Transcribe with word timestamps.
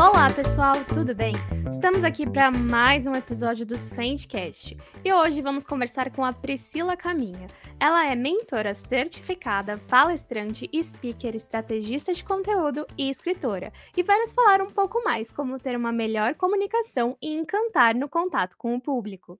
Olá, 0.00 0.28
pessoal, 0.34 0.84
tudo 0.84 1.14
bem? 1.14 1.32
Estamos 1.70 2.02
aqui 2.02 2.28
para 2.28 2.50
mais 2.50 3.06
um 3.06 3.12
episódio 3.12 3.64
do 3.64 3.78
Sandcast 3.78 4.76
e 5.04 5.12
hoje 5.12 5.40
vamos 5.40 5.62
conversar 5.62 6.10
com 6.10 6.24
a 6.24 6.32
Priscila 6.32 6.96
Caminha. 6.96 7.46
Ela 7.78 8.10
é 8.10 8.16
mentora 8.16 8.74
certificada, 8.74 9.78
palestrante, 9.88 10.68
speaker, 10.82 11.36
estrategista 11.36 12.12
de 12.12 12.24
conteúdo 12.24 12.84
e 12.98 13.08
escritora 13.08 13.72
e 13.96 14.02
vai 14.02 14.18
nos 14.18 14.32
falar 14.32 14.60
um 14.62 14.70
pouco 14.70 15.04
mais 15.04 15.30
como 15.30 15.60
ter 15.60 15.76
uma 15.76 15.92
melhor 15.92 16.34
comunicação 16.34 17.16
e 17.22 17.32
encantar 17.32 17.94
no 17.94 18.08
contato 18.08 18.56
com 18.56 18.74
o 18.74 18.80
público. 18.80 19.38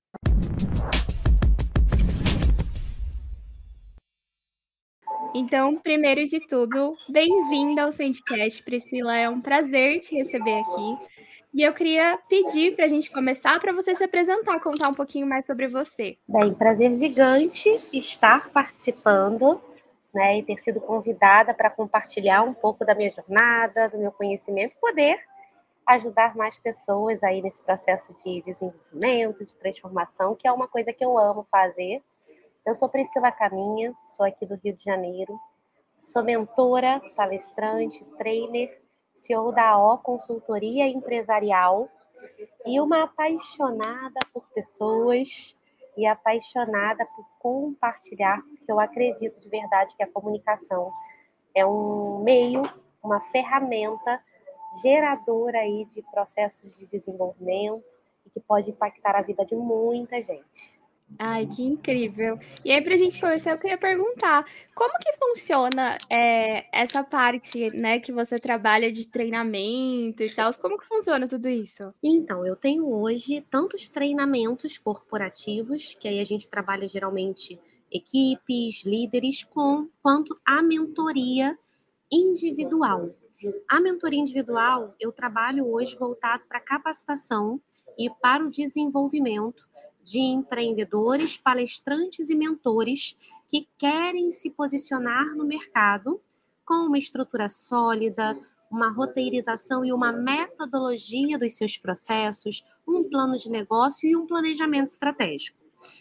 Então, 5.34 5.76
primeiro 5.76 6.26
de 6.26 6.40
tudo, 6.46 6.96
bem-vinda 7.08 7.82
ao 7.82 7.92
Sandcast, 7.92 8.64
Priscila. 8.64 9.16
É 9.16 9.28
um 9.28 9.40
prazer 9.40 10.00
te 10.00 10.16
receber 10.16 10.58
aqui. 10.60 10.98
E 11.54 11.62
eu 11.62 11.72
queria 11.72 12.18
pedir 12.28 12.74
para 12.74 12.84
a 12.84 12.88
gente 12.88 13.10
começar 13.10 13.60
para 13.60 13.72
você 13.72 13.94
se 13.94 14.02
apresentar, 14.02 14.58
contar 14.60 14.88
um 14.88 14.94
pouquinho 14.94 15.26
mais 15.26 15.46
sobre 15.46 15.68
você. 15.68 16.16
Bem, 16.28 16.52
prazer 16.52 16.94
gigante 16.94 17.68
estar 17.92 18.50
participando 18.50 19.60
né, 20.12 20.38
e 20.38 20.42
ter 20.42 20.58
sido 20.58 20.80
convidada 20.80 21.54
para 21.54 21.70
compartilhar 21.70 22.42
um 22.42 22.54
pouco 22.54 22.84
da 22.84 22.94
minha 22.94 23.10
jornada, 23.10 23.88
do 23.88 23.98
meu 23.98 24.10
conhecimento, 24.10 24.74
poder 24.80 25.20
ajudar 25.86 26.36
mais 26.36 26.58
pessoas 26.58 27.22
aí 27.22 27.40
nesse 27.40 27.60
processo 27.62 28.12
de 28.24 28.42
desenvolvimento, 28.42 29.44
de 29.44 29.56
transformação, 29.56 30.34
que 30.34 30.46
é 30.46 30.52
uma 30.52 30.66
coisa 30.66 30.92
que 30.92 31.04
eu 31.04 31.16
amo 31.16 31.46
fazer 31.50 32.02
eu 32.66 32.74
sou 32.74 32.88
Priscila 32.88 33.32
Caminha, 33.32 33.94
sou 34.16 34.26
aqui 34.26 34.44
do 34.44 34.54
Rio 34.56 34.76
de 34.76 34.84
Janeiro, 34.84 35.38
sou 35.96 36.22
mentora, 36.22 37.00
palestrante, 37.16 38.04
trainer, 38.16 38.80
CEO 39.14 39.52
da 39.52 39.70
AO 39.70 39.98
Consultoria 39.98 40.86
Empresarial 40.86 41.88
e 42.66 42.80
uma 42.80 43.04
apaixonada 43.04 44.20
por 44.32 44.46
pessoas 44.50 45.56
e 45.96 46.06
apaixonada 46.06 47.04
por 47.06 47.26
compartilhar, 47.38 48.40
porque 48.42 48.70
eu 48.70 48.78
acredito 48.78 49.40
de 49.40 49.48
verdade 49.48 49.96
que 49.96 50.02
a 50.02 50.10
comunicação 50.10 50.90
é 51.54 51.64
um 51.66 52.22
meio, 52.22 52.62
uma 53.02 53.20
ferramenta 53.20 54.22
geradora 54.82 55.58
aí 55.58 55.86
de 55.86 56.02
processos 56.02 56.72
de 56.76 56.86
desenvolvimento 56.86 57.84
e 58.24 58.30
que 58.30 58.40
pode 58.40 58.70
impactar 58.70 59.16
a 59.16 59.22
vida 59.22 59.44
de 59.44 59.56
muita 59.56 60.22
gente. 60.22 60.79
Ai, 61.18 61.46
que 61.46 61.62
incrível. 61.62 62.38
E 62.64 62.70
aí, 62.72 62.82
para 62.82 62.94
a 62.94 62.96
gente 62.96 63.20
começar, 63.20 63.52
eu 63.52 63.58
queria 63.58 63.76
perguntar, 63.76 64.44
como 64.74 64.92
que 64.98 65.12
funciona 65.18 65.98
é, 66.08 66.66
essa 66.72 67.04
parte, 67.04 67.68
né, 67.76 67.98
que 67.98 68.10
você 68.10 68.38
trabalha 68.38 68.90
de 68.90 69.06
treinamento 69.06 70.22
e 70.22 70.30
tal? 70.30 70.52
Como 70.54 70.78
que 70.78 70.86
funciona 70.86 71.28
tudo 71.28 71.48
isso? 71.48 71.92
Então, 72.02 72.46
eu 72.46 72.56
tenho 72.56 72.90
hoje 72.90 73.44
tantos 73.50 73.88
treinamentos 73.88 74.78
corporativos, 74.78 75.94
que 76.00 76.08
aí 76.08 76.20
a 76.20 76.24
gente 76.24 76.48
trabalha 76.48 76.88
geralmente 76.88 77.58
equipes, 77.90 78.84
líderes, 78.84 79.42
com 79.42 79.88
quanto 80.02 80.34
a 80.46 80.62
mentoria 80.62 81.58
individual. 82.10 83.10
A 83.68 83.80
mentoria 83.80 84.20
individual, 84.20 84.94
eu 85.00 85.12
trabalho 85.12 85.66
hoje 85.66 85.96
voltado 85.96 86.44
para 86.48 86.60
capacitação 86.60 87.60
e 87.98 88.08
para 88.08 88.44
o 88.44 88.50
desenvolvimento 88.50 89.69
de 90.10 90.18
empreendedores, 90.18 91.36
palestrantes 91.36 92.30
e 92.30 92.34
mentores 92.34 93.16
que 93.48 93.68
querem 93.78 94.32
se 94.32 94.50
posicionar 94.50 95.36
no 95.36 95.44
mercado 95.44 96.20
com 96.64 96.86
uma 96.86 96.98
estrutura 96.98 97.48
sólida, 97.48 98.36
uma 98.68 98.90
roteirização 98.90 99.84
e 99.84 99.92
uma 99.92 100.10
metodologia 100.10 101.38
dos 101.38 101.56
seus 101.56 101.78
processos, 101.78 102.64
um 102.86 103.04
plano 103.08 103.36
de 103.36 103.48
negócio 103.48 104.08
e 104.08 104.16
um 104.16 104.26
planejamento 104.26 104.88
estratégico. 104.88 105.56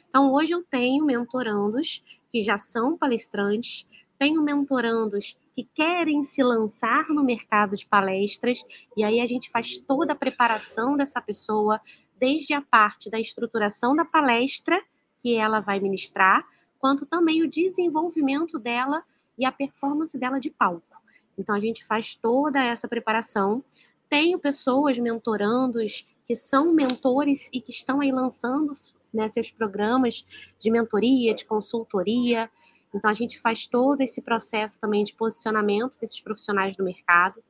Então, 0.10 0.34
hoje 0.34 0.54
eu 0.54 0.64
tenho 0.64 1.06
mentorandos 1.06 2.04
que 2.32 2.42
já 2.42 2.58
são 2.58 2.98
palestrantes, 2.98 3.88
tenho 4.18 4.42
mentorandos 4.42 5.38
que 5.54 5.64
querem 5.74 6.24
se 6.24 6.42
lançar 6.42 7.08
no 7.10 7.24
mercado 7.24 7.76
de 7.76 7.86
palestras, 7.86 8.64
e 8.98 9.04
aí 9.04 9.20
a 9.20 9.26
gente 9.26 9.52
faz 9.52 9.78
toda 9.78 10.14
a 10.14 10.16
preparação 10.16 10.98
dessa 10.98 11.22
pessoa, 11.22 11.80
desde 12.20 12.54
a 12.54 12.62
parte 12.62 13.10
da 13.10 13.20
estruturação 13.20 13.96
da 13.96 14.04
palestra 14.04 14.82
que 15.20 15.36
ela 15.36 15.60
vai 15.60 15.80
ministrar, 15.80 16.46
quanto 16.78 17.06
também 17.06 17.42
o 17.44 17.50
desenvolvimento 17.50 18.58
dela 18.58 19.04
e 19.38 19.46
a 19.46 19.52
performance 19.52 20.18
dela 20.18 20.40
de 20.40 20.50
palco. 20.50 20.98
Então 21.38 21.56
a 21.56 21.60
gente 21.60 21.86
faz 21.86 22.16
toda 22.16 22.62
essa 22.62 22.88
preparação. 22.88 23.64
Tenho 24.10 24.40
pessoas 24.40 24.98
mentorandos 24.98 26.06
que 26.26 26.36
são 26.36 26.74
mentores 26.74 27.50
e 27.54 27.62
que 27.62 27.72
estão 27.72 28.02
aí 28.02 28.12
lançando 28.12 28.72
né, 29.14 29.28
seus 29.28 29.50
programas 29.50 30.26
de 30.60 30.70
mentoria, 30.70 31.34
de 31.34 31.46
consultoria. 31.46 32.50
Então 32.94 33.10
a 33.10 33.14
gente 33.14 33.40
faz 33.40 33.68
todo 33.68 34.02
esse 34.02 34.22
processo 34.22 34.80
também 34.80 35.04
de 35.04 35.14
posicionamento 35.14 35.98
desses 36.00 36.20
profissionais 36.20 36.76
do 36.76 36.84
mercado. 36.84 37.44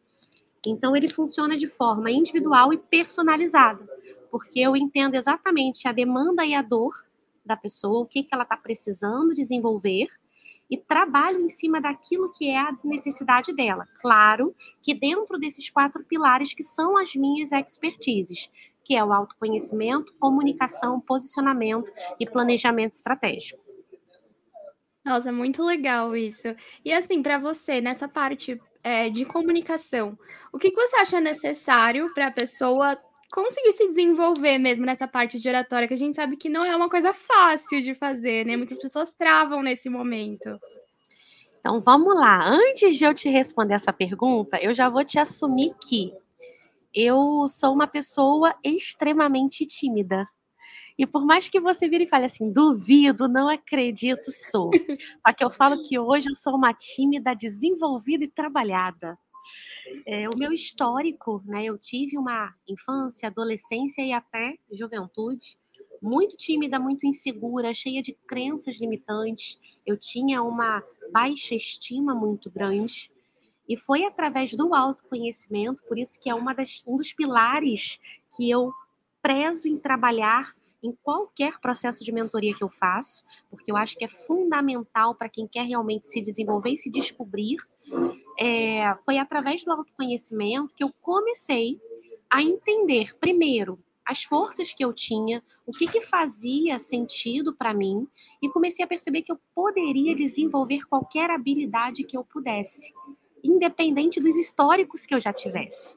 Então 0.66 0.96
ele 0.96 1.10
funciona 1.10 1.56
de 1.56 1.68
forma 1.68 2.12
individual 2.12 2.74
e 2.74 2.78
personalizada 2.78 3.88
porque 4.30 4.60
eu 4.60 4.76
entendo 4.76 5.16
exatamente 5.16 5.88
a 5.88 5.92
demanda 5.92 6.46
e 6.46 6.54
a 6.54 6.62
dor 6.62 6.94
da 7.46 7.58
pessoa, 7.58 8.02
o 8.02 8.06
que, 8.06 8.24
que 8.24 8.34
ela 8.34 8.44
está 8.44 8.56
precisando 8.56 9.34
desenvolver, 9.34 10.08
e 10.70 10.78
trabalho 10.78 11.42
em 11.42 11.50
cima 11.50 11.82
daquilo 11.82 12.32
que 12.32 12.48
é 12.48 12.58
a 12.58 12.78
necessidade 12.84 13.52
dela. 13.54 13.88
Claro 14.00 14.56
que 14.82 14.94
dentro 14.94 15.40
desses 15.40 15.70
quatro 15.70 16.04
pilares 16.04 16.54
que 16.54 16.64
são 16.64 16.96
as 16.98 17.16
minhas 17.16 17.52
expertises, 17.52 18.52
que 18.84 18.96
é 18.96 19.04
o 19.04 19.12
autoconhecimento, 19.12 20.14
comunicação, 20.20 21.00
posicionamento 21.02 21.92
e 22.20 22.26
planejamento 22.26 22.92
estratégico. 22.92 23.64
Nossa, 25.04 25.32
muito 25.32 25.64
legal 25.64 26.16
isso. 26.16 26.56
E 26.86 26.94
assim, 26.94 27.24
para 27.24 27.40
você, 27.40 27.82
nessa 27.82 28.08
parte 28.08 28.62
é, 28.84 29.10
de 29.10 29.26
comunicação, 29.26 30.18
o 30.54 30.60
que, 30.60 30.70
que 30.70 30.76
você 30.76 30.98
acha 30.98 31.20
necessário 31.20 32.14
para 32.14 32.28
a 32.28 32.32
pessoa 32.32 32.96
conseguir 33.32 33.72
se 33.74 33.88
desenvolver 33.88 34.58
mesmo 34.58 34.86
nessa 34.86 35.08
parte 35.08 35.40
de 35.40 35.48
oratória, 35.48 35.88
que 35.88 35.94
a 35.94 35.98
gente 35.98 36.16
sabe 36.16 36.36
que 36.36 36.50
não 36.50 36.66
é 36.66 36.76
uma 36.76 36.90
coisa 36.90 37.14
fácil 37.14 37.82
de 37.82 37.94
fazer, 37.94 38.46
né? 38.46 38.58
Muitas 38.58 38.80
pessoas 38.80 39.12
travam 39.12 39.62
nesse 39.62 39.90
momento. 39.90 40.56
Então 41.60 41.82
vamos 41.82 42.16
lá. 42.16 42.44
Antes 42.44 42.98
de 42.98 43.04
eu 43.04 43.14
te 43.14 43.30
responder 43.30 43.76
essa 43.76 43.94
pergunta, 43.94 44.58
eu 44.62 44.74
já 44.74 44.90
vou 44.90 45.04
te 45.04 45.20
assumir 45.20 45.74
que 45.88 46.12
eu 46.94 47.48
sou 47.48 47.74
uma 47.74 47.88
pessoa 47.88 48.56
extremamente 48.64 49.66
tímida. 49.66 50.28
E 50.98 51.06
por 51.06 51.26
mais 51.26 51.48
que 51.48 51.60
você 51.60 51.88
vire 51.88 52.04
e 52.04 52.08
fale 52.08 52.26
assim, 52.26 52.52
duvido, 52.52 53.30
não 53.30 53.48
acredito, 53.48 54.32
sou. 54.32 54.70
Só 55.26 55.34
que 55.34 55.44
eu 55.44 55.50
falo 55.50 55.82
que 55.84 55.98
hoje 55.98 56.30
eu 56.30 56.36
sou 56.36 56.56
uma 56.56 56.74
tímida 56.74 57.34
desenvolvida 57.34 58.26
e 58.26 58.28
trabalhada. 58.28 59.18
É, 60.06 60.30
o 60.30 60.38
meu 60.38 60.52
histórico, 60.52 61.42
né? 61.46 61.66
Eu 61.66 61.78
tive 61.78 62.18
uma 62.18 62.54
infância, 62.68 63.28
adolescência 63.28 64.02
e 64.02 64.12
até 64.12 64.58
juventude 64.72 65.58
muito 66.02 66.38
tímida, 66.38 66.80
muito 66.80 67.06
insegura, 67.06 67.74
cheia 67.74 68.02
de 68.02 68.14
crenças 68.28 68.80
limitantes. 68.80 69.60
Eu 69.86 69.98
tinha 69.98 70.42
uma 70.42 70.82
baixa 71.12 71.56
estima 71.56 72.16
muito 72.16 72.50
grande. 72.50 73.12
E 73.68 73.78
foi 73.78 74.04
através 74.04 74.56
do 74.56 74.74
autoconhecimento, 74.74 75.84
por 75.84 75.98
isso 75.98 76.20
que 76.20 76.30
é 76.30 76.34
uma 76.34 76.54
das, 76.54 76.84
um 76.88 76.96
dos 76.96 77.14
pilares 77.14 78.00
que 78.36 78.50
eu 78.50 78.74
prezo 79.22 79.68
em 79.68 79.78
trabalhar 79.78 80.56
em 80.82 80.98
qualquer 81.04 81.60
processo 81.60 82.04
de 82.04 82.12
mentoria 82.12 82.56
que 82.56 82.64
eu 82.64 82.70
faço, 82.70 83.24
porque 83.50 83.70
eu 83.70 83.76
acho 83.76 83.98
que 83.98 84.06
é 84.06 84.08
fundamental 84.08 85.14
para 85.14 85.30
quem 85.30 85.46
quer 85.46 85.64
realmente 85.64 86.08
se 86.08 86.22
desenvolver 86.22 86.72
e 86.72 86.78
se 86.78 86.90
descobrir 86.90 87.58
é, 88.40 88.96
foi 89.04 89.18
através 89.18 89.66
do 89.66 89.72
autoconhecimento 89.72 90.74
que 90.74 90.84
eu 90.84 90.94
comecei 91.02 91.78
a 92.30 92.42
entender, 92.42 93.14
primeiro, 93.18 93.78
as 94.06 94.24
forças 94.24 94.74
que 94.74 94.84
eu 94.84 94.94
tinha, 94.94 95.44
o 95.68 95.72
que, 95.72 95.86
que 95.86 96.02
fazia 96.02 96.80
sentido 96.80 97.54
para 97.54 97.74
mim, 97.74 98.08
e 98.42 98.50
comecei 98.50 98.84
a 98.84 98.88
perceber 98.88 99.24
que 99.24 99.32
eu 99.32 99.40
poderia 99.54 100.16
desenvolver 100.16 100.88
qualquer 100.88 101.30
habilidade 101.30 102.04
que 102.04 102.18
eu 102.18 102.24
pudesse, 102.24 102.94
independente 103.44 104.20
dos 104.20 104.36
históricos 104.36 105.06
que 105.06 105.14
eu 105.14 105.20
já 105.20 105.34
tivesse. 105.34 105.96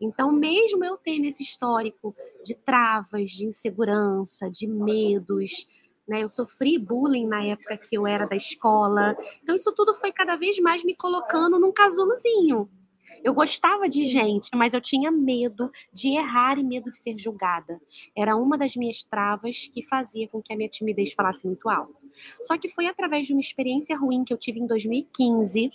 Então, 0.00 0.32
mesmo 0.32 0.84
eu 0.84 0.96
tendo 0.96 1.24
esse 1.24 1.42
histórico 1.42 2.14
de 2.44 2.54
travas, 2.54 3.30
de 3.30 3.46
insegurança, 3.46 4.50
de 4.50 4.66
medos, 4.66 5.66
né? 6.06 6.22
Eu 6.22 6.28
sofri 6.28 6.78
bullying 6.78 7.26
na 7.26 7.44
época 7.44 7.76
que 7.76 7.96
eu 7.96 8.06
era 8.06 8.26
da 8.26 8.36
escola. 8.36 9.16
Então, 9.42 9.54
isso 9.54 9.72
tudo 9.72 9.94
foi 9.94 10.12
cada 10.12 10.36
vez 10.36 10.58
mais 10.58 10.84
me 10.84 10.94
colocando 10.94 11.58
num 11.58 11.72
casulozinho. 11.72 12.68
Eu 13.22 13.32
gostava 13.32 13.88
de 13.88 14.06
gente, 14.06 14.50
mas 14.54 14.74
eu 14.74 14.80
tinha 14.80 15.10
medo 15.10 15.70
de 15.92 16.08
errar 16.08 16.58
e 16.58 16.64
medo 16.64 16.90
de 16.90 16.96
ser 16.96 17.18
julgada. 17.18 17.80
Era 18.16 18.36
uma 18.36 18.58
das 18.58 18.76
minhas 18.76 19.04
travas 19.04 19.68
que 19.72 19.82
fazia 19.82 20.28
com 20.28 20.42
que 20.42 20.52
a 20.52 20.56
minha 20.56 20.68
timidez 20.68 21.12
falasse 21.12 21.46
muito 21.46 21.68
alto. 21.68 21.94
Só 22.42 22.58
que 22.58 22.68
foi 22.68 22.86
através 22.86 23.26
de 23.26 23.32
uma 23.32 23.40
experiência 23.40 23.96
ruim 23.96 24.24
que 24.24 24.32
eu 24.32 24.38
tive 24.38 24.58
em 24.58 24.66
2015 24.66 25.70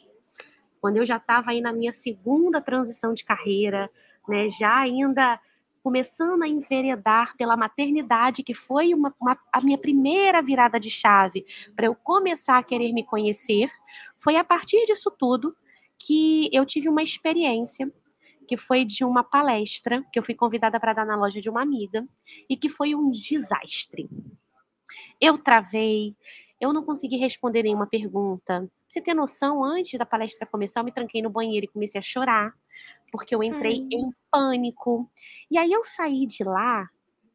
quando 0.79 0.97
eu 0.97 1.05
já 1.05 1.17
estava 1.17 1.51
aí 1.51 1.61
na 1.61 1.73
minha 1.73 1.91
segunda 1.91 2.61
transição 2.61 3.13
de 3.13 3.23
carreira, 3.23 3.89
né, 4.27 4.49
já 4.49 4.79
ainda 4.79 5.39
começando 5.83 6.43
a 6.43 6.47
enveredar 6.47 7.35
pela 7.37 7.57
maternidade, 7.57 8.43
que 8.43 8.53
foi 8.53 8.93
uma, 8.93 9.13
uma, 9.19 9.37
a 9.51 9.61
minha 9.61 9.77
primeira 9.77 10.41
virada 10.41 10.79
de 10.79 10.89
chave 10.89 11.45
para 11.75 11.87
eu 11.87 11.95
começar 11.95 12.57
a 12.57 12.63
querer 12.63 12.91
me 12.93 13.03
conhecer, 13.03 13.69
foi 14.15 14.35
a 14.35 14.43
partir 14.43 14.85
disso 14.85 15.11
tudo 15.11 15.55
que 15.97 16.49
eu 16.53 16.65
tive 16.65 16.87
uma 16.87 17.03
experiência 17.03 17.91
que 18.47 18.57
foi 18.57 18.83
de 18.83 19.03
uma 19.03 19.23
palestra 19.23 20.03
que 20.11 20.17
eu 20.17 20.23
fui 20.23 20.33
convidada 20.33 20.79
para 20.79 20.93
dar 20.93 21.05
na 21.05 21.15
loja 21.15 21.39
de 21.39 21.49
uma 21.49 21.61
amiga 21.61 22.07
e 22.49 22.57
que 22.57 22.67
foi 22.67 22.95
um 22.95 23.11
desastre. 23.11 24.09
Eu 25.21 25.37
travei, 25.37 26.15
eu 26.59 26.73
não 26.73 26.83
consegui 26.83 27.17
responder 27.17 27.61
nenhuma 27.61 27.85
pergunta. 27.85 28.61
Pra 28.61 28.69
você 28.87 29.01
ter 29.01 29.13
noção, 29.13 29.63
antes 29.63 29.99
da 29.99 30.05
palestra 30.05 30.47
começar, 30.47 30.79
eu 30.79 30.83
me 30.83 30.91
tranquei 30.91 31.21
no 31.21 31.29
banheiro 31.29 31.65
e 31.65 31.69
comecei 31.69 31.99
a 31.99 32.01
chorar, 32.01 32.51
porque 33.11 33.33
eu 33.33 33.43
entrei 33.43 33.81
hum. 33.81 33.89
em 33.91 34.09
pânico. 34.31 35.09
E 35.49 35.57
aí 35.57 35.71
eu 35.71 35.83
saí 35.83 36.25
de 36.25 36.43
lá 36.43 36.87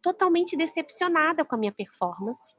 totalmente 0.03 0.57
decepcionada 0.57 1.45
com 1.45 1.55
a 1.55 1.59
minha 1.59 1.73
performance. 1.73 2.55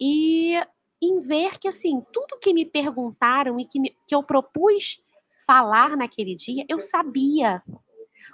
E 0.00 0.54
em 1.00 1.18
ver 1.20 1.58
que, 1.58 1.68
assim, 1.68 2.00
tudo 2.12 2.38
que 2.40 2.54
me 2.54 2.64
perguntaram 2.64 3.58
e 3.58 3.66
que, 3.66 3.80
me, 3.80 3.96
que 4.06 4.14
eu 4.14 4.22
propus 4.22 5.02
falar 5.46 5.96
naquele 5.96 6.36
dia, 6.36 6.64
eu 6.68 6.80
sabia. 6.80 7.62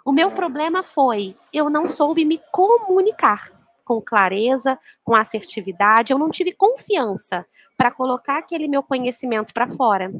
O 0.04 0.12
meu 0.12 0.30
problema 0.30 0.82
foi 0.82 1.34
eu 1.52 1.70
não 1.70 1.88
soube 1.88 2.24
me 2.24 2.40
comunicar 2.52 3.50
com 3.84 4.02
clareza, 4.02 4.78
com 5.02 5.14
assertividade, 5.14 6.12
eu 6.12 6.18
não 6.18 6.30
tive 6.30 6.52
confiança 6.52 7.46
para 7.74 7.90
colocar 7.90 8.36
aquele 8.36 8.68
meu 8.68 8.82
conhecimento 8.82 9.54
para 9.54 9.66
fora. 9.66 10.12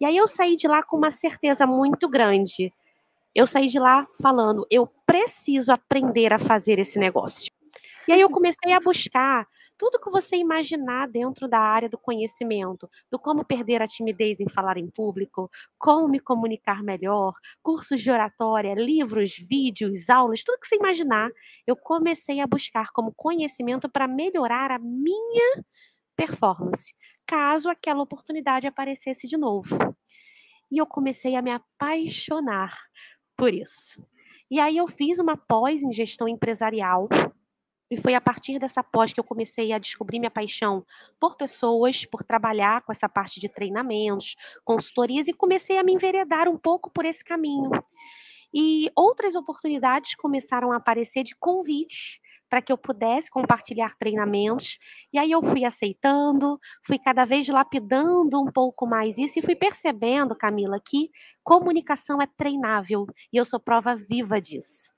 E 0.00 0.04
aí 0.04 0.16
eu 0.16 0.28
saí 0.28 0.54
de 0.54 0.68
lá 0.68 0.84
com 0.84 0.96
uma 0.96 1.10
certeza 1.10 1.66
muito 1.66 2.08
grande. 2.08 2.72
Eu 3.38 3.46
saí 3.46 3.68
de 3.68 3.78
lá 3.78 4.04
falando, 4.20 4.66
eu 4.68 4.84
preciso 5.06 5.70
aprender 5.70 6.32
a 6.32 6.40
fazer 6.40 6.80
esse 6.80 6.98
negócio. 6.98 7.52
E 8.08 8.12
aí 8.12 8.20
eu 8.20 8.28
comecei 8.28 8.72
a 8.72 8.80
buscar 8.80 9.46
tudo 9.78 10.00
que 10.00 10.10
você 10.10 10.34
imaginar 10.34 11.06
dentro 11.06 11.46
da 11.46 11.60
área 11.60 11.88
do 11.88 11.96
conhecimento, 11.96 12.90
do 13.08 13.16
como 13.16 13.44
perder 13.44 13.80
a 13.80 13.86
timidez 13.86 14.40
em 14.40 14.48
falar 14.48 14.76
em 14.76 14.90
público, 14.90 15.48
como 15.78 16.08
me 16.08 16.18
comunicar 16.18 16.82
melhor, 16.82 17.32
cursos 17.62 18.00
de 18.00 18.10
oratória, 18.10 18.74
livros, 18.74 19.36
vídeos, 19.38 20.10
aulas, 20.10 20.42
tudo 20.42 20.58
que 20.58 20.66
você 20.66 20.74
imaginar, 20.74 21.30
eu 21.64 21.76
comecei 21.76 22.40
a 22.40 22.46
buscar 22.46 22.88
como 22.90 23.14
conhecimento 23.14 23.88
para 23.88 24.08
melhorar 24.08 24.72
a 24.72 24.80
minha 24.80 25.62
performance, 26.16 26.92
caso 27.24 27.70
aquela 27.70 28.02
oportunidade 28.02 28.66
aparecesse 28.66 29.28
de 29.28 29.36
novo. 29.36 29.78
E 30.70 30.78
eu 30.78 30.86
comecei 30.86 31.34
a 31.34 31.40
me 31.40 31.50
apaixonar 31.50 32.74
por 33.38 33.54
isso. 33.54 34.04
E 34.50 34.58
aí 34.58 34.76
eu 34.76 34.88
fiz 34.88 35.18
uma 35.20 35.36
pós 35.36 35.82
em 35.82 35.92
gestão 35.92 36.26
empresarial 36.26 37.08
e 37.90 37.96
foi 37.96 38.14
a 38.14 38.20
partir 38.20 38.58
dessa 38.58 38.82
pós 38.82 39.12
que 39.12 39.20
eu 39.20 39.24
comecei 39.24 39.72
a 39.72 39.78
descobrir 39.78 40.18
minha 40.18 40.30
paixão 40.30 40.84
por 41.20 41.36
pessoas, 41.36 42.04
por 42.04 42.24
trabalhar 42.24 42.82
com 42.82 42.92
essa 42.92 43.08
parte 43.08 43.40
de 43.40 43.48
treinamentos, 43.48 44.34
consultorias 44.64 45.28
e 45.28 45.32
comecei 45.32 45.78
a 45.78 45.84
me 45.84 45.94
enveredar 45.94 46.48
um 46.48 46.58
pouco 46.58 46.90
por 46.90 47.04
esse 47.04 47.24
caminho. 47.24 47.70
E 48.52 48.90
outras 48.96 49.36
oportunidades 49.36 50.14
começaram 50.16 50.72
a 50.72 50.76
aparecer 50.76 51.22
de 51.22 51.36
convites 51.36 52.18
para 52.48 52.62
que 52.62 52.72
eu 52.72 52.78
pudesse 52.78 53.30
compartilhar 53.30 53.96
treinamentos. 53.96 54.78
E 55.12 55.18
aí 55.18 55.30
eu 55.30 55.42
fui 55.42 55.64
aceitando, 55.64 56.58
fui 56.82 56.98
cada 56.98 57.24
vez 57.24 57.48
lapidando 57.48 58.40
um 58.40 58.50
pouco 58.50 58.86
mais 58.86 59.18
isso 59.18 59.38
e 59.38 59.42
fui 59.42 59.54
percebendo, 59.54 60.34
Camila, 60.34 60.78
que 60.80 61.10
comunicação 61.44 62.20
é 62.20 62.26
treinável 62.26 63.06
e 63.32 63.36
eu 63.36 63.44
sou 63.44 63.60
prova 63.60 63.94
viva 63.94 64.40
disso. 64.40 64.92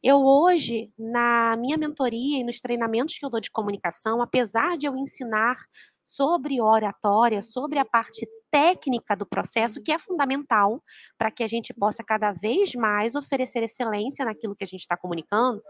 Eu 0.00 0.24
hoje, 0.24 0.92
na 0.96 1.56
minha 1.56 1.76
mentoria 1.76 2.38
e 2.38 2.44
nos 2.44 2.60
treinamentos 2.60 3.18
que 3.18 3.26
eu 3.26 3.30
dou 3.30 3.40
de 3.40 3.50
comunicação, 3.50 4.22
apesar 4.22 4.78
de 4.78 4.86
eu 4.86 4.96
ensinar 4.96 5.56
sobre 6.04 6.60
oratória, 6.60 7.42
sobre 7.42 7.80
a 7.80 7.84
parte 7.84 8.26
técnica 8.50 9.16
do 9.16 9.26
processo, 9.26 9.82
que 9.82 9.92
é 9.92 9.98
fundamental 9.98 10.82
para 11.18 11.30
que 11.30 11.42
a 11.42 11.46
gente 11.48 11.74
possa 11.74 12.04
cada 12.04 12.32
vez 12.32 12.74
mais 12.74 13.16
oferecer 13.16 13.62
excelência 13.62 14.24
naquilo 14.24 14.54
que 14.54 14.64
a 14.64 14.66
gente 14.66 14.80
está 14.80 14.96
comunicando, 14.96 15.60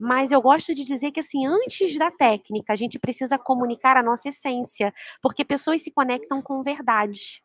mas 0.00 0.32
eu 0.32 0.40
gosto 0.40 0.74
de 0.74 0.84
dizer 0.84 1.10
que, 1.10 1.20
assim, 1.20 1.46
antes 1.46 1.96
da 1.98 2.10
técnica, 2.10 2.72
a 2.72 2.76
gente 2.76 2.98
precisa 2.98 3.38
comunicar 3.38 3.96
a 3.96 4.02
nossa 4.02 4.28
essência, 4.28 4.92
porque 5.22 5.44
pessoas 5.44 5.82
se 5.82 5.90
conectam 5.90 6.40
com 6.42 6.62
verdade. 6.62 7.42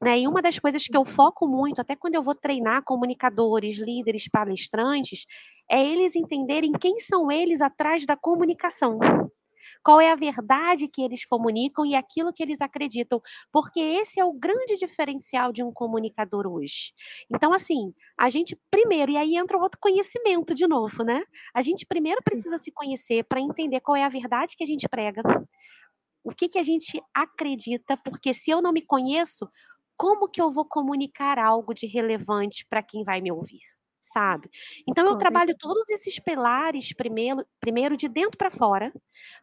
Né? 0.00 0.20
E 0.20 0.28
uma 0.28 0.42
das 0.42 0.58
coisas 0.58 0.84
que 0.84 0.96
eu 0.96 1.04
foco 1.04 1.48
muito, 1.48 1.80
até 1.80 1.96
quando 1.96 2.14
eu 2.14 2.22
vou 2.22 2.34
treinar 2.34 2.82
comunicadores, 2.84 3.78
líderes, 3.78 4.28
palestrantes, 4.28 5.24
é 5.70 5.82
eles 5.82 6.14
entenderem 6.14 6.72
quem 6.72 6.98
são 6.98 7.30
eles 7.30 7.60
atrás 7.60 8.04
da 8.04 8.16
comunicação. 8.16 8.98
Qual 9.82 10.00
é 10.00 10.10
a 10.10 10.16
verdade 10.16 10.88
que 10.88 11.02
eles 11.02 11.24
comunicam 11.24 11.84
e 11.84 11.94
aquilo 11.94 12.32
que 12.32 12.42
eles 12.42 12.60
acreditam, 12.60 13.20
porque 13.52 13.80
esse 13.80 14.20
é 14.20 14.24
o 14.24 14.32
grande 14.32 14.76
diferencial 14.76 15.52
de 15.52 15.62
um 15.62 15.72
comunicador 15.72 16.46
hoje. 16.46 16.92
Então, 17.30 17.52
assim, 17.52 17.92
a 18.18 18.28
gente 18.30 18.58
primeiro, 18.70 19.12
e 19.12 19.16
aí 19.16 19.36
entra 19.36 19.58
outro 19.58 19.78
conhecimento 19.80 20.54
de 20.54 20.66
novo, 20.66 21.02
né? 21.02 21.22
A 21.54 21.62
gente 21.62 21.86
primeiro 21.86 22.20
precisa 22.24 22.58
se 22.58 22.70
conhecer 22.72 23.24
para 23.24 23.40
entender 23.40 23.80
qual 23.80 23.96
é 23.96 24.04
a 24.04 24.08
verdade 24.08 24.56
que 24.56 24.64
a 24.64 24.66
gente 24.66 24.88
prega, 24.88 25.22
o 26.24 26.30
que, 26.30 26.48
que 26.48 26.58
a 26.58 26.62
gente 26.62 27.00
acredita, 27.14 27.96
porque 27.96 28.34
se 28.34 28.50
eu 28.50 28.60
não 28.60 28.72
me 28.72 28.82
conheço, 28.82 29.48
como 29.96 30.28
que 30.28 30.42
eu 30.42 30.50
vou 30.50 30.64
comunicar 30.64 31.38
algo 31.38 31.72
de 31.72 31.86
relevante 31.86 32.66
para 32.68 32.82
quem 32.82 33.04
vai 33.04 33.20
me 33.20 33.30
ouvir? 33.30 33.75
Sabe? 34.12 34.48
Então 34.88 35.04
eu 35.04 35.18
trabalho 35.18 35.52
todos 35.58 35.90
esses 35.90 36.16
pilares 36.20 36.92
primeiro, 36.92 37.44
primeiro 37.58 37.96
de 37.96 38.08
dentro 38.08 38.38
para 38.38 38.52
fora, 38.52 38.92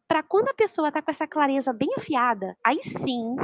para 0.08 0.24
quando 0.24 0.48
a 0.48 0.54
pessoa 0.54 0.88
está 0.88 1.02
com 1.02 1.12
essa 1.12 1.28
clareza 1.28 1.74
bem 1.74 1.90
afiada, 1.98 2.56
aí 2.66 2.82
sim 2.82 3.36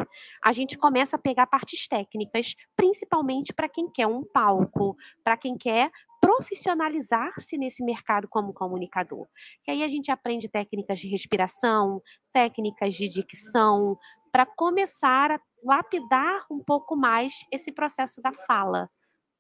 a 0.42 0.54
gente 0.54 0.78
começa 0.78 1.18
a 1.18 1.20
pegar 1.20 1.46
partes 1.48 1.90
técnicas, 1.90 2.56
principalmente 2.74 3.52
para 3.54 3.68
quem 3.68 3.92
quer 3.92 4.08
um 4.08 4.24
palco, 4.24 4.96
para 5.22 5.36
quem 5.36 5.58
quer 5.58 5.92
profissionalizar-se 6.22 7.58
nesse 7.58 7.84
mercado 7.84 8.26
como 8.30 8.54
comunicador. 8.54 9.28
Que 9.66 9.72
aí 9.72 9.84
a 9.84 9.90
gente 9.90 10.10
aprende 10.12 10.48
técnicas 10.48 11.00
de 11.00 11.10
respiração, 11.10 12.02
técnicas 12.32 12.94
de 12.96 13.10
dicção, 13.10 13.98
para 14.32 14.46
começar 14.46 15.32
a 15.32 15.40
lapidar 15.66 16.46
um 16.50 16.64
pouco 16.64 16.96
mais 16.96 17.34
esse 17.52 17.74
processo 17.74 18.22
da 18.22 18.32
fala, 18.32 18.90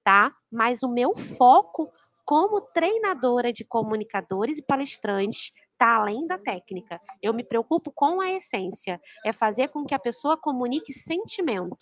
tá? 0.03 0.33
Mas 0.51 0.83
o 0.83 0.89
meu 0.89 1.15
foco 1.17 1.91
como 2.25 2.61
treinadora 2.61 3.51
de 3.51 3.63
comunicadores 3.63 4.57
e 4.57 4.61
palestrantes 4.61 5.51
está 5.71 5.95
além 5.95 6.27
da 6.27 6.37
técnica. 6.37 6.99
Eu 7.21 7.33
me 7.33 7.43
preocupo 7.43 7.91
com 7.91 8.21
a 8.21 8.31
essência, 8.31 9.01
é 9.25 9.33
fazer 9.33 9.69
com 9.69 9.85
que 9.85 9.95
a 9.95 9.99
pessoa 9.99 10.37
comunique 10.37 10.93
sentimento. 10.93 11.77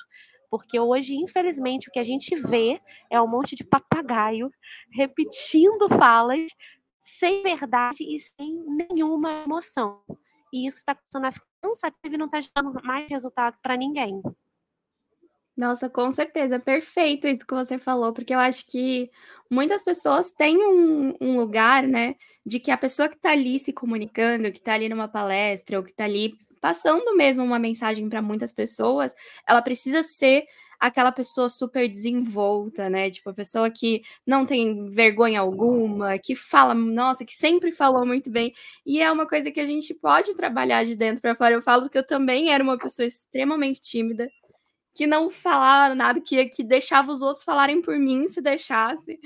Porque 0.49 0.79
hoje, 0.79 1.15
infelizmente, 1.15 1.89
o 1.89 1.91
que 1.91 1.99
a 1.99 2.03
gente 2.03 2.33
vê 2.35 2.79
é 3.09 3.19
um 3.21 3.27
monte 3.27 3.55
de 3.55 3.63
papagaio 3.63 4.49
repetindo 4.89 5.89
falas 5.89 6.49
sem 6.97 7.43
verdade 7.43 8.03
e 8.03 8.19
sem 8.19 8.63
nenhuma 8.67 9.43
emoção. 9.43 10.01
E 10.53 10.65
isso 10.65 10.77
está 10.77 10.95
começando 10.95 11.25
a 11.25 11.31
ficar 11.31 11.45
cansativo 11.61 12.15
e 12.15 12.17
não 12.17 12.27
está 12.27 12.39
dando 12.55 12.81
mais 12.83 13.09
resultado 13.09 13.57
para 13.61 13.75
ninguém. 13.75 14.21
Nossa, 15.57 15.89
com 15.89 16.11
certeza, 16.11 16.59
perfeito 16.59 17.27
isso 17.27 17.39
que 17.45 17.53
você 17.53 17.79
falou, 17.79 18.13
porque 18.13 18.31
eu 18.33 18.37
acho 18.39 18.67
que 18.67 19.09
muitas 19.49 19.83
pessoas 19.83 20.29
têm 20.29 20.55
um, 20.55 21.15
um 21.19 21.35
lugar, 21.35 21.81
né, 21.81 22.13
de 22.45 22.59
que 22.59 22.69
a 22.69 22.77
pessoa 22.77 23.09
que 23.09 23.15
está 23.15 23.31
ali 23.31 23.57
se 23.57 23.73
comunicando, 23.73 24.51
que 24.51 24.59
está 24.59 24.73
ali 24.75 24.87
numa 24.87 25.07
palestra, 25.07 25.77
ou 25.79 25.83
que 25.83 25.89
está 25.89 26.03
ali 26.05 26.35
passando 26.61 27.15
mesmo 27.17 27.43
uma 27.43 27.57
mensagem 27.57 28.07
para 28.07 28.21
muitas 28.21 28.53
pessoas, 28.53 29.15
ela 29.47 29.59
precisa 29.61 30.03
ser 30.03 30.45
aquela 30.79 31.11
pessoa 31.11 31.49
super 31.49 31.89
desenvolta, 31.89 32.87
né? 32.87 33.09
Tipo, 33.09 33.31
a 33.31 33.33
pessoa 33.33 33.67
que 33.71 34.03
não 34.27 34.45
tem 34.45 34.91
vergonha 34.91 35.39
alguma, 35.39 36.19
que 36.19 36.35
fala, 36.35 36.75
nossa, 36.75 37.25
que 37.25 37.33
sempre 37.33 37.71
falou 37.71 38.05
muito 38.05 38.29
bem. 38.29 38.53
E 38.85 39.01
é 39.01 39.11
uma 39.11 39.27
coisa 39.27 39.49
que 39.51 39.59
a 39.59 39.65
gente 39.65 39.91
pode 39.95 40.35
trabalhar 40.35 40.83
de 40.85 40.95
dentro 40.95 41.19
para 41.21 41.35
fora. 41.35 41.55
Eu 41.55 41.61
falo 41.63 41.89
que 41.89 41.97
eu 41.97 42.05
também 42.05 42.51
era 42.53 42.63
uma 42.63 42.77
pessoa 42.77 43.07
extremamente 43.07 43.81
tímida, 43.81 44.29
que 44.97 45.05
não 45.05 45.29
falava 45.29 45.93
nada, 45.93 46.19
que, 46.19 46.45
que 46.45 46.63
deixava 46.63 47.11
os 47.11 47.21
outros 47.21 47.43
falarem 47.43 47.81
por 47.83 47.99
mim 47.99 48.27
se 48.27 48.41
deixasse. 48.41 49.19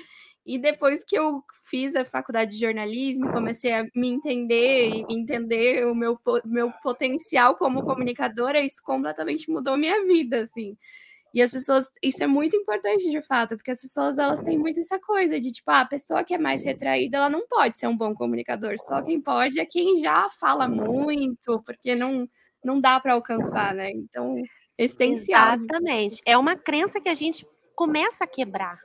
E 0.46 0.58
depois 0.60 1.02
que 1.08 1.18
eu 1.18 1.42
fiz 1.64 1.96
a 1.96 2.04
faculdade 2.04 2.52
de 2.52 2.60
jornalismo, 2.60 3.32
comecei 3.32 3.72
a 3.72 3.86
me 3.96 4.10
entender 4.10 4.90
e 4.90 5.06
entender 5.10 5.88
o 5.88 5.96
meu, 5.96 6.20
meu 6.44 6.72
potencial 6.84 7.56
como 7.56 7.86
comunicadora, 7.86 8.60
isso 8.60 8.84
completamente 8.84 9.50
mudou 9.50 9.78
minha 9.78 10.06
vida, 10.06 10.42
assim. 10.42 10.72
E 11.34 11.42
as 11.42 11.50
pessoas, 11.50 11.90
isso 12.04 12.22
é 12.22 12.28
muito 12.28 12.58
importante 12.58 13.10
de 13.10 13.22
fato, 13.22 13.56
porque 13.56 13.72
as 13.72 13.80
pessoas 13.80 14.18
elas 14.18 14.42
têm 14.44 14.58
muito 14.58 14.80
essa 14.82 15.00
coisa 15.00 15.40
de 15.40 15.54
tipo, 15.54 15.72
ah, 15.72 15.82
a 15.82 15.88
pessoa 15.88 16.24
que 16.26 16.34
é 16.34 16.38
mais 16.38 16.66
retraída, 16.66 17.16
ela 17.18 17.30
não 17.30 17.48
pode 17.48 17.78
ser 17.78 17.88
um 17.88 17.96
bom 17.96 18.14
comunicador, 18.14 18.76
só 18.78 19.02
quem 19.02 19.22
pode 19.22 19.58
é 19.58 19.66
quem 19.66 19.96
já 20.02 20.28
fala 20.38 20.68
muito, 20.68 21.62
porque 21.66 21.96
não 21.96 22.28
não 22.64 22.80
dá 22.80 23.00
para 23.00 23.14
alcançar, 23.14 23.74
né? 23.74 23.92
Então, 23.92 24.36
existencial. 24.78 25.56
Exatamente. 25.56 26.22
É 26.26 26.38
uma 26.38 26.56
crença 26.56 27.00
que 27.00 27.10
a 27.10 27.14
gente 27.14 27.46
começa 27.76 28.24
a 28.24 28.28
quebrar. 28.28 28.80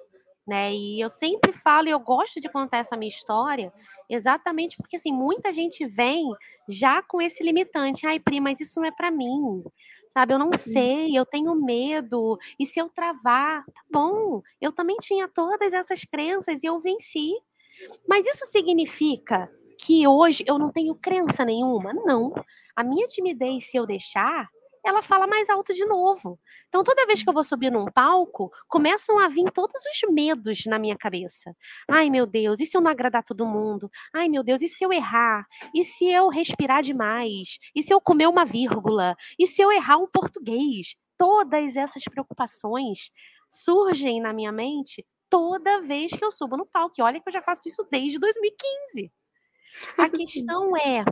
Né? 0.47 0.73
E 0.73 1.01
eu 1.01 1.11
sempre 1.11 1.53
falo, 1.53 1.89
e 1.89 1.91
eu 1.91 1.99
gosto 1.99 2.41
de 2.41 2.49
contar 2.49 2.79
essa 2.79 2.97
minha 2.97 3.09
história, 3.09 3.73
exatamente 4.09 4.77
porque 4.77 4.95
assim, 4.95 5.13
muita 5.13 5.51
gente 5.51 5.85
vem 5.85 6.25
já 6.69 7.03
com 7.03 7.21
esse 7.21 7.43
limitante. 7.43 8.07
Ai, 8.07 8.21
Pri, 8.21 8.39
mas 8.41 8.61
isso 8.61 8.79
não 8.79 8.87
é 8.87 8.93
para 8.93 9.11
mim. 9.11 9.65
Sabe, 10.11 10.33
eu 10.33 10.39
não 10.39 10.53
sei, 10.53 11.19
eu 11.19 11.27
tenho 11.27 11.53
medo. 11.57 12.39
E 12.59 12.65
se 12.65 12.81
eu 12.81 12.89
travar, 12.89 13.65
tá 13.67 13.83
bom. 13.91 14.41
Eu 14.61 14.71
também 14.71 14.97
tinha 14.99 15.27
todas 15.27 15.75
essas 15.75 16.05
crenças 16.05 16.63
e 16.63 16.67
eu 16.67 16.79
venci. 16.79 17.33
Mas 18.09 18.25
isso 18.27 18.47
significa 18.47 19.51
que 19.79 20.07
hoje 20.07 20.45
eu 20.47 20.59
não 20.59 20.71
tenho 20.71 20.95
crença 20.95 21.45
nenhuma? 21.45 21.93
Não. 21.93 22.33
A 22.75 22.83
minha 22.83 23.07
timidez, 23.07 23.69
se 23.69 23.77
eu 23.77 23.85
deixar, 23.85 24.49
ela 24.87 25.03
fala 25.03 25.27
mais 25.27 25.51
alto 25.51 25.75
de 25.75 25.85
novo. 25.85 26.39
Então, 26.69 26.85
toda 26.85 27.07
vez 27.07 27.23
que 27.23 27.29
eu 27.29 27.35
vou 27.35 27.43
subir 27.43 27.73
num 27.73 27.87
palco, 27.87 28.51
começam 28.69 29.19
a 29.19 29.29
vir 29.29 29.51
todos 29.53 29.75
os 29.75 30.13
medos 30.13 30.65
na 30.67 30.79
minha 30.79 30.97
cabeça. 30.97 31.55
Ai, 31.91 32.09
meu 32.09 32.25
Deus, 32.25 32.61
e 32.61 32.67
se 32.67 32.77
eu 32.77 32.81
não 32.81 32.91
agradar 32.91 33.25
todo 33.25 33.45
mundo? 33.45 33.91
Ai, 34.15 34.29
meu 34.29 34.45
Deus, 34.45 34.63
e 34.63 34.69
se 34.69 34.85
eu 34.85 34.93
errar? 34.93 35.45
E 35.75 35.85
se 35.85 36.09
eu 36.09 36.29
respirar 36.29 36.83
demais? 36.83 37.59
E 37.75 37.83
se 37.83 37.93
eu 37.93 38.01
comer 38.01 38.29
uma 38.29 38.45
vírgula? 38.45 39.17
E 39.37 39.47
se 39.47 39.61
eu 39.61 39.73
errar 39.73 39.97
um 39.97 40.07
português? 40.07 40.95
Todas 41.19 41.77
essas 41.77 42.05
preocupações 42.05 43.11
surgem 43.49 44.21
na 44.21 44.33
minha 44.33 44.53
mente 44.53 45.05
toda 45.29 45.81
vez 45.81 46.13
que 46.13 46.25
eu 46.25 46.31
subo 46.31 46.57
no 46.57 46.67
palco. 46.67 46.95
E 46.99 47.03
olha 47.03 47.21
que 47.21 47.29
eu 47.29 47.33
já 47.33 47.43
faço 47.43 47.69
isso 47.69 47.85
desde 47.91 48.19
2015. 48.19 49.11
A 49.99 50.09
questão 50.11 50.77
é 50.77 51.05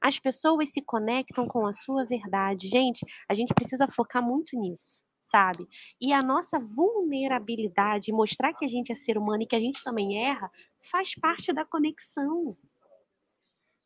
as 0.00 0.18
pessoas 0.18 0.70
se 0.70 0.82
conectam 0.82 1.46
com 1.46 1.66
a 1.66 1.72
sua 1.72 2.04
verdade. 2.04 2.68
Gente, 2.68 3.04
a 3.28 3.34
gente 3.34 3.54
precisa 3.54 3.86
focar 3.88 4.22
muito 4.22 4.58
nisso, 4.58 5.02
sabe? 5.20 5.66
E 6.00 6.12
a 6.12 6.22
nossa 6.22 6.58
vulnerabilidade, 6.58 8.12
mostrar 8.12 8.52
que 8.54 8.64
a 8.64 8.68
gente 8.68 8.92
é 8.92 8.94
ser 8.94 9.18
humano 9.18 9.42
e 9.42 9.46
que 9.46 9.56
a 9.56 9.60
gente 9.60 9.82
também 9.82 10.24
erra, 10.24 10.50
faz 10.80 11.14
parte 11.14 11.52
da 11.52 11.64
conexão. 11.64 12.56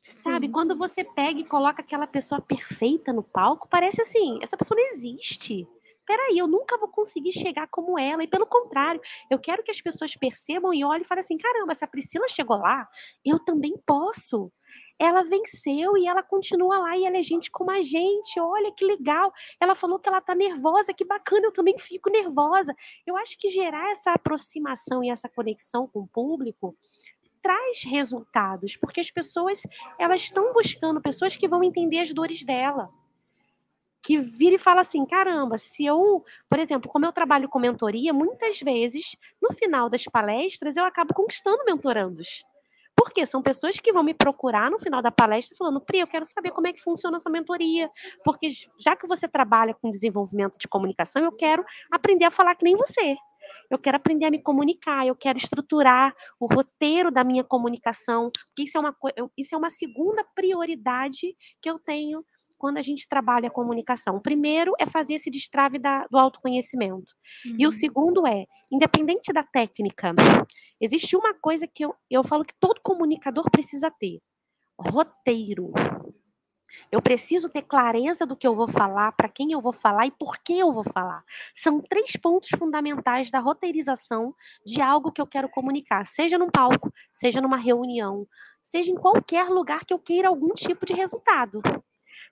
Sabe, 0.03 0.49
quando 0.49 0.76
você 0.76 1.03
pega 1.03 1.41
e 1.41 1.45
coloca 1.45 1.83
aquela 1.83 2.07
pessoa 2.07 2.41
perfeita 2.41 3.12
no 3.12 3.25
palco, 3.25 3.69
parece 3.69 4.00
assim, 4.00 4.38
essa 4.41 4.57
pessoa 4.57 4.79
não 4.79 4.87
existe 4.91 5.67
peraí, 6.06 6.38
eu 6.38 6.46
nunca 6.46 6.78
vou 6.78 6.88
conseguir 6.88 7.32
chegar 7.32 7.66
como 7.68 7.98
ela. 7.98 8.22
E 8.22 8.26
pelo 8.26 8.46
contrário, 8.46 9.00
eu 9.30 9.38
quero 9.38 9.62
que 9.62 9.70
as 9.70 9.80
pessoas 9.80 10.14
percebam 10.16 10.72
e 10.72 10.84
olhem 10.84 11.02
e 11.02 11.04
falem 11.04 11.20
assim: 11.20 11.36
caramba, 11.36 11.75
se 11.75 11.84
a 11.84 11.88
Priscila 11.88 12.28
chegou 12.28 12.56
lá, 12.56 12.88
eu 13.25 13.38
também 13.38 13.75
posso. 13.84 14.50
Ela 14.98 15.22
venceu 15.22 15.96
e 15.96 16.06
ela 16.06 16.22
continua 16.22 16.78
lá 16.78 16.96
e 16.96 17.04
ela 17.04 17.18
é 17.18 17.22
gente 17.22 17.50
como 17.50 17.70
a 17.70 17.82
gente. 17.82 18.40
Olha 18.40 18.72
que 18.72 18.84
legal. 18.84 19.32
Ela 19.60 19.75
falou 19.75 19.98
que 19.98 20.08
ela 20.08 20.20
tá 20.20 20.34
nervosa, 20.34 20.94
que 20.94 21.04
bacana, 21.04 21.46
eu 21.46 21.52
também 21.52 21.76
fico 21.78 22.10
nervosa. 22.10 22.75
Eu 23.06 23.16
acho 23.16 23.36
que 23.38 23.48
gerar 23.48 23.90
essa 23.90 24.12
aproximação 24.12 25.04
e 25.04 25.10
essa 25.10 25.28
conexão 25.28 25.86
com 25.86 26.00
o 26.00 26.08
público 26.08 26.75
traz 27.42 27.84
resultados, 27.84 28.76
porque 28.76 28.98
as 28.98 29.08
pessoas 29.08 29.62
elas 30.00 30.22
estão 30.22 30.52
buscando 30.52 31.00
pessoas 31.00 31.36
que 31.36 31.46
vão 31.46 31.62
entender 31.62 32.00
as 32.00 32.12
dores 32.12 32.44
dela 32.44 32.90
que 34.03 34.19
vira 34.19 34.55
e 34.55 34.59
fala 34.59 34.81
assim: 34.81 35.05
caramba, 35.05 35.59
se 35.59 35.85
eu, 35.85 36.25
por 36.49 36.59
exemplo, 36.59 36.91
como 36.91 37.07
eu 37.07 37.12
trabalho 37.12 37.49
com 37.49 37.59
mentoria, 37.59 38.12
muitas 38.12 38.61
vezes, 38.61 39.17
no 39.41 39.53
final 39.53 39.88
das 39.88 40.05
palestras, 40.05 40.76
eu 40.76 40.85
acabo 40.85 41.15
conquistando 41.15 41.65
mentorandos. 41.65 42.45
Porque 42.97 43.26
são 43.26 43.43
pessoas 43.43 43.79
que 43.79 43.93
vão 43.93 44.03
me 44.03 44.15
procurar 44.15 44.71
no 44.71 44.79
final 44.79 45.03
da 45.03 45.11
palestra 45.11 45.55
falando, 45.57 45.83
Pri, 45.83 45.99
eu 45.99 46.07
quero 46.07 46.25
saber 46.25 46.50
como 46.50 46.67
é 46.67 46.73
que 46.73 46.81
funciona 46.81 47.19
a 47.19 47.21
sua 47.21 47.31
mentoria. 47.31 47.91
Porque 48.25 48.49
já 48.81 48.97
que 48.97 49.07
você 49.07 49.29
trabalha 49.29 49.75
com 49.75 49.91
desenvolvimento 49.91 50.59
de 50.59 50.67
comunicação, 50.67 51.23
eu 51.23 51.33
quero 51.33 51.62
aprender 51.93 52.25
a 52.25 52.31
falar 52.31 52.55
que 52.55 52.65
nem 52.65 52.75
você. 52.75 53.17
Eu 53.71 53.79
quero 53.79 53.97
aprender 53.97 54.25
a 54.25 54.31
me 54.31 54.43
comunicar, 54.43 55.07
eu 55.07 55.15
quero 55.15 55.38
estruturar 55.38 56.15
o 56.41 56.47
roteiro 56.47 57.11
da 57.11 57.23
minha 57.23 57.45
comunicação, 57.45 58.31
porque 58.49 58.62
isso 58.62 58.76
é 58.76 58.81
uma, 58.81 58.97
isso 59.37 59.55
é 59.55 59.59
uma 59.59 59.71
segunda 59.71 60.25
prioridade 60.35 61.37
que 61.61 61.71
eu 61.71 61.79
tenho 61.79 62.25
quando 62.56 62.78
a 62.78 62.82
gente 62.82 63.08
trabalha 63.08 63.48
a 63.48 63.50
comunicação. 63.50 64.16
O 64.16 64.20
primeiro 64.20 64.72
é 64.78 64.86
fazer 64.86 65.14
esse 65.14 65.30
destrave 65.30 65.78
da, 65.78 66.06
do 66.10 66.18
autoconhecimento. 66.18 67.14
Uhum. 67.44 67.56
E 67.58 67.64
o 67.64 67.68
uhum. 67.68 67.70
segundo 67.70 68.26
é, 68.26 68.44
independente 68.70 69.32
da 69.32 69.42
técnica, 69.42 70.14
existe 70.80 71.16
uma 71.16 71.34
coisa 71.34 71.66
que 71.66 71.84
eu, 71.84 71.94
eu 72.10 72.25
falo 72.25 72.44
que 72.44 72.54
todo 72.58 72.80
comunicador 72.82 73.50
precisa 73.50 73.90
ter: 73.90 74.20
roteiro. 74.78 75.72
Eu 76.90 77.00
preciso 77.00 77.48
ter 77.48 77.62
clareza 77.62 78.26
do 78.26 78.36
que 78.36 78.46
eu 78.46 78.54
vou 78.54 78.68
falar, 78.68 79.12
para 79.12 79.28
quem 79.28 79.52
eu 79.52 79.60
vou 79.60 79.72
falar 79.72 80.06
e 80.06 80.10
por 80.10 80.38
que 80.38 80.58
eu 80.58 80.72
vou 80.72 80.82
falar. 80.82 81.22
São 81.54 81.80
três 81.80 82.16
pontos 82.16 82.48
fundamentais 82.58 83.30
da 83.30 83.38
roteirização 83.38 84.34
de 84.64 84.80
algo 84.80 85.12
que 85.12 85.20
eu 85.20 85.26
quero 85.26 85.48
comunicar, 85.48 86.04
seja 86.04 86.38
num 86.38 86.50
palco, 86.50 86.92
seja 87.12 87.40
numa 87.40 87.56
reunião, 87.56 88.26
seja 88.62 88.90
em 88.90 88.96
qualquer 88.96 89.48
lugar 89.48 89.84
que 89.84 89.94
eu 89.94 89.98
queira 89.98 90.28
algum 90.28 90.52
tipo 90.54 90.84
de 90.84 90.92
resultado. 90.92 91.60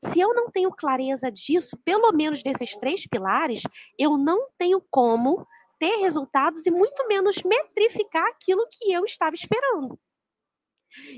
Se 0.02 0.20
eu 0.20 0.34
não 0.34 0.50
tenho 0.50 0.70
clareza 0.70 1.30
disso, 1.30 1.76
pelo 1.84 2.12
menos 2.12 2.42
desses 2.42 2.76
três 2.76 3.06
pilares, 3.06 3.62
eu 3.98 4.16
não 4.16 4.48
tenho 4.58 4.82
como 4.90 5.44
ter 5.78 5.96
resultados 5.96 6.66
e 6.66 6.70
muito 6.70 7.06
menos 7.06 7.42
metrificar 7.42 8.26
aquilo 8.28 8.66
que 8.70 8.92
eu 8.92 9.04
estava 9.04 9.34
esperando. 9.34 9.98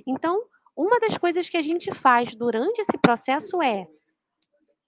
Então, 0.07 0.43
uma 0.77 0.99
das 0.99 1.17
coisas 1.17 1.49
que 1.49 1.57
a 1.57 1.63
gente 1.63 1.93
faz 1.95 2.35
durante 2.35 2.81
esse 2.81 2.99
processo 2.99 3.63
é 3.63 3.87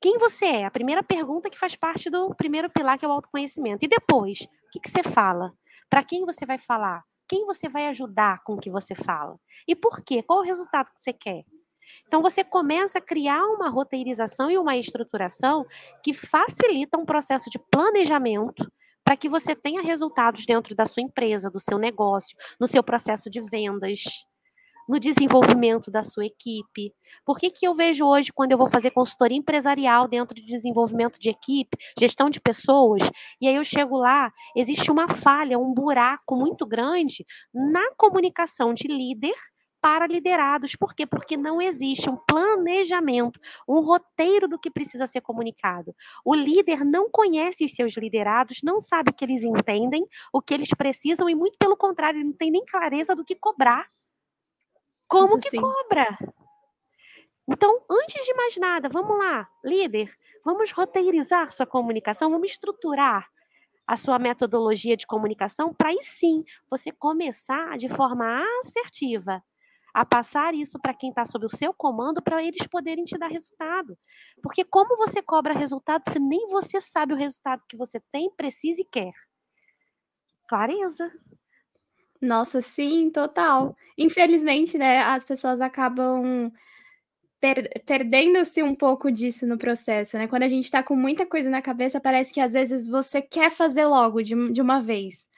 quem 0.00 0.16
você 0.16 0.46
é? 0.46 0.64
A 0.64 0.70
primeira 0.70 1.02
pergunta 1.02 1.50
que 1.50 1.58
faz 1.58 1.74
parte 1.74 2.08
do 2.08 2.32
primeiro 2.34 2.70
pilar, 2.70 2.98
que 2.98 3.04
é 3.04 3.08
o 3.08 3.12
autoconhecimento. 3.12 3.84
E 3.84 3.88
depois, 3.88 4.42
o 4.42 4.70
que, 4.70 4.80
que 4.80 4.90
você 4.90 5.02
fala? 5.02 5.52
Para 5.90 6.04
quem 6.04 6.24
você 6.24 6.46
vai 6.46 6.58
falar? 6.58 7.02
Quem 7.28 7.44
você 7.44 7.68
vai 7.68 7.88
ajudar 7.88 8.42
com 8.44 8.54
o 8.54 8.58
que 8.58 8.70
você 8.70 8.94
fala? 8.94 9.38
E 9.66 9.74
por 9.74 10.00
quê? 10.02 10.22
Qual 10.22 10.38
o 10.38 10.42
resultado 10.42 10.92
que 10.92 11.00
você 11.00 11.12
quer? 11.12 11.44
Então 12.06 12.22
você 12.22 12.42
começa 12.44 12.98
a 12.98 13.02
criar 13.02 13.44
uma 13.44 13.68
roteirização 13.68 14.50
e 14.50 14.58
uma 14.58 14.76
estruturação 14.76 15.64
que 16.02 16.12
facilita 16.12 16.98
um 16.98 17.04
processo 17.04 17.50
de 17.50 17.58
planejamento 17.70 18.70
para 19.04 19.16
que 19.16 19.28
você 19.28 19.56
tenha 19.56 19.80
resultados 19.80 20.44
dentro 20.44 20.74
da 20.74 20.84
sua 20.84 21.02
empresa, 21.02 21.50
do 21.50 21.58
seu 21.58 21.78
negócio, 21.78 22.36
no 22.60 22.66
seu 22.66 22.82
processo 22.82 23.30
de 23.30 23.40
vendas, 23.40 24.02
no 24.88 24.98
desenvolvimento 24.98 25.90
da 25.90 26.02
sua 26.02 26.24
equipe. 26.24 26.92
Por 27.24 27.38
que, 27.38 27.50
que 27.50 27.66
eu 27.66 27.74
vejo 27.74 28.06
hoje, 28.06 28.32
quando 28.32 28.52
eu 28.52 28.58
vou 28.58 28.68
fazer 28.68 28.90
consultoria 28.90 29.36
empresarial 29.36 30.08
dentro 30.08 30.34
de 30.34 30.46
desenvolvimento 30.46 31.18
de 31.20 31.28
equipe, 31.28 31.76
gestão 31.98 32.30
de 32.30 32.40
pessoas, 32.40 33.02
e 33.40 33.46
aí 33.46 33.54
eu 33.54 33.64
chego 33.64 33.98
lá, 33.98 34.32
existe 34.56 34.90
uma 34.90 35.06
falha, 35.08 35.58
um 35.58 35.74
buraco 35.74 36.34
muito 36.34 36.66
grande 36.66 37.24
na 37.52 37.94
comunicação 37.96 38.72
de 38.72 38.88
líder 38.88 39.34
para 39.80 40.06
liderados. 40.06 40.74
Por 40.76 40.94
quê? 40.94 41.06
Porque 41.06 41.36
não 41.36 41.60
existe 41.60 42.08
um 42.08 42.16
planejamento, 42.16 43.40
um 43.66 43.80
roteiro 43.80 44.48
do 44.48 44.58
que 44.58 44.70
precisa 44.70 45.06
ser 45.06 45.20
comunicado. 45.20 45.94
O 46.24 46.34
líder 46.34 46.84
não 46.84 47.10
conhece 47.10 47.64
os 47.64 47.72
seus 47.72 47.96
liderados, 47.96 48.60
não 48.62 48.80
sabe 48.80 49.10
o 49.10 49.14
que 49.14 49.24
eles 49.24 49.42
entendem, 49.42 50.06
o 50.32 50.42
que 50.42 50.54
eles 50.54 50.68
precisam, 50.76 51.28
e 51.28 51.34
muito 51.34 51.56
pelo 51.58 51.76
contrário, 51.76 52.18
ele 52.18 52.28
não 52.28 52.36
tem 52.36 52.50
nem 52.50 52.64
clareza 52.64 53.14
do 53.14 53.24
que 53.24 53.34
cobrar. 53.34 53.88
Como 55.06 55.38
que 55.38 55.58
cobra? 55.58 56.18
Então, 57.50 57.82
antes 57.90 58.26
de 58.26 58.34
mais 58.34 58.56
nada, 58.58 58.90
vamos 58.90 59.16
lá, 59.16 59.48
líder, 59.64 60.14
vamos 60.44 60.70
roteirizar 60.70 61.50
sua 61.50 61.64
comunicação, 61.64 62.30
vamos 62.30 62.50
estruturar 62.50 63.26
a 63.86 63.96
sua 63.96 64.18
metodologia 64.18 64.94
de 64.94 65.06
comunicação 65.06 65.72
para 65.72 65.88
aí 65.88 65.98
sim 66.02 66.44
você 66.70 66.92
começar 66.92 67.78
de 67.78 67.88
forma 67.88 68.44
assertiva 68.60 69.42
a 69.92 70.04
passar 70.04 70.54
isso 70.54 70.78
para 70.78 70.94
quem 70.94 71.10
está 71.10 71.24
sob 71.24 71.46
o 71.46 71.48
seu 71.48 71.72
comando 71.72 72.22
para 72.22 72.42
eles 72.42 72.66
poderem 72.66 73.04
te 73.04 73.18
dar 73.18 73.28
resultado. 73.28 73.96
Porque 74.42 74.64
como 74.64 74.96
você 74.96 75.22
cobra 75.22 75.54
resultado 75.54 76.02
se 76.10 76.18
nem 76.18 76.46
você 76.46 76.80
sabe 76.80 77.14
o 77.14 77.16
resultado 77.16 77.64
que 77.68 77.76
você 77.76 78.00
tem, 78.12 78.30
precisa 78.36 78.82
e 78.82 78.84
quer? 78.84 79.12
Clareza. 80.48 81.10
Nossa, 82.20 82.60
sim, 82.60 83.10
total. 83.10 83.76
Infelizmente, 83.96 84.76
né, 84.76 85.00
as 85.02 85.24
pessoas 85.24 85.60
acabam 85.60 86.50
per 87.40 87.70
perdendo-se 87.86 88.62
um 88.62 88.74
pouco 88.74 89.12
disso 89.12 89.46
no 89.46 89.56
processo, 89.56 90.18
né? 90.18 90.26
Quando 90.26 90.42
a 90.42 90.48
gente 90.48 90.64
está 90.64 90.82
com 90.82 90.96
muita 90.96 91.24
coisa 91.24 91.48
na 91.48 91.62
cabeça, 91.62 92.00
parece 92.00 92.32
que 92.32 92.40
às 92.40 92.52
vezes 92.52 92.88
você 92.88 93.22
quer 93.22 93.50
fazer 93.50 93.84
logo 93.84 94.22
de, 94.22 94.52
de 94.52 94.60
uma 94.60 94.82
vez 94.82 95.28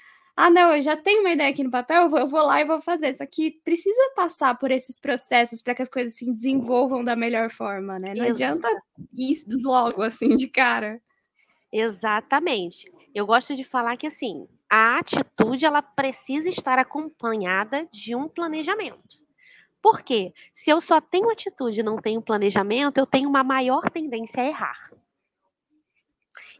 ah, 0.43 0.49
não, 0.49 0.75
eu 0.75 0.81
já 0.81 0.97
tenho 0.97 1.21
uma 1.21 1.33
ideia 1.33 1.51
aqui 1.51 1.63
no 1.63 1.71
papel, 1.71 2.05
eu 2.05 2.11
vou, 2.11 2.19
eu 2.19 2.27
vou 2.27 2.43
lá 2.43 2.61
e 2.61 2.65
vou 2.65 2.81
fazer. 2.81 3.15
Só 3.15 3.27
que 3.27 3.61
precisa 3.63 4.13
passar 4.17 4.59
por 4.59 4.71
esses 4.71 4.99
processos 4.99 5.61
para 5.61 5.75
que 5.75 5.83
as 5.83 5.89
coisas 5.89 6.15
se 6.15 6.25
desenvolvam 6.25 7.05
da 7.05 7.15
melhor 7.15 7.51
forma, 7.51 7.99
né? 7.99 8.15
Não 8.17 8.25
adianta 8.25 8.69
isso 9.15 9.47
logo, 9.63 10.03
assim, 10.03 10.35
de 10.37 10.49
cara. 10.49 10.99
Exatamente. 11.71 12.91
Eu 13.15 13.27
gosto 13.27 13.55
de 13.55 13.65
falar 13.65 13.99
que, 13.99 14.07
assim, 14.07 14.49
a 14.71 14.99
atitude, 14.99 15.67
ela 15.67 15.83
precisa 15.83 16.49
estar 16.49 16.79
acompanhada 16.79 17.87
de 17.93 18.17
um 18.17 18.27
planejamento. 18.27 19.23
Por 19.83 20.01
quê? 20.01 20.33
Se 20.55 20.71
eu 20.71 20.81
só 20.81 21.03
tenho 21.03 21.31
atitude 21.31 21.81
e 21.81 21.83
não 21.83 21.97
tenho 21.97 22.23
planejamento, 22.23 22.99
eu 22.99 23.07
tenho 23.07 23.29
uma 23.29 23.45
maior 23.45 23.91
tendência 23.91 24.43
a 24.43 24.47
errar. 24.47 24.91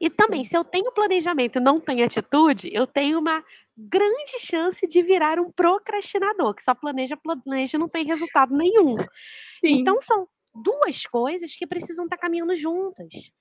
E 0.01 0.11
também, 0.11 0.45
se 0.45 0.57
eu 0.57 0.65
tenho 0.65 0.93
planejamento 0.93 1.59
e 1.59 1.61
não 1.61 1.81
tenho 1.81 2.05
atitude, 2.05 2.71
eu 2.73 2.87
tenho 2.87 3.19
uma 3.19 3.45
grande 3.77 4.39
chance 4.41 4.87
de 4.87 5.03
virar 5.03 5.39
um 5.39 5.51
procrastinador, 5.51 6.55
que 6.55 6.63
só 6.63 6.75
planeja, 6.75 7.17
planeja 7.17 7.77
e 7.77 7.81
não 7.81 7.89
tem 7.89 8.05
resultado 8.05 8.55
nenhum. 8.57 8.97
Sim. 9.61 9.81
Então, 9.81 10.01
são 10.01 10.29
duas 10.55 11.07
coisas 11.07 11.55
que 11.55 11.67
precisam 11.67 12.05
estar 12.05 12.19
caminhando 12.19 12.55
juntas. 12.55 13.33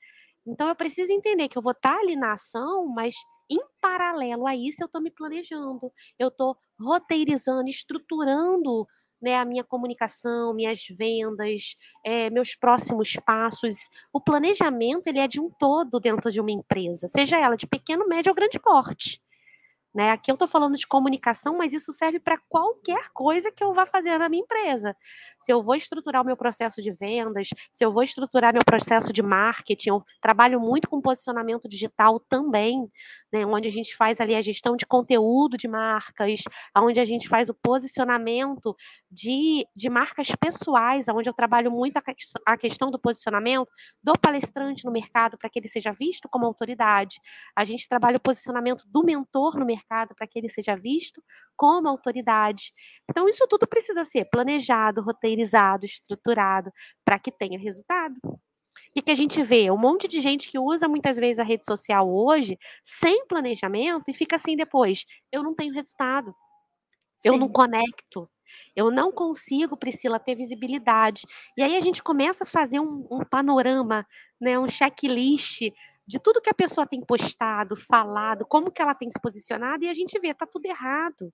Então, 0.48 0.68
eu 0.68 0.76
preciso 0.76 1.12
entender 1.12 1.48
que 1.48 1.58
eu 1.58 1.62
vou 1.62 1.74
estar 1.74 1.98
ali 1.98 2.16
na 2.16 2.34
ação, 2.34 2.88
mas 2.88 3.14
em 3.50 3.60
paralelo 3.82 4.48
a 4.48 4.56
isso, 4.56 4.82
eu 4.82 4.86
estou 4.86 5.02
me 5.02 5.12
planejando, 5.12 5.92
eu 6.18 6.28
estou 6.28 6.56
roteirizando, 6.80 7.70
estruturando 7.70 8.88
né, 9.22 9.36
a 9.38 9.46
minha 9.46 9.64
comunicação, 9.64 10.54
minhas 10.54 10.86
vendas, 10.90 11.76
é, 12.06 12.30
meus 12.30 12.56
próximos 12.56 13.16
passos. 13.26 13.76
O 14.14 14.22
planejamento 14.22 15.08
ele 15.08 15.20
é 15.20 15.28
de 15.28 15.40
um 15.40 15.50
todo 15.50 16.00
dentro 16.00 16.32
de 16.32 16.40
uma 16.40 16.52
empresa, 16.52 17.08
seja 17.08 17.38
ela 17.38 17.56
de 17.56 17.68
pequeno, 17.68 18.08
médio 18.08 18.32
ou 18.32 18.36
grande 18.36 18.60
porte. 18.60 19.22
Né? 19.94 20.12
Aqui 20.12 20.30
eu 20.30 20.34
estou 20.36 20.48
falando 20.48 20.78
de 20.78 20.86
comunicação, 20.86 21.58
mas 21.58 21.74
isso 21.74 21.92
serve 21.92 22.20
para 22.20 22.38
qualquer 22.48 23.10
coisa 23.12 23.52
que 23.52 23.64
eu 23.64 23.74
vá 23.74 23.88
fazer 23.88 24.20
na 24.20 24.30
minha 24.30 24.44
empresa. 24.44 24.96
Se 25.42 25.52
eu 25.52 25.64
vou 25.64 25.74
estruturar 25.74 26.22
o 26.22 26.26
meu 26.26 26.38
processo 26.38 26.80
de 26.80 26.92
vendas, 26.92 27.50
se 27.74 27.84
eu 27.84 27.92
vou 27.92 28.04
estruturar 28.04 28.54
meu 28.54 28.64
processo 28.64 29.12
de 29.12 29.24
marketing, 29.24 29.90
eu 29.90 30.04
trabalho 30.22 30.60
muito 30.60 30.88
com 30.88 31.02
posicionamento 31.02 31.68
digital 31.68 32.20
também, 32.20 32.88
né? 33.34 33.44
onde 33.48 33.68
a 33.68 33.72
gente 33.72 33.96
faz 33.96 34.22
ali 34.22 34.36
a 34.36 34.42
gestão 34.42 34.76
de 34.76 34.86
conteúdo 34.86 35.58
de 35.58 35.68
marcas, 35.68 36.44
onde 36.78 37.00
a 37.00 37.04
gente 37.04 37.28
faz 37.28 37.50
o 37.50 37.54
posicionamento 37.56 38.76
de, 39.10 39.66
de 39.76 39.90
marcas 39.90 40.28
pessoais, 40.40 41.08
onde 41.10 41.28
eu 41.28 41.34
trabalho 41.34 41.72
muito 41.72 41.98
a, 41.98 42.04
a 42.46 42.58
questão 42.58 42.92
do 42.92 43.00
posicionamento 43.00 43.68
do 44.04 44.14
palestrante 44.14 44.86
no 44.86 44.92
mercado 44.92 45.36
para 45.36 45.50
que 45.50 45.58
ele 45.58 45.68
seja 45.68 45.92
visto 45.92 46.30
como 46.30 46.46
autoridade. 46.46 47.20
A 47.56 47.64
gente 47.64 47.90
trabalha 47.90 48.18
o 48.18 48.22
posicionamento 48.22 48.84
do 48.88 49.04
mentor 49.04 49.58
no 49.58 49.66
mercado 49.66 49.79
mercado 49.80 50.14
para 50.16 50.28
que 50.28 50.38
ele 50.38 50.50
seja 50.50 50.76
visto 50.76 51.24
como 51.56 51.88
autoridade. 51.88 52.74
Então, 53.10 53.28
isso 53.28 53.48
tudo 53.48 53.68
precisa 53.68 54.04
ser 54.04 54.26
planejado, 54.26 55.02
roteirizado, 55.02 55.86
estruturado 55.86 56.72
para 57.06 57.18
que 57.18 57.32
tenha 57.32 57.58
resultado. 57.58 58.16
O 58.26 59.02
que, 59.02 59.12
a 59.12 59.16
gente 59.16 59.42
vê? 59.44 59.70
Um 59.72 59.78
monte 59.78 60.08
de 60.08 60.20
gente 60.22 60.50
que 60.50 60.58
usa 60.58 60.88
muitas 60.88 61.18
vezes 61.18 61.40
a 61.40 61.44
rede 61.44 61.66
social 61.66 62.10
hoje 62.10 62.58
sem 62.84 63.26
planejamento 63.28 64.10
e 64.10 64.14
fica 64.14 64.36
assim 64.36 64.56
depois: 64.56 65.06
eu 65.32 65.44
não 65.44 65.54
tenho 65.54 65.74
resultado, 65.74 66.32
Sim. 67.18 67.30
eu 67.30 67.38
não 67.38 67.50
conecto, 67.50 68.30
eu 68.76 68.90
não 68.90 69.12
consigo, 69.12 69.78
Priscila, 69.78 70.20
ter 70.20 70.36
visibilidade. 70.36 71.24
E 71.58 71.64
aí 71.64 71.76
a 71.76 71.80
gente 71.80 72.02
começa 72.02 72.44
a 72.44 72.48
fazer 72.48 72.80
um, 72.80 73.08
um 73.12 73.24
panorama, 73.24 74.06
né, 74.40 74.58
um 74.58 74.68
checklist 74.68 75.62
de 76.10 76.18
tudo 76.18 76.42
que 76.42 76.50
a 76.50 76.56
pessoa 76.56 76.88
tem 76.88 77.00
postado, 77.02 77.76
falado, 77.76 78.44
como 78.44 78.72
que 78.72 78.82
ela 78.82 78.96
tem 78.96 79.08
se 79.08 79.22
posicionado, 79.22 79.84
e 79.84 79.88
a 79.88 79.94
gente 79.94 80.20
vê, 80.20 80.34
tá 80.34 80.48
tudo 80.48 80.66
errado. 80.66 81.32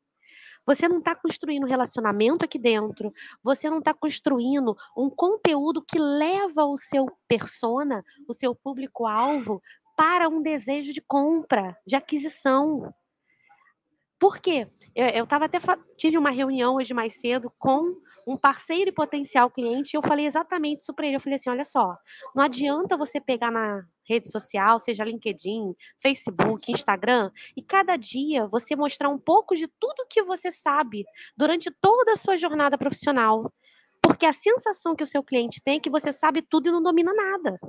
Você 0.65 0.85
não 0.85 0.99
está 0.99 1.15
construindo 1.15 1.65
relacionamento 1.65 2.43
aqui 2.43 2.59
dentro, 2.59 3.09
você 3.41 3.69
não 3.69 3.79
está 3.79 3.93
construindo 3.93 4.75
um 4.97 5.09
conteúdo 5.09 5.81
que 5.81 5.97
leva 5.97 6.65
o 6.65 6.75
seu 6.75 7.05
persona, 7.25 8.03
o 8.27 8.33
seu 8.33 8.53
público-alvo, 8.53 9.61
para 9.95 10.27
um 10.27 10.41
desejo 10.41 10.91
de 10.91 10.99
compra, 10.99 11.77
de 11.87 11.95
aquisição. 11.95 12.93
Por 14.19 14.39
quê? 14.39 14.67
Eu, 14.93 15.07
eu 15.07 15.25
tava 15.27 15.45
até 15.45 15.57
tive 15.95 16.17
uma 16.17 16.31
reunião 16.31 16.75
hoje 16.75 16.93
mais 16.93 17.17
cedo 17.21 17.49
com 17.57 17.95
um 18.27 18.35
parceiro 18.35 18.89
e 18.89 18.93
potencial 18.93 19.49
cliente 19.49 19.93
e 19.93 19.97
eu 19.97 20.01
falei 20.01 20.25
exatamente 20.25 20.79
isso 20.79 20.93
para 20.93 21.05
ele. 21.05 21.15
Eu 21.15 21.21
falei 21.21 21.39
assim: 21.39 21.49
olha 21.49 21.63
só, 21.63 21.97
não 22.35 22.43
adianta 22.43 22.97
você 22.97 23.21
pegar 23.21 23.51
na 23.51 23.85
rede 24.07 24.29
social, 24.31 24.79
seja 24.79 25.03
LinkedIn, 25.03 25.73
Facebook, 26.01 26.71
Instagram, 26.71 27.31
e 27.55 27.61
cada 27.61 27.95
dia 27.97 28.47
você 28.47 28.75
mostrar 28.75 29.09
um 29.09 29.19
pouco 29.19 29.55
de 29.55 29.67
tudo 29.79 30.07
que 30.09 30.23
você 30.23 30.51
sabe 30.51 31.03
durante 31.35 31.71
toda 31.81 32.13
a 32.13 32.15
sua 32.15 32.37
jornada 32.37 32.77
profissional. 32.77 33.51
Porque 34.01 34.25
a 34.25 34.33
sensação 34.33 34.95
que 34.95 35.03
o 35.03 35.07
seu 35.07 35.23
cliente 35.23 35.61
tem 35.63 35.77
é 35.77 35.79
que 35.79 35.89
você 35.89 36.13
sabe 36.13 36.41
tudo 36.41 36.69
e 36.69 36.71
não 36.71 36.81
domina 36.81 37.13
nada. 37.13 37.59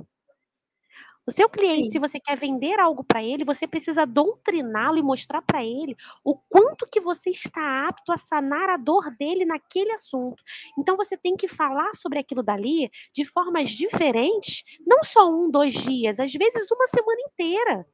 O 1.27 1.31
seu 1.31 1.49
cliente, 1.49 1.89
Sim. 1.89 1.91
se 1.91 1.99
você 1.99 2.19
quer 2.19 2.37
vender 2.37 2.79
algo 2.79 3.03
para 3.03 3.21
ele, 3.21 3.43
você 3.43 3.67
precisa 3.67 4.05
doutriná-lo 4.05 4.97
e 4.97 5.03
mostrar 5.03 5.41
para 5.41 5.63
ele 5.63 5.93
o 6.23 6.35
quanto 6.49 6.87
que 6.89 7.01
você 7.01 7.29
está 7.31 7.87
apto 7.89 8.13
a 8.13 8.17
sanar 8.17 8.69
a 8.69 8.77
dor 8.77 9.11
dele 9.17 9.43
naquele 9.45 9.91
assunto. 9.91 10.41
Então 10.79 10.95
você 10.95 11.17
tem 11.17 11.35
que 11.35 11.47
falar 11.47 11.93
sobre 11.95 12.19
aquilo 12.19 12.41
dali 12.41 12.89
de 13.13 13.25
formas 13.25 13.69
diferentes, 13.71 14.63
não 14.85 14.99
só 15.03 15.29
um, 15.29 15.51
dois 15.51 15.73
dias, 15.73 16.19
às 16.19 16.31
vezes 16.31 16.71
uma 16.71 16.85
semana 16.87 17.19
inteira. 17.29 17.85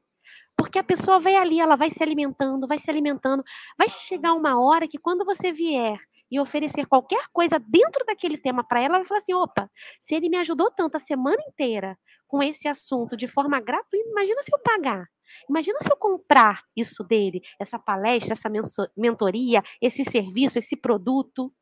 Porque 0.55 0.79
a 0.79 0.83
pessoa 0.83 1.19
vai 1.19 1.35
ali, 1.35 1.59
ela 1.59 1.75
vai 1.75 1.89
se 1.89 2.01
alimentando, 2.03 2.67
vai 2.67 2.77
se 2.77 2.89
alimentando. 2.89 3.43
Vai 3.77 3.89
chegar 3.89 4.33
uma 4.33 4.59
hora 4.59 4.87
que 4.87 4.97
quando 4.97 5.25
você 5.25 5.51
vier 5.51 5.97
e 6.31 6.39
oferecer 6.39 6.87
qualquer 6.87 7.25
coisa 7.31 7.59
dentro 7.59 8.03
daquele 8.05 8.37
tema 8.37 8.63
para 8.63 8.79
ela, 8.79 8.95
ela 8.95 8.97
vai 8.99 9.05
falar 9.07 9.19
assim: 9.19 9.33
opa, 9.33 9.69
se 9.99 10.15
ele 10.15 10.29
me 10.29 10.37
ajudou 10.37 10.71
tanto 10.71 10.95
a 10.95 10.99
semana 10.99 11.41
inteira 11.47 11.97
com 12.27 12.41
esse 12.41 12.67
assunto 12.67 13.15
de 13.15 13.27
forma 13.27 13.59
gratuita, 13.59 14.09
imagina 14.09 14.41
se 14.41 14.53
eu 14.53 14.59
pagar. 14.59 15.07
Imagina 15.49 15.77
se 15.81 15.91
eu 15.91 15.95
comprar 15.95 16.63
isso 16.75 17.03
dele, 17.03 17.41
essa 17.59 17.77
palestra, 17.77 18.33
essa 18.33 18.49
mentoria, 18.97 19.61
esse 19.81 20.03
serviço, 20.03 20.57
esse 20.57 20.75
produto. 20.75 21.53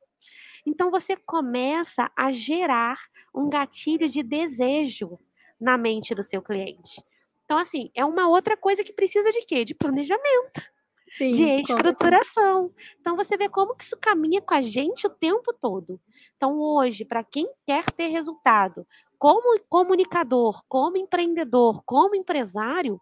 Então 0.66 0.90
você 0.90 1.16
começa 1.18 2.12
a 2.16 2.32
gerar 2.32 2.98
um 3.36 3.50
gatilho 3.50 4.08
de 4.08 4.24
desejo 4.24 5.20
na 5.60 5.78
mente 5.78 6.16
do 6.16 6.24
seu 6.24 6.42
cliente. 6.42 7.04
Então, 7.52 7.60
assim, 7.60 7.92
é 7.94 8.06
uma 8.06 8.30
outra 8.30 8.56
coisa 8.56 8.82
que 8.82 8.94
precisa 8.94 9.30
de 9.30 9.42
quê? 9.42 9.66
De 9.66 9.76
planejamento. 9.76 10.62
Sim, 11.18 11.32
de 11.34 11.44
estruturação. 11.44 12.74
Então 13.02 13.18
você 13.18 13.36
vê 13.36 13.50
como 13.50 13.76
que 13.76 13.84
isso 13.84 13.98
caminha 13.98 14.42
com 14.42 14.54
a 14.54 14.62
gente 14.62 15.06
o 15.06 15.10
tempo 15.10 15.54
todo. 15.60 16.00
Então 16.38 16.58
hoje, 16.58 17.04
para 17.04 17.26
quem 17.26 17.46
quer 17.68 17.84
ter 17.92 18.08
resultado, 18.08 18.88
como 19.20 19.60
comunicador, 19.68 20.64
como 20.70 20.96
empreendedor, 20.96 21.84
como 21.86 22.16
empresário, 22.16 23.02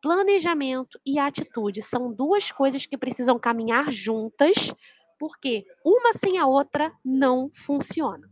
planejamento 0.00 0.98
e 1.04 1.18
atitude 1.18 1.82
são 1.82 2.10
duas 2.10 2.50
coisas 2.50 2.86
que 2.86 2.96
precisam 2.96 3.38
caminhar 3.38 3.92
juntas, 3.92 4.72
porque 5.18 5.66
uma 5.84 6.14
sem 6.14 6.38
a 6.38 6.46
outra 6.46 6.90
não 7.04 7.50
funciona. 7.52 8.30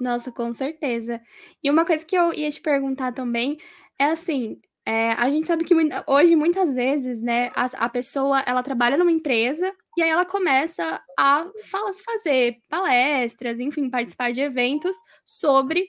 Nossa, 0.00 0.32
com 0.32 0.52
certeza. 0.52 1.20
E 1.62 1.70
uma 1.70 1.84
coisa 1.84 2.04
que 2.04 2.16
eu 2.16 2.32
ia 2.32 2.50
te 2.50 2.60
perguntar 2.60 3.12
também 3.12 3.58
é 3.98 4.06
assim, 4.06 4.60
é, 4.86 5.12
a 5.12 5.30
gente 5.30 5.46
sabe 5.46 5.64
que 5.64 5.74
hoje, 6.06 6.36
muitas 6.36 6.74
vezes, 6.74 7.22
né, 7.22 7.50
a, 7.54 7.64
a, 7.86 7.88
pessoa, 7.88 8.40
ela 8.46 8.62
trabalha 8.62 8.98
numa 8.98 9.10
empresa 9.10 9.72
e 9.96 10.02
aí 10.02 10.10
ela 10.10 10.26
começa 10.26 11.02
a 11.18 11.46
fala, 11.70 11.94
fazer 11.94 12.58
palestras, 12.68 13.58
enfim, 13.58 13.88
participar 13.88 14.32
de 14.32 14.42
eventos 14.42 14.94
sobre, 15.24 15.88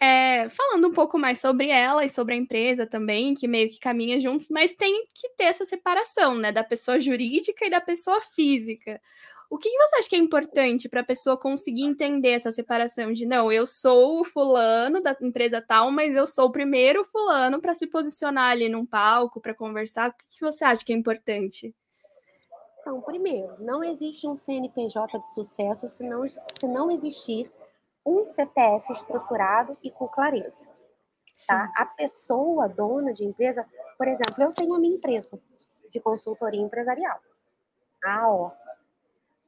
é, 0.00 0.48
falando 0.48 0.86
um 0.86 0.92
pouco 0.92 1.18
mais 1.18 1.40
sobre 1.40 1.70
ela 1.70 2.04
e 2.04 2.08
sobre 2.08 2.34
a 2.34 2.36
empresa 2.36 2.86
também, 2.86 3.34
que 3.34 3.48
meio 3.48 3.68
que 3.68 3.80
caminha 3.80 4.20
juntos, 4.20 4.46
mas 4.48 4.74
tem 4.74 5.06
que 5.12 5.28
ter 5.36 5.44
essa 5.44 5.64
separação, 5.64 6.36
né, 6.36 6.52
da 6.52 6.62
pessoa 6.62 7.00
jurídica 7.00 7.66
e 7.66 7.70
da 7.70 7.80
pessoa 7.80 8.20
física. 8.20 9.00
O 9.56 9.58
que, 9.58 9.70
você 9.70 9.96
acha 9.96 10.08
que 10.10 10.16
é 10.16 10.18
importante 10.18 10.86
para 10.86 11.00
a 11.00 11.04
pessoa 11.04 11.34
conseguir 11.34 11.84
entender 11.84 12.32
essa 12.32 12.52
separação 12.52 13.10
de 13.10 13.24
não, 13.24 13.50
eu 13.50 13.66
sou 13.66 14.20
o 14.20 14.24
fulano 14.24 15.00
da 15.00 15.16
empresa 15.22 15.64
tal, 15.66 15.90
mas 15.90 16.14
eu 16.14 16.26
sou 16.26 16.48
o 16.48 16.52
primeiro 16.52 17.02
fulano 17.06 17.58
para 17.58 17.72
se 17.72 17.86
posicionar 17.86 18.50
ali 18.50 18.68
num 18.68 18.84
palco, 18.84 19.40
para 19.40 19.54
conversar? 19.54 20.10
O 20.10 20.14
que, 20.28 20.44
você 20.44 20.62
acha 20.62 20.84
que 20.84 20.92
é 20.92 20.94
importante? 20.94 21.74
Então, 22.80 23.00
primeiro, 23.00 23.56
não 23.58 23.82
existe 23.82 24.28
um 24.28 24.36
CNPJ 24.36 25.18
de 25.20 25.32
sucesso 25.32 25.88
se 25.88 26.04
não, 26.04 26.28
se 26.28 26.68
não 26.68 26.90
existir 26.90 27.50
um 28.04 28.26
CPF 28.26 28.92
estruturado 28.92 29.74
e 29.82 29.90
com 29.90 30.06
clareza. 30.06 30.68
Tá? 31.46 31.72
A 31.78 31.86
pessoa 31.86 32.68
dona 32.68 33.14
de 33.14 33.24
empresa, 33.24 33.66
por 33.96 34.06
exemplo, 34.06 34.34
eu 34.38 34.52
tenho 34.52 34.74
a 34.74 34.78
minha 34.78 34.96
empresa 34.96 35.40
de 35.90 35.98
consultoria 35.98 36.60
empresarial, 36.60 37.18
a 38.04 38.20
AO 38.20 38.65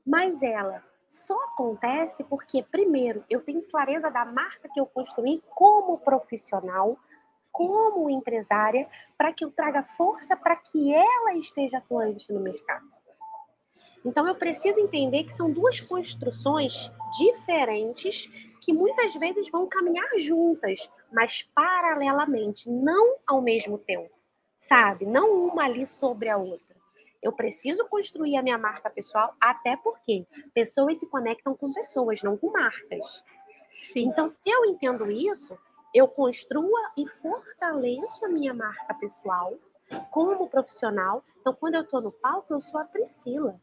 mas 0.09 0.43
ela 0.43 0.83
só 1.07 1.39
acontece 1.53 2.25
porque, 2.25 2.63
primeiro, 2.63 3.23
eu 3.29 3.43
tenho 3.43 3.61
clareza 3.63 4.11
da 4.11 4.25
marca 4.25 4.67
que 4.73 4.81
eu 4.81 4.87
construí 4.87 5.43
como 5.55 5.99
profissional, 5.99 6.99
como 7.53 8.09
empresária, 8.09 8.89
para 9.19 9.35
que 9.35 9.45
eu 9.45 9.51
traga 9.51 9.83
força 9.99 10.35
para 10.35 10.57
que 10.57 10.95
ela 10.95 11.35
esteja 11.35 11.77
atuante 11.77 12.33
no 12.33 12.41
mercado. 12.41 12.87
Então, 14.03 14.27
eu 14.27 14.35
preciso 14.35 14.81
entender 14.81 15.25
que 15.25 15.33
são 15.33 15.51
duas 15.51 15.79
construções 15.79 16.91
diferentes 17.19 18.27
que 18.63 18.73
muitas 18.73 19.13
vezes 19.15 19.51
vão 19.51 19.67
caminhar 19.67 20.09
juntas, 20.19 20.89
mas 21.13 21.43
paralelamente, 21.55 22.71
não 22.71 23.17
ao 23.27 23.43
mesmo 23.43 23.77
tempo, 23.77 24.15
sabe? 24.57 25.05
Não 25.05 25.49
uma 25.49 25.65
ali 25.65 25.87
sobre 25.87 26.31
a 26.31 26.39
outra. 26.39 26.78
Eu 27.23 27.33
preciso 27.33 27.87
construir 27.89 28.37
a 28.37 28.43
minha 28.43 28.59
marca 28.59 28.89
pessoal, 28.89 29.35
até 29.41 29.77
porque 29.77 30.27
pessoas 30.55 30.99
se 30.99 31.07
conectam 31.07 31.55
com 31.55 31.73
pessoas, 31.73 32.23
não 32.23 32.37
com 32.37 32.51
marcas. 32.51 33.25
Sim. 33.93 34.09
Então, 34.09 34.29
se 34.29 34.51
eu 34.51 34.65
entendo 34.67 35.11
isso, 35.11 35.57
eu 35.95 36.07
construa 36.07 36.93
e 36.97 37.07
fortaleço 37.07 38.27
a 38.27 38.29
minha 38.29 38.55
marca 38.55 38.95
pessoal 38.95 39.59
como 40.11 40.49
profissional. 40.49 41.25
Então, 41.41 41.55
quando 41.55 41.77
eu 41.77 41.83
estou 41.83 42.01
no 42.01 42.13
palco, 42.13 42.53
eu 42.53 42.61
sou 42.61 42.81
a 42.81 42.85
Priscila. 42.85 43.61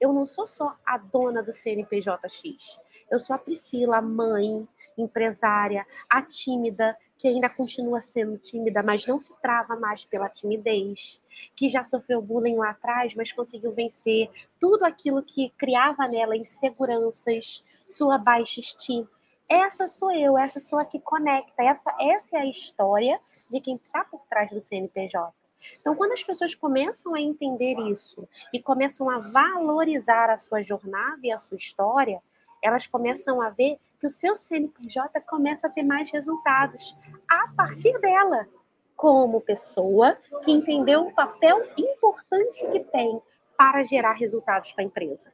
Eu 0.00 0.12
não 0.12 0.26
sou 0.26 0.46
só 0.46 0.76
a 0.84 0.98
dona 0.98 1.42
do 1.42 1.52
CNPJX. 1.52 2.78
Eu 3.10 3.18
sou 3.18 3.34
a 3.36 3.38
Priscila, 3.38 4.02
mãe, 4.02 4.68
empresária, 4.98 5.86
a 6.10 6.20
tímida, 6.20 6.94
que 7.24 7.28
ainda 7.28 7.48
continua 7.48 8.02
sendo 8.02 8.36
tímida, 8.36 8.82
mas 8.82 9.06
não 9.06 9.18
se 9.18 9.34
trava 9.40 9.74
mais 9.76 10.04
pela 10.04 10.28
timidez, 10.28 11.22
que 11.56 11.70
já 11.70 11.82
sofreu 11.82 12.20
bullying 12.20 12.56
lá 12.56 12.68
atrás, 12.68 13.14
mas 13.14 13.32
conseguiu 13.32 13.72
vencer 13.72 14.28
tudo 14.60 14.84
aquilo 14.84 15.22
que 15.22 15.48
criava 15.56 16.06
nela 16.06 16.36
inseguranças, 16.36 17.64
sua 17.88 18.18
baixa 18.18 18.60
estima. 18.60 19.08
Essa 19.48 19.88
sou 19.88 20.12
eu, 20.12 20.36
essa 20.36 20.60
sou 20.60 20.78
a 20.78 20.84
que 20.84 21.00
conecta, 21.00 21.62
essa, 21.62 21.96
essa 21.98 22.36
é 22.36 22.40
a 22.40 22.46
história 22.46 23.18
de 23.50 23.58
quem 23.58 23.76
está 23.76 24.04
por 24.04 24.20
trás 24.28 24.50
do 24.50 24.60
CNPJ. 24.60 25.32
Então, 25.80 25.94
quando 25.94 26.12
as 26.12 26.22
pessoas 26.22 26.54
começam 26.54 27.14
a 27.14 27.20
entender 27.22 27.78
isso 27.90 28.28
e 28.52 28.60
começam 28.60 29.08
a 29.08 29.20
valorizar 29.20 30.28
a 30.28 30.36
sua 30.36 30.60
jornada 30.60 31.20
e 31.22 31.32
a 31.32 31.38
sua 31.38 31.56
história, 31.56 32.20
elas 32.62 32.86
começam 32.86 33.40
a 33.40 33.48
ver 33.48 33.78
que 34.04 34.08
o 34.08 34.10
seu 34.10 34.36
CNPJ 34.36 35.18
começa 35.22 35.66
a 35.66 35.70
ter 35.70 35.82
mais 35.82 36.10
resultados 36.10 36.94
a 37.26 37.54
partir 37.56 37.98
dela, 38.00 38.46
como 38.94 39.40
pessoa 39.40 40.18
que 40.44 40.52
entendeu 40.52 41.06
o 41.06 41.14
papel 41.14 41.66
importante 41.78 42.70
que 42.70 42.80
tem 42.80 43.18
para 43.56 43.82
gerar 43.82 44.12
resultados 44.12 44.72
para 44.72 44.84
a 44.84 44.86
empresa. 44.86 45.32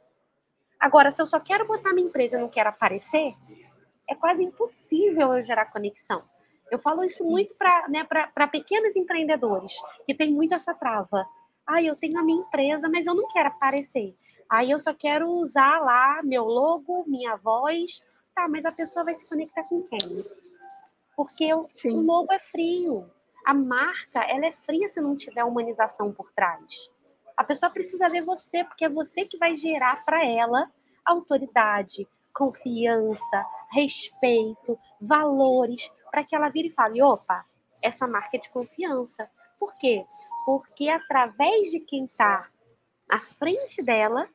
Agora, 0.78 1.10
se 1.10 1.20
eu 1.20 1.26
só 1.26 1.40
quero 1.40 1.66
botar 1.66 1.92
minha 1.92 2.06
empresa 2.06 2.36
e 2.36 2.40
não 2.40 2.48
quero 2.48 2.68
aparecer, 2.68 3.32
é 4.08 4.14
quase 4.14 4.44
impossível 4.44 5.32
eu 5.32 5.44
gerar 5.44 5.72
conexão. 5.72 6.22
Eu 6.70 6.78
falo 6.78 7.02
isso 7.02 7.24
muito 7.24 7.52
para 7.56 7.88
né, 7.88 8.06
pequenos 8.52 8.94
empreendedores, 8.94 9.74
que 10.06 10.14
tem 10.14 10.32
muito 10.32 10.54
essa 10.54 10.72
trava. 10.72 11.26
Ah, 11.66 11.82
eu 11.82 11.96
tenho 11.96 12.20
a 12.20 12.22
minha 12.22 12.42
empresa, 12.42 12.88
mas 12.88 13.04
eu 13.04 13.16
não 13.16 13.26
quero 13.26 13.48
aparecer. 13.48 14.14
Aí 14.48 14.70
eu 14.70 14.78
só 14.78 14.94
quero 14.94 15.28
usar 15.28 15.80
lá 15.80 16.20
meu 16.22 16.44
logo, 16.44 17.04
minha 17.08 17.34
voz. 17.34 18.00
Tá, 18.34 18.48
mas 18.48 18.64
a 18.64 18.72
pessoa 18.72 19.04
vai 19.04 19.14
se 19.14 19.28
conectar 19.28 19.62
com 19.68 19.82
quem? 19.82 19.98
Porque 21.16 21.52
o, 21.52 21.66
o 21.84 22.00
logo 22.00 22.32
é 22.32 22.38
frio. 22.38 23.10
A 23.46 23.54
marca, 23.54 24.20
ela 24.24 24.46
é 24.46 24.52
fria 24.52 24.88
se 24.88 25.00
não 25.00 25.16
tiver 25.16 25.44
humanização 25.44 26.12
por 26.12 26.30
trás. 26.32 26.90
A 27.36 27.44
pessoa 27.44 27.70
precisa 27.70 28.08
ver 28.08 28.22
você, 28.22 28.64
porque 28.64 28.84
é 28.84 28.88
você 28.88 29.24
que 29.24 29.38
vai 29.38 29.54
gerar 29.54 30.04
para 30.04 30.24
ela 30.24 30.70
autoridade, 31.04 32.06
confiança, 32.34 33.46
respeito, 33.72 34.78
valores, 35.00 35.90
para 36.10 36.24
que 36.24 36.34
ela 36.36 36.48
vire 36.48 36.68
e 36.68 36.72
fale: 36.72 37.02
opa, 37.02 37.44
essa 37.82 38.06
marca 38.06 38.36
é 38.36 38.40
de 38.40 38.48
confiança. 38.50 39.30
Por 39.58 39.72
quê? 39.78 40.04
Porque 40.46 40.88
através 40.88 41.70
de 41.70 41.80
quem 41.80 42.04
está 42.04 42.48
à 43.10 43.18
frente 43.18 43.82
dela, 43.84 44.28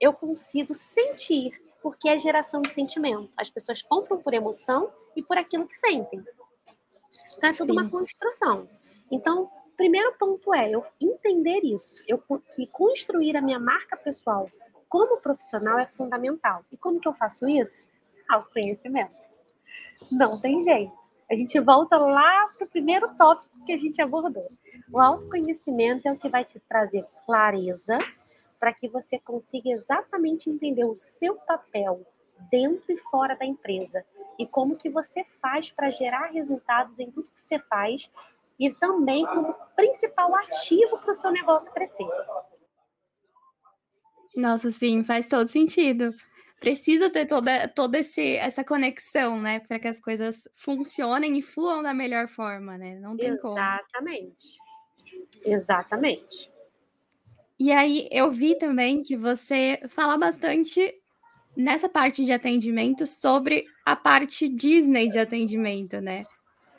eu 0.00 0.12
consigo 0.12 0.74
sentir, 0.74 1.52
porque 1.82 2.08
é 2.08 2.16
geração 2.18 2.62
de 2.62 2.72
sentimento. 2.72 3.30
As 3.36 3.50
pessoas 3.50 3.82
compram 3.82 4.18
por 4.18 4.32
emoção 4.32 4.90
e 5.16 5.22
por 5.22 5.36
aquilo 5.36 5.66
que 5.66 5.74
sentem. 5.74 6.24
Então 7.36 7.50
é 7.50 7.52
tudo 7.52 7.72
Sim. 7.74 7.80
uma 7.80 7.90
construção. 7.90 8.66
Então, 9.10 9.50
primeiro 9.76 10.14
ponto 10.18 10.54
é 10.54 10.70
eu 10.70 10.84
entender 11.00 11.60
isso, 11.64 12.02
eu 12.06 12.22
que 12.54 12.66
construir 12.68 13.36
a 13.36 13.42
minha 13.42 13.58
marca 13.58 13.96
pessoal 13.96 14.48
como 14.92 15.20
profissional 15.22 15.78
é 15.78 15.86
fundamental. 15.86 16.62
E 16.70 16.76
como 16.76 17.00
que 17.00 17.08
eu 17.08 17.14
faço 17.14 17.48
isso? 17.48 17.86
Autoconhecimento. 18.28 19.22
Não 20.12 20.38
tem 20.38 20.62
jeito. 20.64 20.92
A 21.30 21.34
gente 21.34 21.58
volta 21.60 21.96
lá 21.96 22.46
para 22.58 22.66
o 22.66 22.68
primeiro 22.68 23.06
tópico 23.16 23.58
que 23.64 23.72
a 23.72 23.76
gente 23.78 24.02
abordou. 24.02 24.46
O 24.92 25.00
autoconhecimento 25.00 26.06
é 26.06 26.12
o 26.12 26.18
que 26.18 26.28
vai 26.28 26.44
te 26.44 26.60
trazer 26.68 27.02
clareza 27.24 27.98
para 28.62 28.72
que 28.72 28.88
você 28.88 29.18
consiga 29.18 29.70
exatamente 29.70 30.48
entender 30.48 30.84
o 30.84 30.94
seu 30.94 31.34
papel 31.34 32.06
dentro 32.48 32.92
e 32.92 32.96
fora 32.96 33.34
da 33.34 33.44
empresa 33.44 34.04
e 34.38 34.46
como 34.46 34.78
que 34.78 34.88
você 34.88 35.24
faz 35.40 35.72
para 35.72 35.90
gerar 35.90 36.30
resultados 36.30 37.00
em 37.00 37.10
tudo 37.10 37.32
que 37.32 37.40
você 37.40 37.58
faz 37.58 38.08
e 38.60 38.70
também 38.70 39.26
como 39.26 39.52
principal 39.74 40.32
ativo 40.36 40.96
para 41.00 41.10
o 41.10 41.14
seu 41.14 41.32
negócio 41.32 41.72
crescer. 41.72 42.06
Nossa, 44.36 44.70
sim, 44.70 45.02
faz 45.02 45.26
todo 45.26 45.48
sentido. 45.48 46.14
Precisa 46.60 47.10
ter 47.10 47.26
toda, 47.26 47.66
toda 47.66 47.98
esse, 47.98 48.36
essa 48.36 48.62
conexão, 48.62 49.40
né? 49.40 49.58
Para 49.58 49.80
que 49.80 49.88
as 49.88 49.98
coisas 49.98 50.48
funcionem 50.54 51.36
e 51.36 51.42
fluam 51.42 51.82
da 51.82 51.92
melhor 51.92 52.28
forma, 52.28 52.78
né? 52.78 52.94
Não 53.00 53.16
tem 53.16 53.30
Exatamente. 53.30 54.58
como. 55.42 55.52
Exatamente. 55.52 56.51
E 57.62 57.70
aí, 57.70 58.08
eu 58.10 58.32
vi 58.32 58.58
também 58.58 59.04
que 59.04 59.16
você 59.16 59.78
fala 59.90 60.18
bastante 60.18 60.92
nessa 61.56 61.88
parte 61.88 62.24
de 62.24 62.32
atendimento 62.32 63.06
sobre 63.06 63.64
a 63.86 63.94
parte 63.94 64.48
Disney 64.48 65.08
de 65.08 65.20
atendimento, 65.20 66.00
né? 66.00 66.22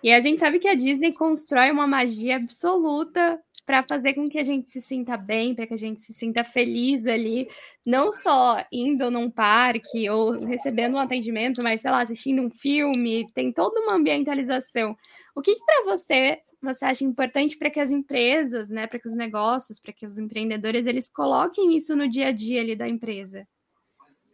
E 0.03 0.11
a 0.11 0.19
gente 0.19 0.41
sabe 0.41 0.59
que 0.59 0.67
a 0.67 0.75
Disney 0.75 1.13
constrói 1.13 1.71
uma 1.71 1.87
magia 1.87 2.35
absoluta 2.35 3.39
para 3.65 3.81
fazer 3.87 4.13
com 4.13 4.27
que 4.27 4.37
a 4.37 4.43
gente 4.43 4.69
se 4.69 4.81
sinta 4.81 5.15
bem, 5.15 5.55
para 5.55 5.65
que 5.65 5.73
a 5.73 5.77
gente 5.77 6.01
se 6.01 6.11
sinta 6.11 6.43
feliz 6.43 7.07
ali, 7.07 7.47
não 7.85 8.11
só 8.11 8.61
indo 8.69 9.09
num 9.09 9.31
parque 9.31 10.09
ou 10.09 10.37
recebendo 10.45 10.95
um 10.95 10.99
atendimento, 10.99 11.63
mas 11.63 11.79
sei 11.79 11.91
lá, 11.91 12.01
assistindo 12.01 12.41
um 12.41 12.49
filme, 12.49 13.25
tem 13.33 13.53
toda 13.53 13.79
uma 13.79 13.95
ambientalização. 13.95 14.97
O 15.33 15.41
que, 15.41 15.55
que 15.55 15.63
para 15.63 15.85
você 15.85 16.41
você 16.63 16.85
acha 16.85 17.03
importante 17.03 17.57
para 17.57 17.69
que 17.69 17.79
as 17.79 17.91
empresas, 17.91 18.69
né, 18.69 18.87
para 18.87 18.99
que 18.99 19.07
os 19.07 19.15
negócios, 19.15 19.79
para 19.79 19.93
que 19.93 20.05
os 20.05 20.17
empreendedores 20.17 20.85
eles 20.85 21.09
coloquem 21.09 21.75
isso 21.75 21.95
no 21.95 22.07
dia 22.07 22.27
a 22.27 22.31
dia 22.31 22.61
ali 22.61 22.75
da 22.75 22.87
empresa? 22.87 23.47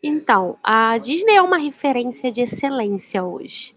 Então, 0.01 0.57
a 0.63 0.97
Disney 0.97 1.35
é 1.35 1.41
uma 1.41 1.57
referência 1.57 2.31
de 2.31 2.41
excelência 2.41 3.23
hoje. 3.23 3.75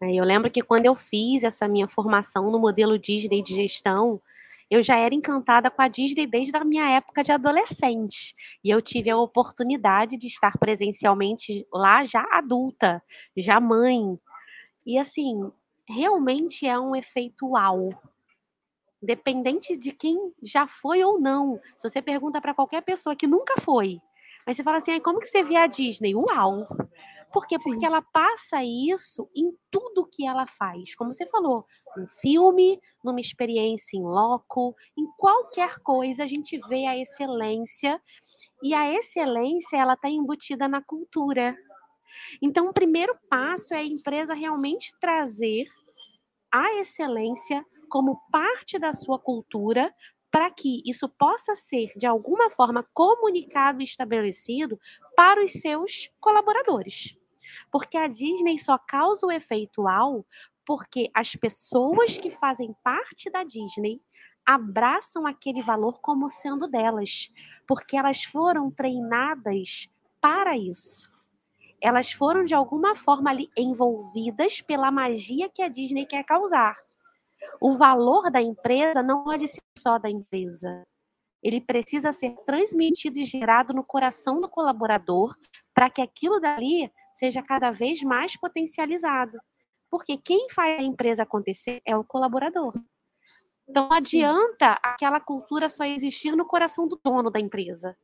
Né? 0.00 0.14
Eu 0.14 0.24
lembro 0.24 0.50
que 0.50 0.62
quando 0.62 0.86
eu 0.86 0.94
fiz 0.94 1.44
essa 1.44 1.66
minha 1.66 1.88
formação 1.88 2.50
no 2.50 2.58
modelo 2.58 2.98
Disney 2.98 3.42
de 3.42 3.54
gestão, 3.54 4.20
eu 4.70 4.82
já 4.82 4.96
era 4.96 5.14
encantada 5.14 5.70
com 5.70 5.82
a 5.82 5.88
Disney 5.88 6.26
desde 6.26 6.56
a 6.56 6.64
minha 6.64 6.88
época 6.88 7.22
de 7.22 7.30
adolescente. 7.30 8.34
E 8.64 8.70
eu 8.70 8.80
tive 8.80 9.10
a 9.10 9.16
oportunidade 9.18 10.16
de 10.16 10.26
estar 10.26 10.58
presencialmente 10.58 11.66
lá 11.72 12.04
já 12.04 12.26
adulta, 12.32 13.02
já 13.36 13.60
mãe. 13.60 14.18
E 14.86 14.98
assim, 14.98 15.50
realmente 15.92 16.66
é 16.66 16.78
um 16.78 16.96
efeito 16.96 17.46
uau. 17.46 17.90
Dependente 19.00 19.76
de 19.76 19.92
quem 19.92 20.32
já 20.42 20.66
foi 20.66 21.02
ou 21.04 21.20
não. 21.20 21.60
Se 21.76 21.88
você 21.88 22.00
pergunta 22.00 22.40
para 22.40 22.54
qualquer 22.54 22.82
pessoa 22.82 23.16
que 23.16 23.26
nunca 23.26 23.60
foi, 23.60 24.00
mas 24.46 24.56
você 24.56 24.62
fala 24.62 24.78
assim, 24.78 24.98
como 25.00 25.18
que 25.18 25.26
você 25.26 25.42
vê 25.42 25.56
a 25.56 25.66
Disney? 25.66 26.14
Uau! 26.14 26.66
Por 27.32 27.46
quê? 27.46 27.58
Porque 27.58 27.80
Sim. 27.80 27.86
ela 27.86 28.02
passa 28.02 28.62
isso 28.62 29.28
em 29.34 29.52
tudo 29.70 30.06
que 30.06 30.26
ela 30.26 30.46
faz. 30.46 30.94
Como 30.94 31.12
você 31.12 31.26
falou, 31.26 31.64
um 31.96 32.06
filme, 32.06 32.78
numa 33.02 33.20
experiência 33.20 33.96
em 33.96 34.02
loco, 34.02 34.76
em 34.96 35.06
qualquer 35.16 35.78
coisa 35.78 36.24
a 36.24 36.26
gente 36.26 36.60
vê 36.68 36.86
a 36.86 36.96
excelência. 36.96 38.00
E 38.62 38.74
a 38.74 38.92
excelência, 38.92 39.78
ela 39.78 39.94
está 39.94 40.10
embutida 40.10 40.68
na 40.68 40.82
cultura. 40.82 41.56
Então, 42.42 42.68
o 42.68 42.72
primeiro 42.72 43.16
passo 43.30 43.72
é 43.72 43.78
a 43.78 43.84
empresa 43.84 44.34
realmente 44.34 44.92
trazer 45.00 45.66
a 46.52 46.74
excelência 46.74 47.64
como 47.88 48.20
parte 48.30 48.78
da 48.78 48.92
sua 48.92 49.18
cultura 49.18 49.92
para 50.30 50.50
que 50.50 50.82
isso 50.86 51.08
possa 51.08 51.54
ser 51.54 51.92
de 51.96 52.06
alguma 52.06 52.48
forma 52.48 52.86
comunicado 52.94 53.80
e 53.80 53.84
estabelecido 53.84 54.78
para 55.14 55.42
os 55.42 55.52
seus 55.52 56.10
colaboradores. 56.20 57.14
Porque 57.70 57.98
a 57.98 58.06
Disney 58.06 58.58
só 58.58 58.78
causa 58.78 59.26
o 59.26 59.32
efeito 59.32 59.82
uau 59.82 60.24
porque 60.64 61.10
as 61.12 61.34
pessoas 61.34 62.18
que 62.18 62.30
fazem 62.30 62.74
parte 62.82 63.28
da 63.30 63.44
Disney 63.44 64.00
abraçam 64.46 65.26
aquele 65.26 65.62
valor 65.62 66.00
como 66.00 66.28
sendo 66.28 66.66
delas, 66.68 67.30
porque 67.66 67.96
elas 67.96 68.24
foram 68.24 68.70
treinadas 68.70 69.88
para 70.20 70.56
isso. 70.56 71.11
Elas 71.82 72.12
foram 72.12 72.44
de 72.44 72.54
alguma 72.54 72.94
forma 72.94 73.28
ali 73.28 73.50
envolvidas 73.58 74.60
pela 74.60 74.92
magia 74.92 75.48
que 75.48 75.60
a 75.60 75.68
Disney 75.68 76.06
quer 76.06 76.22
causar. 76.24 76.76
O 77.60 77.72
valor 77.72 78.30
da 78.30 78.40
empresa 78.40 79.02
não 79.02 79.24
pode 79.24 79.48
ser 79.48 79.60
só 79.76 79.98
da 79.98 80.08
empresa. 80.08 80.84
Ele 81.42 81.60
precisa 81.60 82.12
ser 82.12 82.36
transmitido 82.46 83.18
e 83.18 83.24
gerado 83.24 83.74
no 83.74 83.82
coração 83.82 84.40
do 84.40 84.48
colaborador 84.48 85.34
para 85.74 85.90
que 85.90 86.00
aquilo 86.00 86.38
dali 86.38 86.88
seja 87.12 87.42
cada 87.42 87.72
vez 87.72 88.00
mais 88.02 88.36
potencializado. 88.36 89.36
Porque 89.90 90.16
quem 90.16 90.48
faz 90.50 90.78
a 90.78 90.84
empresa 90.84 91.24
acontecer 91.24 91.82
é 91.84 91.96
o 91.96 92.04
colaborador. 92.04 92.74
Então 93.68 93.88
não 93.88 93.96
adianta 93.96 94.78
aquela 94.82 95.18
cultura 95.18 95.68
só 95.68 95.84
existir 95.84 96.36
no 96.36 96.46
coração 96.46 96.86
do 96.86 97.00
dono 97.02 97.28
da 97.28 97.40
empresa. 97.40 97.96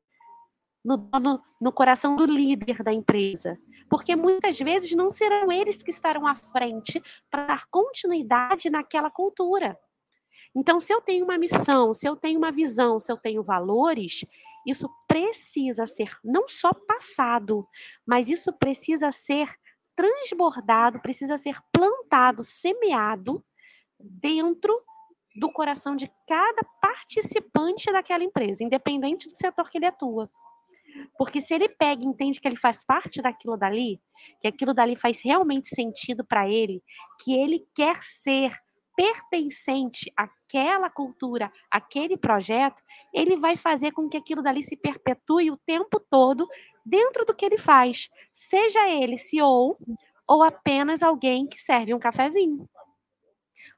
No, 0.97 1.43
no, 1.61 1.73
coração 1.73 2.17
do 2.17 2.25
líder 2.25 2.83
da 2.83 2.93
empresa. 2.93 3.59
Porque 3.91 4.17
muitas 4.17 4.59
vezes 4.59 4.93
não 4.93 5.11
serão 5.11 5.51
eles 5.53 5.83
que 5.83 5.91
estarão 5.91 6.27
à 6.27 6.35
frente 6.35 7.03
para 7.31 7.47
dar 7.47 7.67
continuidade 7.67 8.71
naquela 8.71 9.11
cultura. 9.11 9.79
Então, 10.55 10.81
se 10.81 10.93
eu 10.93 11.01
tenho 11.01 11.25
uma 11.25 11.37
missão, 11.37 11.93
se 11.93 12.09
eu 12.09 12.17
tenho 12.17 12.39
uma 12.39 12.51
visão, 12.51 12.99
se 12.99 13.13
eu 13.13 13.17
tenho 13.17 13.43
valores, 13.43 14.25
isso 14.67 14.89
precisa 15.07 15.87
ser 15.87 16.17
não 16.25 16.49
só 16.49 16.73
passado, 16.73 17.67
mas 18.07 18.31
isso 18.31 18.53
precisa 18.53 19.11
ser 19.11 19.55
transbordado, 19.95 21.01
precisa 21.01 21.37
ser 21.37 21.59
plantado, 21.73 22.43
semeado 22.43 23.45
dentro 23.99 24.83
do 25.37 25.51
coração 25.51 25.95
de 25.95 26.11
cada 26.27 26.63
participante 26.81 27.93
daquela 27.93 28.25
empresa, 28.25 28.65
independente 28.65 29.29
do 29.29 29.35
setor 29.35 29.69
que 29.69 29.79
ele 29.79 29.87
atua. 29.87 30.31
Porque 31.17 31.41
se 31.41 31.55
ele 31.55 31.69
pega 31.69 32.03
e 32.03 32.07
entende 32.07 32.41
que 32.41 32.49
ele 32.49 32.57
faz 32.57 32.83
parte 32.83 33.21
daquilo 33.23 33.57
dali, 33.57 34.01
que 34.41 34.49
aquilo 34.49 34.75
dali 34.75 34.97
faz 34.97 35.21
realmente 35.23 35.69
sentido 35.69 36.25
para 36.25 36.49
ele, 36.49 36.83
que 37.23 37.35
ele 37.35 37.67
quer 37.75 37.97
ser 37.97 38.53
pertencente 38.97 40.13
àquela 40.17 40.91
cultura, 40.91 41.53
àquele 41.71 42.17
projeto, 42.17 42.83
ele 43.15 43.37
vai 43.37 43.57
fazer 43.57 43.93
com 43.93 44.09
que 44.09 44.17
aquilo 44.17 44.43
dali 44.43 44.61
se 44.61 44.77
perpetue 44.77 45.53
o 45.53 45.57
tempo 45.57 46.01
todo 46.01 46.49
dentro 46.85 47.25
do 47.25 47.33
que 47.33 47.45
ele 47.45 47.59
faz, 47.59 48.11
seja 48.33 48.89
ele 48.89 49.17
CEO 49.17 49.79
ou 50.27 50.43
apenas 50.43 51.01
alguém 51.01 51.47
que 51.47 51.61
serve 51.61 51.95
um 51.95 51.99
cafezinho. 51.99 52.69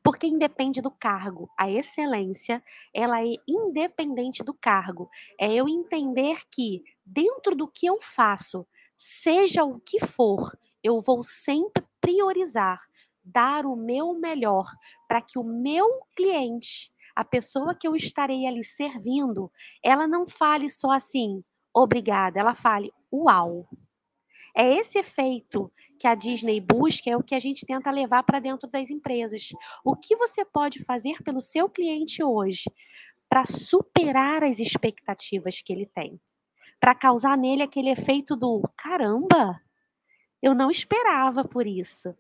Porque 0.03 0.27
independe 0.27 0.81
do 0.81 0.91
cargo. 0.91 1.51
A 1.59 1.71
excelência, 1.71 2.63
ela 2.93 3.23
é 3.23 3.35
independente 3.47 4.43
do 4.43 4.55
cargo. 4.55 5.09
É 5.39 5.53
eu 5.53 5.69
entender 5.69 6.43
que 6.51 6.83
dentro 7.05 7.55
do 7.55 7.69
que 7.69 7.87
eu 7.87 7.99
faço, 8.01 8.67
seja 8.97 9.65
o 9.65 9.81
que 9.81 10.01
for, 10.05 10.57
eu 10.83 11.01
vou 11.01 11.23
sempre 11.23 11.85
priorizar 12.01 12.81
dar 13.25 13.67
o 13.67 13.77
meu 13.77 14.15
melhor 14.15 14.67
para 15.07 15.21
que 15.21 15.39
o 15.39 15.45
meu 15.45 16.01
cliente, 16.17 16.93
a 17.15 17.25
pessoa 17.25 17.75
que 17.75 17.87
eu 17.87 17.95
estarei 17.95 18.47
ali 18.47 18.65
servindo, 18.65 19.51
ela 19.83 20.07
não 20.07 20.27
fale 20.27 20.69
só 20.69 20.91
assim, 20.91 21.45
obrigada, 21.75 22.41
ela 22.41 22.55
fale, 22.55 22.93
uau. 23.13 23.69
É 24.55 24.75
esse 24.75 24.99
efeito 24.99 25.73
que 25.99 26.07
a 26.07 26.15
Disney 26.15 26.61
busca, 26.61 27.11
é 27.11 27.17
o 27.17 27.23
que 27.23 27.35
a 27.35 27.39
gente 27.39 27.65
tenta 27.67 27.91
levar 27.91 28.23
para 28.23 28.41
dentro 28.41 28.69
das 28.69 28.91
empresas. 28.91 29.51
O 29.85 29.95
que 29.97 30.17
você 30.17 30.45
pode 30.45 30.83
fazer 30.85 31.23
pelo 31.23 31.41
seu 31.41 31.69
cliente 31.69 32.23
hoje 32.23 32.65
para 33.29 33.45
superar 33.45 34.43
as 34.43 34.59
expectativas 34.59 35.61
que 35.61 35.73
ele 35.73 35.87
tem? 35.87 36.21
Para 36.81 36.95
causar 36.95 37.37
nele 37.37 37.63
aquele 37.63 37.91
efeito 37.91 38.35
do 38.35 38.63
caramba, 38.77 39.61
eu 40.43 40.55
não 40.55 40.71
esperava 40.71 41.45
por 41.45 41.67
isso. 41.67 42.15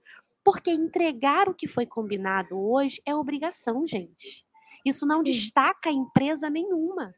Porque 0.44 0.70
entregar 0.70 1.48
o 1.48 1.54
que 1.54 1.66
foi 1.66 1.86
combinado 1.86 2.58
hoje 2.58 3.00
é 3.04 3.14
obrigação, 3.14 3.86
gente. 3.86 4.46
Isso 4.84 5.06
não 5.06 5.18
Sim. 5.18 5.24
destaca 5.24 5.90
a 5.90 5.92
empresa 5.92 6.48
nenhuma. 6.48 7.14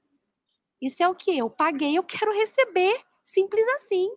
Isso 0.81 1.03
é 1.03 1.09
o 1.09 1.15
que 1.15 1.37
eu 1.37 1.49
paguei, 1.49 1.97
eu 1.97 2.03
quero 2.03 2.33
receber, 2.33 3.01
simples 3.23 3.67
assim. 3.75 4.11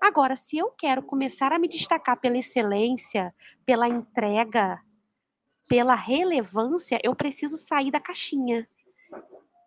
Agora, 0.00 0.34
se 0.34 0.56
eu 0.56 0.70
quero 0.70 1.02
começar 1.02 1.52
a 1.52 1.58
me 1.58 1.68
destacar 1.68 2.18
pela 2.18 2.38
excelência, 2.38 3.34
pela 3.66 3.86
entrega, 3.88 4.80
pela 5.68 5.94
relevância, 5.94 6.98
eu 7.04 7.14
preciso 7.14 7.56
sair 7.56 7.90
da 7.90 8.00
caixinha. 8.00 8.66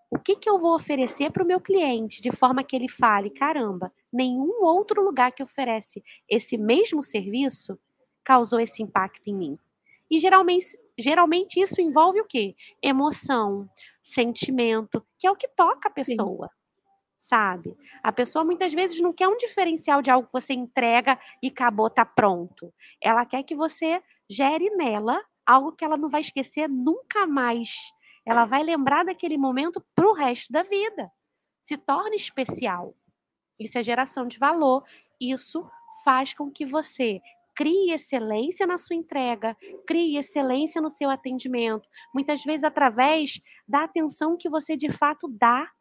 O 0.09 0.19
que, 0.19 0.35
que 0.35 0.49
eu 0.49 0.59
vou 0.59 0.75
oferecer 0.75 1.31
para 1.31 1.43
o 1.43 1.47
meu 1.47 1.59
cliente 1.59 2.21
de 2.21 2.31
forma 2.31 2.63
que 2.63 2.75
ele 2.75 2.87
fale: 2.87 3.29
caramba, 3.29 3.91
nenhum 4.11 4.63
outro 4.63 5.03
lugar 5.03 5.31
que 5.31 5.43
oferece 5.43 6.03
esse 6.29 6.57
mesmo 6.57 7.01
serviço 7.01 7.79
causou 8.23 8.59
esse 8.59 8.81
impacto 8.83 9.27
em 9.27 9.35
mim. 9.35 9.57
E 10.09 10.19
geralmente, 10.19 10.77
geralmente 10.97 11.59
isso 11.59 11.81
envolve 11.81 12.21
o 12.21 12.25
quê? 12.25 12.55
Emoção, 12.81 13.69
sentimento, 14.01 15.03
que 15.17 15.25
é 15.27 15.31
o 15.31 15.35
que 15.35 15.47
toca 15.47 15.89
a 15.89 15.91
pessoa. 15.91 16.47
Sim. 16.47 16.62
Sabe? 17.23 17.77
A 18.03 18.11
pessoa 18.11 18.43
muitas 18.43 18.73
vezes 18.73 18.99
não 18.99 19.13
quer 19.13 19.29
um 19.29 19.37
diferencial 19.37 20.01
de 20.01 20.11
algo 20.11 20.27
que 20.27 20.41
você 20.41 20.51
entrega 20.51 21.17
e 21.41 21.47
acabou, 21.47 21.89
tá 21.89 22.03
pronto. 22.05 22.73
Ela 23.01 23.25
quer 23.25 23.43
que 23.43 23.55
você 23.55 24.03
gere 24.29 24.69
nela 24.71 25.23
algo 25.45 25.71
que 25.71 25.85
ela 25.85 25.95
não 25.95 26.09
vai 26.09 26.19
esquecer 26.19 26.67
nunca 26.67 27.25
mais. 27.25 27.93
Ela 28.25 28.43
vai 28.43 28.61
lembrar 28.61 29.05
daquele 29.05 29.37
momento 29.37 29.81
para 29.95 30.05
o 30.05 30.11
resto 30.11 30.51
da 30.51 30.63
vida. 30.63 31.09
Se 31.61 31.77
torna 31.77 32.13
especial. 32.13 32.93
Isso 33.57 33.77
é 33.77 33.83
geração 33.83 34.27
de 34.27 34.37
valor. 34.37 34.83
Isso 35.17 35.65
faz 36.03 36.33
com 36.33 36.51
que 36.51 36.65
você 36.65 37.21
crie 37.55 37.93
excelência 37.93 38.67
na 38.67 38.77
sua 38.77 38.97
entrega, 38.97 39.55
crie 39.87 40.17
excelência 40.17 40.81
no 40.81 40.89
seu 40.89 41.09
atendimento, 41.09 41.87
muitas 42.13 42.43
vezes 42.43 42.65
através 42.65 43.39
da 43.65 43.85
atenção 43.85 44.35
que 44.35 44.49
você 44.49 44.75
de 44.75 44.91
fato 44.91 45.29
dá 45.29 45.71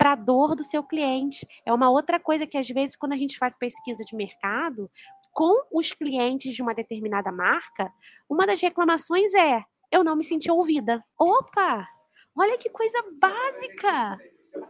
para 0.00 0.12
a 0.12 0.16
dor 0.16 0.56
do 0.56 0.62
seu 0.62 0.82
cliente. 0.82 1.46
É 1.66 1.70
uma 1.70 1.90
outra 1.90 2.18
coisa 2.18 2.46
que 2.46 2.56
às 2.56 2.66
vezes 2.66 2.96
quando 2.96 3.12
a 3.12 3.16
gente 3.18 3.36
faz 3.36 3.54
pesquisa 3.54 4.02
de 4.02 4.16
mercado 4.16 4.90
com 5.30 5.54
os 5.70 5.92
clientes 5.92 6.54
de 6.54 6.62
uma 6.62 6.74
determinada 6.74 7.30
marca, 7.30 7.92
uma 8.26 8.46
das 8.46 8.62
reclamações 8.62 9.34
é: 9.34 9.62
eu 9.92 10.02
não 10.02 10.16
me 10.16 10.24
senti 10.24 10.50
ouvida. 10.50 11.04
Opa! 11.18 11.86
Olha 12.34 12.56
que 12.56 12.70
coisa 12.70 12.98
básica! 13.20 14.16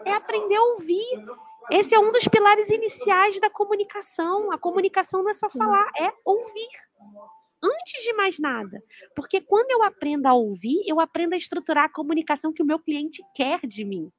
É 0.05 0.13
aprender 0.13 0.57
a 0.57 0.65
ouvir. 0.65 1.25
Esse 1.71 1.95
é 1.95 1.99
um 2.01 2.11
dos 2.11 2.27
pilares 2.27 2.69
iniciais 2.69 3.39
da 3.41 3.49
comunicação. 3.49 4.51
A 4.51 4.59
comunicação 4.59 5.23
não 5.23 5.31
é 5.31 5.35
só 5.35 5.49
falar, 5.49 5.89
é 5.97 6.13
ouvir. 6.25 6.69
Antes 7.63 8.03
de 8.03 8.13
mais 8.15 8.41
nada. 8.41 8.83
Porque 9.15 9.41
quando 9.41 9.71
eu 9.71 9.85
aprendo 9.85 10.27
a 10.27 10.35
ouvir, 10.35 10.83
eu 10.89 10.99
aprendo 10.99 11.35
a 11.35 11.37
estruturar 11.37 11.85
a 11.85 11.93
comunicação 11.93 12.53
que 12.53 12.63
o 12.63 12.67
meu 12.67 12.81
cliente 12.81 13.23
quer 13.33 13.61
de 13.61 13.85
mim. 13.85 14.11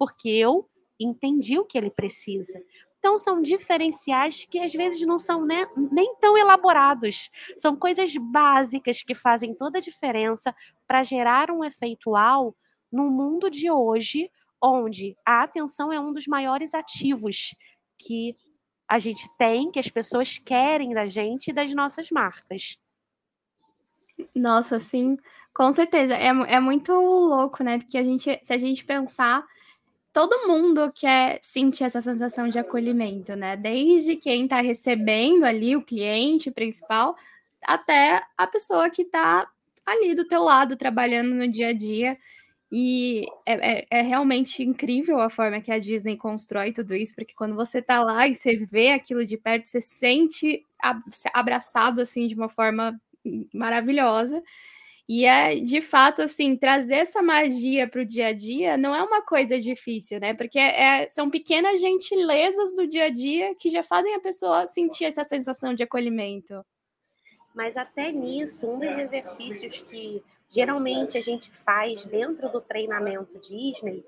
Porque 0.00 0.30
eu 0.30 0.66
entendi 0.98 1.58
o 1.58 1.64
que 1.66 1.76
ele 1.76 1.90
precisa. 1.90 2.58
Então, 2.98 3.18
são 3.18 3.42
diferenciais 3.42 4.46
que 4.46 4.58
às 4.58 4.72
vezes 4.72 5.06
não 5.06 5.18
são 5.18 5.44
né, 5.44 5.66
nem 5.92 6.14
tão 6.16 6.38
elaborados. 6.38 7.30
São 7.54 7.76
coisas 7.76 8.16
básicas 8.16 9.02
que 9.02 9.14
fazem 9.14 9.54
toda 9.54 9.76
a 9.76 9.82
diferença 9.82 10.54
para 10.86 11.02
gerar 11.02 11.50
um 11.50 11.62
efeitual 11.62 12.56
no 12.90 13.10
mundo 13.10 13.50
de 13.50 13.70
hoje, 13.70 14.30
onde 14.62 15.14
a 15.24 15.42
atenção 15.42 15.92
é 15.92 16.00
um 16.00 16.14
dos 16.14 16.26
maiores 16.26 16.72
ativos 16.72 17.54
que 17.98 18.34
a 18.88 18.98
gente 18.98 19.28
tem, 19.36 19.70
que 19.70 19.78
as 19.78 19.88
pessoas 19.88 20.38
querem 20.38 20.94
da 20.94 21.04
gente 21.04 21.48
e 21.48 21.52
das 21.52 21.74
nossas 21.74 22.10
marcas. 22.10 22.78
Nossa, 24.34 24.78
sim, 24.78 25.18
com 25.54 25.72
certeza. 25.72 26.14
É, 26.14 26.28
é 26.28 26.58
muito 26.58 26.90
louco, 26.92 27.62
né? 27.62 27.78
Porque 27.78 27.98
a 27.98 28.02
gente, 28.02 28.40
se 28.42 28.52
a 28.52 28.56
gente 28.56 28.84
pensar, 28.84 29.44
todo 30.12 30.46
mundo 30.46 30.92
quer 30.94 31.38
sentir 31.42 31.84
essa 31.84 32.02
sensação 32.02 32.48
de 32.48 32.58
acolhimento, 32.58 33.34
né? 33.36 33.56
Desde 33.56 34.16
quem 34.16 34.44
está 34.44 34.60
recebendo 34.60 35.44
ali, 35.44 35.76
o 35.76 35.82
cliente 35.82 36.50
principal, 36.50 37.16
até 37.64 38.22
a 38.36 38.46
pessoa 38.46 38.90
que 38.90 39.02
está 39.02 39.48
ali 39.86 40.14
do 40.14 40.26
teu 40.26 40.42
lado, 40.42 40.76
trabalhando 40.76 41.34
no 41.34 41.48
dia 41.48 41.68
a 41.68 41.72
dia. 41.72 42.18
E 42.72 43.26
é, 43.44 43.80
é, 43.80 43.86
é, 43.90 44.02
realmente 44.02 44.62
incrível 44.62 45.20
a 45.20 45.28
forma 45.28 45.60
que 45.60 45.72
a 45.72 45.78
Disney 45.78 46.16
constrói 46.16 46.72
tudo 46.72 46.94
isso, 46.94 47.14
porque 47.14 47.34
quando 47.34 47.56
você 47.56 47.82
tá 47.82 48.00
lá 48.02 48.28
e 48.28 48.36
você 48.36 48.56
vê 48.56 48.92
aquilo 48.92 49.26
de 49.26 49.36
perto, 49.36 49.68
você 49.68 49.80
sente 49.80 50.64
abraçado 51.34 52.00
assim 52.00 52.28
de 52.28 52.34
uma 52.34 52.48
forma 52.48 53.00
maravilhosa. 53.52 54.42
E 55.12 55.24
é 55.24 55.56
de 55.56 55.82
fato 55.82 56.22
assim, 56.22 56.56
trazer 56.56 56.94
essa 56.94 57.20
magia 57.20 57.88
para 57.88 58.00
o 58.00 58.06
dia 58.06 58.28
a 58.28 58.32
dia 58.32 58.76
não 58.76 58.94
é 58.94 59.02
uma 59.02 59.20
coisa 59.20 59.58
difícil, 59.58 60.20
né? 60.20 60.34
Porque 60.34 60.56
é, 60.56 61.10
são 61.10 61.28
pequenas 61.28 61.80
gentilezas 61.80 62.72
do 62.76 62.86
dia 62.86 63.06
a 63.06 63.10
dia 63.10 63.52
que 63.56 63.70
já 63.70 63.82
fazem 63.82 64.14
a 64.14 64.20
pessoa 64.20 64.68
sentir 64.68 65.06
essa 65.06 65.24
sensação 65.24 65.74
de 65.74 65.82
acolhimento. 65.82 66.64
Mas 67.52 67.76
até 67.76 68.12
nisso, 68.12 68.70
um 68.70 68.78
dos 68.78 68.96
exercícios 68.96 69.80
que 69.90 70.22
geralmente 70.48 71.18
a 71.18 71.20
gente 71.20 71.50
faz 71.50 72.06
dentro 72.06 72.48
do 72.48 72.60
treinamento 72.60 73.36
Disney 73.40 74.04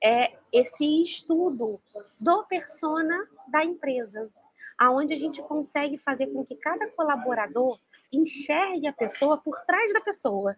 é 0.00 0.34
esse 0.52 1.02
estudo 1.02 1.80
do 2.20 2.44
persona 2.44 3.26
da 3.48 3.64
empresa, 3.64 4.30
aonde 4.78 5.14
a 5.14 5.18
gente 5.18 5.42
consegue 5.42 5.98
fazer 5.98 6.28
com 6.28 6.44
que 6.44 6.54
cada 6.54 6.88
colaborador 6.92 7.80
enxergue 8.16 8.86
a 8.86 8.92
pessoa 8.92 9.38
por 9.38 9.58
trás 9.66 9.92
da 9.92 10.00
pessoa, 10.00 10.54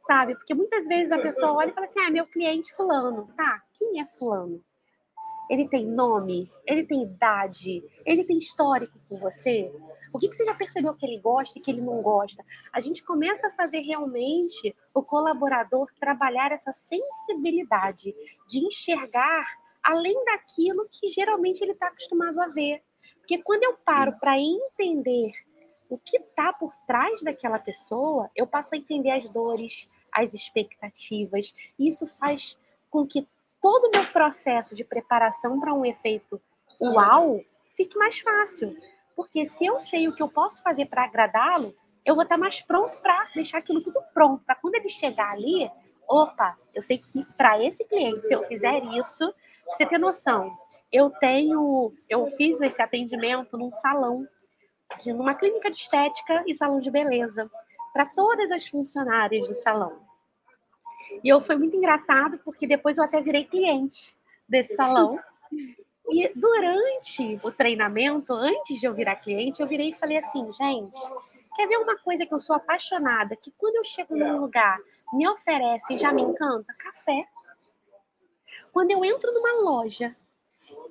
sabe? 0.00 0.34
Porque 0.34 0.54
muitas 0.54 0.86
vezes 0.86 1.12
a 1.12 1.18
pessoa 1.18 1.52
olha 1.52 1.70
e 1.70 1.74
fala 1.74 1.86
assim: 1.86 2.00
"Ah, 2.00 2.10
meu 2.10 2.26
cliente 2.26 2.74
fulano". 2.74 3.28
Tá, 3.36 3.60
quem 3.78 4.00
é 4.00 4.06
fulano? 4.18 4.62
Ele 5.50 5.68
tem 5.68 5.86
nome? 5.86 6.50
Ele 6.66 6.86
tem 6.86 7.02
idade? 7.02 7.84
Ele 8.06 8.24
tem 8.24 8.38
histórico 8.38 8.98
com 9.08 9.18
você? 9.18 9.70
O 10.12 10.18
que, 10.18 10.28
que 10.28 10.34
você 10.34 10.44
já 10.44 10.54
percebeu 10.54 10.94
que 10.94 11.04
ele 11.04 11.20
gosta 11.20 11.58
e 11.58 11.62
que 11.62 11.70
ele 11.70 11.82
não 11.82 12.00
gosta? 12.00 12.42
A 12.72 12.80
gente 12.80 13.04
começa 13.04 13.48
a 13.48 13.50
fazer 13.50 13.80
realmente 13.80 14.74
o 14.94 15.02
colaborador 15.02 15.86
trabalhar 16.00 16.50
essa 16.52 16.72
sensibilidade 16.72 18.14
de 18.48 18.58
enxergar 18.60 19.44
além 19.82 20.14
daquilo 20.24 20.88
que 20.90 21.08
geralmente 21.08 21.60
ele 21.60 21.72
está 21.72 21.88
acostumado 21.88 22.40
a 22.40 22.48
ver. 22.48 22.82
Porque 23.18 23.42
quando 23.42 23.64
eu 23.64 23.74
paro 23.84 24.16
para 24.18 24.38
entender 24.38 25.32
o 25.90 25.98
que 25.98 26.16
está 26.16 26.52
por 26.52 26.72
trás 26.86 27.22
daquela 27.22 27.58
pessoa, 27.58 28.30
eu 28.34 28.46
passo 28.46 28.74
a 28.74 28.78
entender 28.78 29.10
as 29.10 29.28
dores, 29.30 29.92
as 30.12 30.34
expectativas. 30.34 31.52
E 31.78 31.88
isso 31.88 32.06
faz 32.06 32.58
com 32.90 33.06
que 33.06 33.26
todo 33.60 33.86
o 33.86 33.90
meu 33.90 34.06
processo 34.12 34.74
de 34.74 34.84
preparação 34.84 35.58
para 35.60 35.74
um 35.74 35.84
efeito 35.84 36.40
uau 36.80 37.40
fique 37.76 37.96
mais 37.96 38.18
fácil. 38.20 38.76
Porque 39.16 39.46
se 39.46 39.64
eu 39.64 39.78
sei 39.78 40.08
o 40.08 40.14
que 40.14 40.22
eu 40.22 40.28
posso 40.28 40.62
fazer 40.62 40.86
para 40.86 41.04
agradá-lo, 41.04 41.74
eu 42.04 42.14
vou 42.14 42.24
estar 42.24 42.36
mais 42.36 42.60
pronto 42.60 42.98
para 42.98 43.26
deixar 43.34 43.58
aquilo 43.58 43.80
tudo 43.80 44.00
pronto. 44.12 44.44
Para 44.44 44.56
quando 44.56 44.74
ele 44.74 44.88
chegar 44.88 45.32
ali, 45.32 45.70
opa, 46.08 46.56
eu 46.74 46.82
sei 46.82 46.98
que 46.98 47.24
para 47.36 47.62
esse 47.62 47.84
cliente, 47.84 48.26
se 48.26 48.34
eu 48.34 48.46
fizer 48.46 48.82
isso, 48.84 49.32
você 49.66 49.86
ter 49.86 49.98
noção, 49.98 50.56
eu 50.92 51.10
tenho, 51.10 51.92
eu 52.10 52.26
fiz 52.26 52.60
esse 52.60 52.80
atendimento 52.82 53.56
num 53.56 53.72
salão, 53.72 54.26
numa 55.06 55.34
clínica 55.34 55.70
de 55.70 55.76
estética 55.76 56.44
e 56.46 56.54
salão 56.54 56.80
de 56.80 56.90
beleza, 56.90 57.50
para 57.92 58.06
todas 58.06 58.50
as 58.50 58.66
funcionárias 58.66 59.46
do 59.46 59.54
salão. 59.54 60.00
E 61.22 61.28
eu 61.28 61.40
foi 61.40 61.56
muito 61.56 61.76
engraçado 61.76 62.38
porque 62.44 62.66
depois 62.66 62.98
eu 62.98 63.04
até 63.04 63.20
virei 63.20 63.44
cliente 63.44 64.16
desse 64.48 64.74
salão. 64.74 65.18
E 66.06 66.30
durante 66.36 67.40
o 67.42 67.50
treinamento, 67.50 68.34
antes 68.34 68.78
de 68.78 68.86
eu 68.86 68.92
virar 68.92 69.16
cliente, 69.16 69.62
eu 69.62 69.66
virei 69.66 69.88
e 69.88 69.94
falei 69.94 70.18
assim, 70.18 70.52
gente, 70.52 70.98
quer 71.56 71.66
ver 71.66 71.78
uma 71.78 71.96
coisa 71.96 72.26
que 72.26 72.34
eu 72.34 72.38
sou 72.38 72.54
apaixonada, 72.54 73.34
que 73.34 73.50
quando 73.52 73.76
eu 73.76 73.84
chego 73.84 74.14
num 74.14 74.38
lugar, 74.38 74.78
me 75.14 75.26
oferece 75.26 75.94
e 75.94 75.98
já 75.98 76.12
me 76.12 76.20
encanta? 76.20 76.66
Café. 76.78 77.26
Quando 78.70 78.90
eu 78.90 79.02
entro 79.02 79.32
numa 79.32 79.62
loja, 79.62 80.14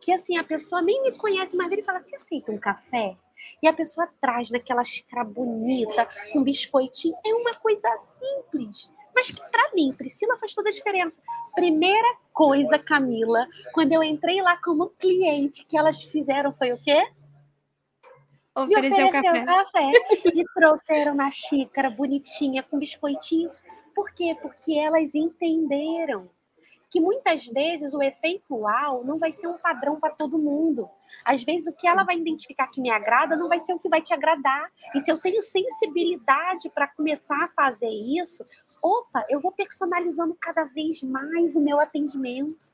que 0.02 0.12
assim, 0.12 0.38
a 0.38 0.44
pessoa 0.44 0.82
nem 0.82 1.02
me 1.04 1.12
conhece, 1.18 1.56
mas 1.56 1.72
ele 1.72 1.84
fala, 1.84 2.00
você 2.00 2.16
aceita 2.16 2.52
um 2.52 2.58
café? 2.58 3.16
E 3.62 3.68
a 3.68 3.74
pessoa 3.74 4.08
traz 4.22 4.50
naquela 4.50 4.84
xícara 4.84 5.24
bonita, 5.24 6.08
com 6.32 6.44
biscoitinho. 6.44 7.16
É 7.26 7.34
uma 7.34 7.56
coisa 7.56 7.90
simples, 7.98 8.92
mas 9.16 9.28
que 9.28 9.42
para 9.52 9.72
mim, 9.74 9.92
Priscila, 9.98 10.38
faz 10.38 10.54
toda 10.54 10.70
a 10.70 10.74
diferença. 10.74 11.22
Primeira 11.56 12.18
coisa, 12.32 12.80
Camila, 12.80 13.48
quando 13.74 13.92
eu 13.92 14.04
entrei 14.04 14.42
lá 14.42 14.58
como 14.58 14.90
cliente, 14.90 15.64
que 15.66 15.78
elas 15.78 16.04
fizeram 16.04 16.52
foi 16.52 16.72
o 16.72 16.84
quê? 16.84 17.02
Ofereceu 18.56 19.10
café. 19.10 19.46
café. 19.46 19.92
E 20.26 20.44
trouxeram 20.54 21.16
na 21.16 21.32
xícara 21.32 21.90
bonitinha, 21.90 22.62
com 22.62 22.78
biscoitinho. 22.78 23.50
Por 23.96 24.12
quê? 24.14 24.38
Porque 24.40 24.78
elas 24.78 25.16
entenderam 25.16 26.30
que 26.94 27.02
muitas 27.02 27.48
vezes 27.48 27.96
o 27.96 28.04
efeito 28.04 28.56
uau 28.56 29.04
não 29.04 29.18
vai 29.18 29.32
ser 29.32 29.48
um 29.48 29.58
padrão 29.58 30.00
para 30.00 30.14
todo 30.14 30.38
mundo. 30.38 30.88
Às 31.26 31.42
vezes 31.42 31.66
o 31.66 31.74
que 31.74 31.88
ela 31.88 32.04
vai 32.04 32.20
identificar 32.20 32.68
que 32.68 32.80
me 32.80 32.92
agrada 32.92 33.36
não 33.36 33.50
vai 33.50 33.58
ser 33.58 33.74
o 33.74 33.80
que 33.80 33.90
vai 33.90 34.00
te 34.00 34.14
agradar. 34.14 34.72
E 34.94 35.00
se 35.00 35.10
eu 35.10 35.20
tenho 35.20 35.42
sensibilidade 35.42 36.70
para 36.70 36.88
começar 36.88 37.46
a 37.46 37.48
fazer 37.48 37.90
isso, 37.90 38.46
opa, 38.84 39.26
eu 39.28 39.40
vou 39.40 39.52
personalizando 39.52 40.38
cada 40.40 40.66
vez 40.66 41.02
mais 41.02 41.56
o 41.56 41.62
meu 41.62 41.80
atendimento. 41.80 42.72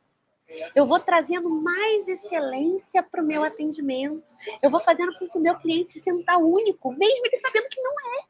Eu 0.76 0.86
vou 0.86 1.00
trazendo 1.00 1.50
mais 1.50 2.06
excelência 2.10 3.02
para 3.02 3.24
o 3.24 3.26
meu 3.26 3.42
atendimento. 3.46 4.22
Eu 4.62 4.70
vou 4.70 4.82
fazendo 4.82 5.18
com 5.18 5.30
que 5.30 5.38
o 5.38 5.42
meu 5.42 5.58
cliente 5.60 5.94
se 5.94 6.02
sinta 6.02 6.38
único, 6.38 6.92
mesmo 6.92 7.26
ele 7.26 7.38
sabendo 7.38 7.70
que 7.70 7.82
não 7.82 7.94
é. 8.20 8.29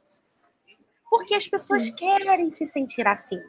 Porque 1.10 1.34
as 1.34 1.48
pessoas 1.48 1.89
querem 1.89 2.52
se 2.52 2.65
sentir 2.67 3.08
assim. 3.08 3.39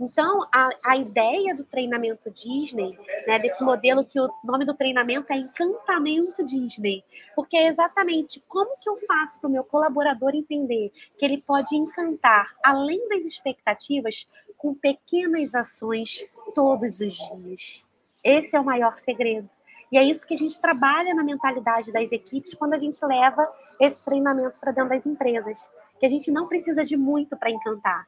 Então, 0.00 0.48
a, 0.52 0.70
a 0.86 0.96
ideia 0.96 1.54
do 1.54 1.64
treinamento 1.64 2.30
Disney, 2.30 2.98
né, 3.26 3.38
desse 3.38 3.62
modelo 3.62 4.04
que 4.04 4.18
o 4.18 4.30
nome 4.42 4.64
do 4.64 4.74
treinamento 4.74 5.30
é 5.30 5.36
Encantamento 5.36 6.42
Disney, 6.42 7.04
porque 7.34 7.56
é 7.56 7.66
exatamente 7.66 8.42
como 8.48 8.72
que 8.80 8.88
eu 8.88 8.96
faço 9.06 9.40
para 9.40 9.48
o 9.48 9.52
meu 9.52 9.64
colaborador 9.64 10.34
entender 10.34 10.90
que 11.18 11.24
ele 11.24 11.40
pode 11.42 11.76
encantar, 11.76 12.56
além 12.64 13.08
das 13.08 13.24
expectativas, 13.24 14.26
com 14.56 14.74
pequenas 14.74 15.54
ações 15.54 16.24
todos 16.54 17.00
os 17.00 17.12
dias. 17.12 17.86
Esse 18.24 18.56
é 18.56 18.60
o 18.60 18.64
maior 18.64 18.96
segredo. 18.96 19.48
E 19.90 19.98
é 19.98 20.04
isso 20.04 20.26
que 20.26 20.34
a 20.34 20.36
gente 20.36 20.60
trabalha 20.60 21.14
na 21.14 21.24
mentalidade 21.24 21.92
das 21.92 22.12
equipes 22.12 22.54
quando 22.54 22.74
a 22.74 22.78
gente 22.78 23.04
leva 23.04 23.44
esse 23.80 24.04
treinamento 24.04 24.58
para 24.60 24.72
dentro 24.72 24.90
das 24.90 25.06
empresas. 25.06 25.70
Que 25.98 26.06
a 26.06 26.08
gente 26.08 26.30
não 26.30 26.46
precisa 26.46 26.84
de 26.84 26.96
muito 26.96 27.36
para 27.36 27.50
encantar 27.50 28.06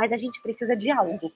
mas 0.00 0.12
a 0.12 0.16
gente 0.16 0.40
precisa 0.40 0.74
de 0.74 0.90
algo. 0.90 1.30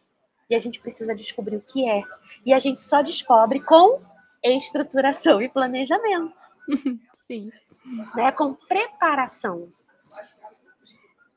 E 0.48 0.54
a 0.54 0.58
gente 0.58 0.80
precisa 0.80 1.14
descobrir 1.14 1.56
o 1.56 1.60
que 1.60 1.86
é. 1.86 2.02
E 2.46 2.52
a 2.52 2.58
gente 2.58 2.80
só 2.80 3.02
descobre 3.02 3.60
com 3.60 3.98
estruturação 4.42 5.40
e 5.42 5.50
planejamento. 5.50 6.34
Sim. 7.26 7.50
Né? 8.14 8.32
Com 8.32 8.54
preparação. 8.54 9.68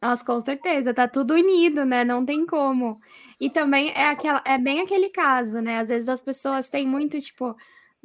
Nossa, 0.01 0.23
com 0.23 0.41
certeza, 0.41 0.93
tá 0.93 1.07
tudo 1.07 1.33
unido, 1.33 1.83
né? 1.83 2.05
Não 2.05 2.25
tem 2.25 2.45
como. 2.45 2.99
E 3.41 3.49
também 3.49 3.91
é 3.91 4.07
aquela, 4.09 4.41
é 4.45 4.57
bem 4.57 4.81
aquele 4.81 5.09
caso, 5.09 5.59
né? 5.61 5.79
Às 5.79 5.89
vezes 5.89 6.07
as 6.07 6.21
pessoas 6.21 6.69
têm 6.69 6.87
muito 6.87 7.19
tipo, 7.19 7.55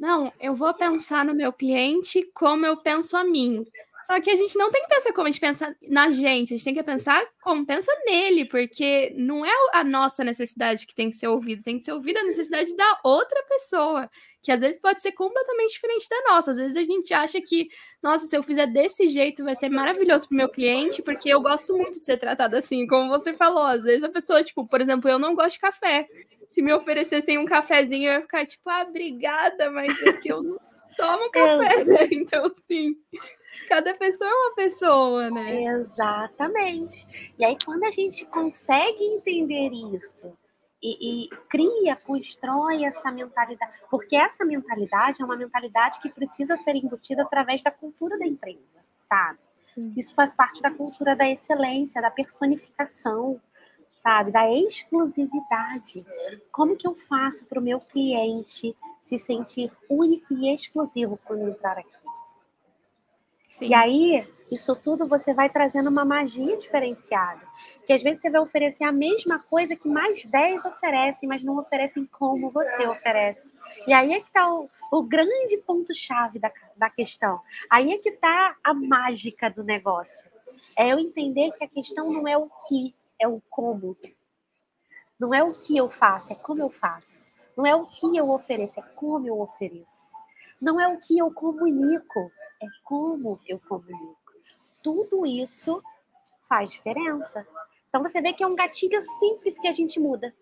não, 0.03 0.33
eu 0.37 0.53
vou 0.53 0.73
pensar 0.73 1.23
no 1.23 1.33
meu 1.33 1.53
cliente 1.53 2.29
como 2.33 2.65
eu 2.65 2.75
penso 2.75 3.15
a 3.15 3.23
mim. 3.23 3.63
Só 4.05 4.19
que 4.19 4.29
a 4.29 4.35
gente 4.35 4.57
não 4.57 4.69
tem 4.69 4.81
que 4.81 4.89
pensar 4.89 5.13
como 5.13 5.27
a 5.27 5.31
gente 5.31 5.39
pensa 5.39 5.75
na 5.89 6.11
gente, 6.11 6.53
a 6.53 6.57
gente 6.57 6.65
tem 6.65 6.73
que 6.73 6.83
pensar 6.83 7.23
como 7.41 7.65
pensa 7.65 7.91
nele, 8.05 8.45
porque 8.45 9.13
não 9.17 9.45
é 9.45 9.53
a 9.73 9.83
nossa 9.83 10.23
necessidade 10.23 10.85
que 10.85 10.93
tem 10.93 11.09
que 11.09 11.15
ser 11.15 11.27
ouvida, 11.27 11.63
tem 11.63 11.77
que 11.77 11.83
ser 11.83 11.93
ouvida 11.93 12.19
a 12.19 12.23
necessidade 12.23 12.75
da 12.75 12.99
outra 13.03 13.41
pessoa, 13.47 14.09
que 14.41 14.51
às 14.51 14.59
vezes 14.59 14.79
pode 14.79 15.01
ser 15.01 15.13
completamente 15.13 15.73
diferente 15.73 16.07
da 16.09 16.33
nossa. 16.33 16.51
Às 16.51 16.57
vezes 16.57 16.75
a 16.75 16.83
gente 16.83 17.13
acha 17.13 17.39
que, 17.39 17.69
nossa, 18.01 18.25
se 18.25 18.35
eu 18.35 18.43
fizer 18.43 18.67
desse 18.67 19.07
jeito 19.07 19.43
vai 19.43 19.55
ser 19.55 19.69
maravilhoso 19.69 20.27
para 20.27 20.35
o 20.35 20.37
meu 20.37 20.49
cliente, 20.49 21.01
porque 21.01 21.29
eu 21.29 21.41
gosto 21.41 21.75
muito 21.77 21.97
de 21.97 22.03
ser 22.03 22.17
tratado 22.17 22.57
assim, 22.57 22.85
como 22.85 23.07
você 23.07 23.33
falou. 23.33 23.63
Às 23.63 23.83
vezes 23.83 24.03
a 24.03 24.09
pessoa, 24.09 24.43
tipo, 24.43 24.67
por 24.67 24.81
exemplo, 24.81 25.09
eu 25.09 25.17
não 25.17 25.33
gosto 25.33 25.53
de 25.53 25.59
café. 25.59 26.07
Se 26.49 26.61
me 26.61 26.73
oferecessem 26.73 27.37
um 27.37 27.45
cafezinho, 27.45 28.09
eu 28.09 28.13
ia 28.15 28.21
ficar 28.21 28.45
tipo, 28.45 28.69
ah, 28.69 28.85
obrigada, 28.87 29.71
mas 29.71 29.97
é 30.01 30.13
que 30.13 30.31
eu 30.31 30.43
não 30.43 30.57
tomo 30.97 31.29
café, 31.31 31.85
né? 31.85 32.07
Então, 32.11 32.49
sim. 32.67 32.95
Cada 33.67 33.93
pessoa 33.93 34.29
é 34.29 34.33
uma 34.33 34.55
pessoa, 34.55 35.29
né? 35.29 35.63
Exatamente. 35.63 37.33
E 37.37 37.45
aí, 37.45 37.57
quando 37.63 37.83
a 37.83 37.91
gente 37.91 38.25
consegue 38.25 39.03
entender 39.03 39.71
isso 39.95 40.33
e, 40.81 41.25
e, 41.25 41.29
cria, 41.49 41.95
constrói 41.95 42.83
essa 42.83 43.11
mentalidade, 43.11 43.77
porque 43.89 44.15
essa 44.15 44.43
mentalidade 44.43 45.21
é 45.21 45.25
uma 45.25 45.37
mentalidade 45.37 45.99
que 46.01 46.09
precisa 46.09 46.57
ser 46.57 46.75
embutida 46.75 47.21
através 47.21 47.63
da 47.63 47.71
cultura 47.71 48.17
da 48.17 48.25
empresa, 48.25 48.83
sabe? 48.99 49.39
Sim. 49.73 49.93
Isso 49.95 50.13
faz 50.13 50.35
parte 50.35 50.61
da 50.61 50.69
cultura 50.69 51.15
da 51.15 51.29
excelência, 51.29 52.01
da 52.01 52.11
personificação, 52.11 53.39
sabe? 53.95 54.31
Da 54.31 54.51
exclusividade. 54.51 56.05
Como 56.51 56.75
que 56.75 56.85
eu 56.85 56.95
faço 56.95 57.45
para 57.45 57.59
o 57.59 57.63
meu 57.63 57.79
cliente 57.79 58.75
se 58.99 59.17
sentir 59.17 59.71
único 59.89 60.33
e 60.33 60.53
exclusivo 60.53 61.17
quando 61.25 61.47
entrar 61.47 61.77
aqui? 61.77 62.02
Sim. 63.57 63.67
E 63.67 63.73
aí, 63.73 64.27
isso 64.51 64.75
tudo 64.75 65.07
você 65.07 65.33
vai 65.33 65.49
trazendo 65.49 65.89
uma 65.89 66.03
magia 66.03 66.57
diferenciada. 66.57 67.41
Que 67.85 67.93
às 67.93 68.01
vezes 68.01 68.21
você 68.21 68.29
vai 68.29 68.41
oferecer 68.41 68.83
a 68.83 68.91
mesma 68.91 69.39
coisa 69.49 69.75
que 69.75 69.87
mais 69.87 70.25
10 70.25 70.65
oferecem, 70.65 71.29
mas 71.29 71.43
não 71.43 71.57
oferecem 71.57 72.05
como 72.05 72.49
você 72.49 72.87
oferece. 72.87 73.55
E 73.87 73.93
aí 73.93 74.11
é 74.11 74.17
que 74.17 74.25
está 74.25 74.51
o, 74.51 74.67
o 74.91 75.03
grande 75.03 75.57
ponto-chave 75.65 76.39
da, 76.39 76.51
da 76.75 76.89
questão. 76.89 77.39
Aí 77.69 77.91
é 77.91 77.97
que 77.97 78.09
está 78.09 78.55
a 78.63 78.73
mágica 78.73 79.49
do 79.49 79.63
negócio. 79.63 80.29
É 80.77 80.91
eu 80.91 80.99
entender 80.99 81.51
que 81.51 81.63
a 81.63 81.67
questão 81.67 82.11
não 82.11 82.27
é 82.27 82.37
o 82.37 82.49
que, 82.67 82.93
é 83.19 83.27
o 83.27 83.41
como. 83.49 83.95
Não 85.19 85.33
é 85.33 85.43
o 85.43 85.53
que 85.53 85.77
eu 85.77 85.89
faço, 85.89 86.33
é 86.33 86.35
como 86.35 86.61
eu 86.61 86.69
faço. 86.69 87.31
Não 87.55 87.65
é 87.65 87.75
o 87.75 87.85
que 87.85 88.17
eu 88.17 88.29
ofereço, 88.31 88.79
é 88.79 88.83
como 88.95 89.27
eu 89.27 89.39
ofereço. 89.39 90.15
Não 90.59 90.79
é 90.79 90.87
o 90.87 90.97
que 90.97 91.17
eu 91.17 91.31
comunico, 91.31 92.31
é 92.63 92.67
como 92.83 93.39
eu 93.47 93.59
comunico. 93.59 94.17
Tudo 94.83 95.25
isso 95.25 95.81
faz 96.47 96.71
diferença. 96.71 97.45
Então 97.89 98.01
você 98.01 98.21
vê 98.21 98.33
que 98.33 98.43
é 98.43 98.47
um 98.47 98.55
gatilho 98.55 99.01
simples 99.01 99.57
que 99.59 99.67
a 99.67 99.71
gente 99.71 99.99
muda. 99.99 100.33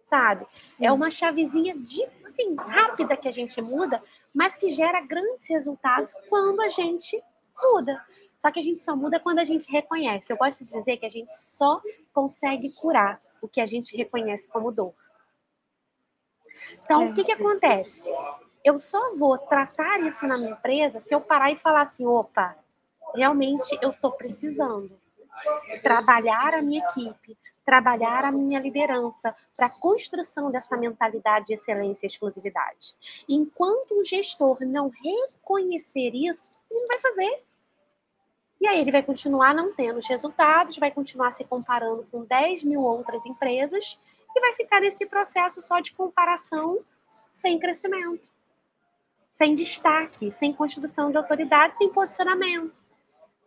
Sabe? 0.00 0.46
É 0.80 0.92
uma 0.92 1.10
chavezinha 1.10 1.78
de, 1.78 2.04
assim, 2.24 2.54
rápida 2.56 3.16
que 3.16 3.26
a 3.26 3.30
gente 3.30 3.60
muda, 3.62 4.02
mas 4.34 4.56
que 4.56 4.70
gera 4.70 5.00
grandes 5.00 5.46
resultados 5.48 6.14
quando 6.28 6.60
a 6.60 6.68
gente 6.68 7.22
muda. 7.62 8.04
Só 8.36 8.50
que 8.50 8.60
a 8.60 8.62
gente 8.62 8.80
só 8.80 8.94
muda 8.94 9.18
quando 9.18 9.38
a 9.38 9.44
gente 9.44 9.70
reconhece. 9.70 10.30
Eu 10.30 10.36
gosto 10.36 10.64
de 10.64 10.70
dizer 10.70 10.98
que 10.98 11.06
a 11.06 11.10
gente 11.10 11.32
só 11.32 11.80
consegue 12.12 12.70
curar 12.74 13.18
o 13.42 13.48
que 13.48 13.60
a 13.60 13.66
gente 13.66 13.96
reconhece 13.96 14.48
como 14.48 14.70
dor. 14.70 14.94
Então, 16.84 17.02
é. 17.02 17.10
o 17.10 17.14
que, 17.14 17.24
que 17.24 17.32
acontece? 17.32 18.12
Eu 18.64 18.78
só 18.78 19.14
vou 19.16 19.36
tratar 19.36 20.00
isso 20.00 20.26
na 20.26 20.38
minha 20.38 20.52
empresa 20.52 20.98
se 20.98 21.14
eu 21.14 21.20
parar 21.20 21.52
e 21.52 21.58
falar 21.58 21.82
assim, 21.82 22.06
opa, 22.06 22.56
realmente 23.14 23.78
eu 23.82 23.90
estou 23.90 24.12
precisando. 24.12 24.98
trabalhar 25.82 26.54
a 26.54 26.62
minha 26.62 26.80
equipe, 26.80 27.36
trabalhar 27.64 28.24
a 28.24 28.30
minha 28.30 28.60
liderança 28.60 29.34
para 29.56 29.66
a 29.66 29.80
construção 29.80 30.48
dessa 30.48 30.76
mentalidade 30.76 31.46
de 31.46 31.54
excelência 31.54 32.06
e 32.06 32.08
exclusividade. 32.08 32.94
Enquanto 33.28 33.98
o 33.98 34.04
gestor 34.04 34.58
não 34.60 34.90
reconhecer 35.02 36.14
isso, 36.14 36.52
ele 36.70 36.80
não 36.80 36.88
vai 36.88 36.98
fazer. 37.00 37.44
E 38.60 38.66
aí 38.68 38.80
ele 38.80 38.92
vai 38.92 39.02
continuar 39.02 39.52
não 39.54 39.74
tendo 39.74 39.98
os 39.98 40.06
resultados, 40.06 40.78
vai 40.78 40.92
continuar 40.92 41.32
se 41.32 41.44
comparando 41.44 42.04
com 42.10 42.24
10 42.24 42.62
mil 42.62 42.80
outras 42.80 43.26
empresas 43.26 43.98
e 44.36 44.40
vai 44.40 44.54
ficar 44.54 44.80
nesse 44.80 45.04
processo 45.04 45.60
só 45.60 45.80
de 45.80 45.92
comparação 45.92 46.72
sem 47.32 47.58
crescimento, 47.58 48.32
sem 49.34 49.52
destaque, 49.52 50.30
sem 50.30 50.52
construção 50.52 51.10
de 51.10 51.16
autoridade, 51.16 51.76
sem 51.76 51.88
posicionamento. 51.88 52.80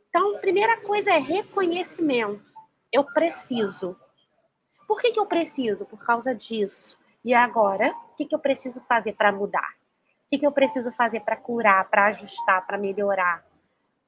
Então, 0.09 0.37
primeira 0.39 0.81
coisa 0.81 1.11
é 1.11 1.17
reconhimento. 1.17 2.43
Eu 2.91 3.05
preciso. 3.05 3.97
Por 4.85 4.99
que, 4.99 5.13
que 5.13 5.19
eu 5.19 5.25
preciso? 5.25 5.85
Por 5.85 6.05
causa 6.05 6.35
disso. 6.35 6.99
E 7.23 7.33
agora, 7.33 7.89
o 8.11 8.15
que, 8.17 8.25
que 8.25 8.35
eu 8.35 8.39
preciso 8.39 8.81
fazer 8.81 9.13
para 9.13 9.31
mudar? 9.31 9.77
O 10.25 10.27
que, 10.27 10.37
que 10.37 10.45
eu 10.45 10.51
preciso 10.51 10.91
fazer 10.91 11.21
para 11.21 11.37
curar, 11.37 11.89
para 11.89 12.07
ajustar, 12.07 12.67
para 12.67 12.77
melhorar? 12.77 13.47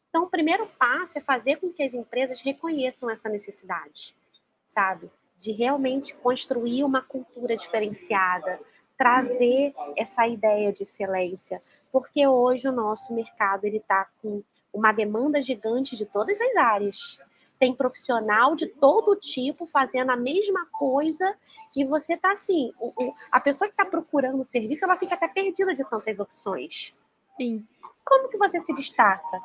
Então, 0.10 0.24
o 0.24 0.30
primeiro 0.30 0.68
passo 0.78 1.18
é 1.18 1.22
fazer 1.22 1.62
com 1.62 1.72
que 1.72 1.82
as 1.82 1.94
empresas 1.94 2.42
reconheçam 2.42 3.10
essa 3.10 3.30
necessidade, 3.30 4.14
sabe? 4.66 5.10
De 5.38 5.54
realmente 5.54 6.14
construir 6.16 6.84
uma 6.84 7.02
cultura 7.02 7.56
diferenciada, 7.56 8.60
trazer 9.00 9.74
essa 9.96 10.28
ideia 10.28 10.74
de 10.74 10.84
excelência, 10.84 11.58
porque 11.90 12.28
hoje 12.28 12.68
o 12.68 12.72
nosso 12.74 13.14
mercado 13.14 13.64
ele 13.64 13.78
está 13.78 14.06
com 14.22 14.44
uma 14.74 14.92
demanda 14.92 15.42
gigante 15.42 15.96
de 15.96 16.06
todas 16.06 16.40
as 16.40 16.56
áreas. 16.58 17.18
Tem 17.58 17.74
profissional 17.74 18.58
de 18.58 18.68
todo 18.68 19.16
tipo 19.16 19.66
fazendo 19.66 20.12
a 20.12 20.18
mesma 20.18 20.68
coisa 20.74 21.34
e 21.78 21.86
você 21.86 22.16
está 22.16 22.34
assim, 22.34 22.70
a 23.32 23.40
pessoa 23.40 23.70
que 23.70 23.74
está 23.82 23.90
procurando 23.90 24.42
o 24.42 24.46
serviço, 24.46 24.84
ela 24.84 25.00
fica 25.00 25.16
até 25.16 25.30
perdida 25.30 25.74
de 25.74 25.90
tantas 25.90 26.20
opções. 26.20 26.92
Sim. 27.38 27.66
Como 28.04 28.28
que 28.28 28.38
você 28.38 28.60
se 28.60 28.74
destaca? 28.74 29.38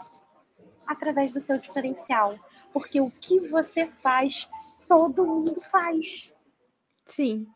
Através 0.89 1.33
do 1.33 1.41
seu 1.41 1.59
diferencial, 1.59 2.37
porque 2.73 3.01
o 3.01 3.09
que 3.09 3.39
você 3.49 3.87
faz, 3.87 4.49
todo 4.89 5.25
mundo 5.25 5.61
faz. 5.61 6.35
Sim. 7.07 7.47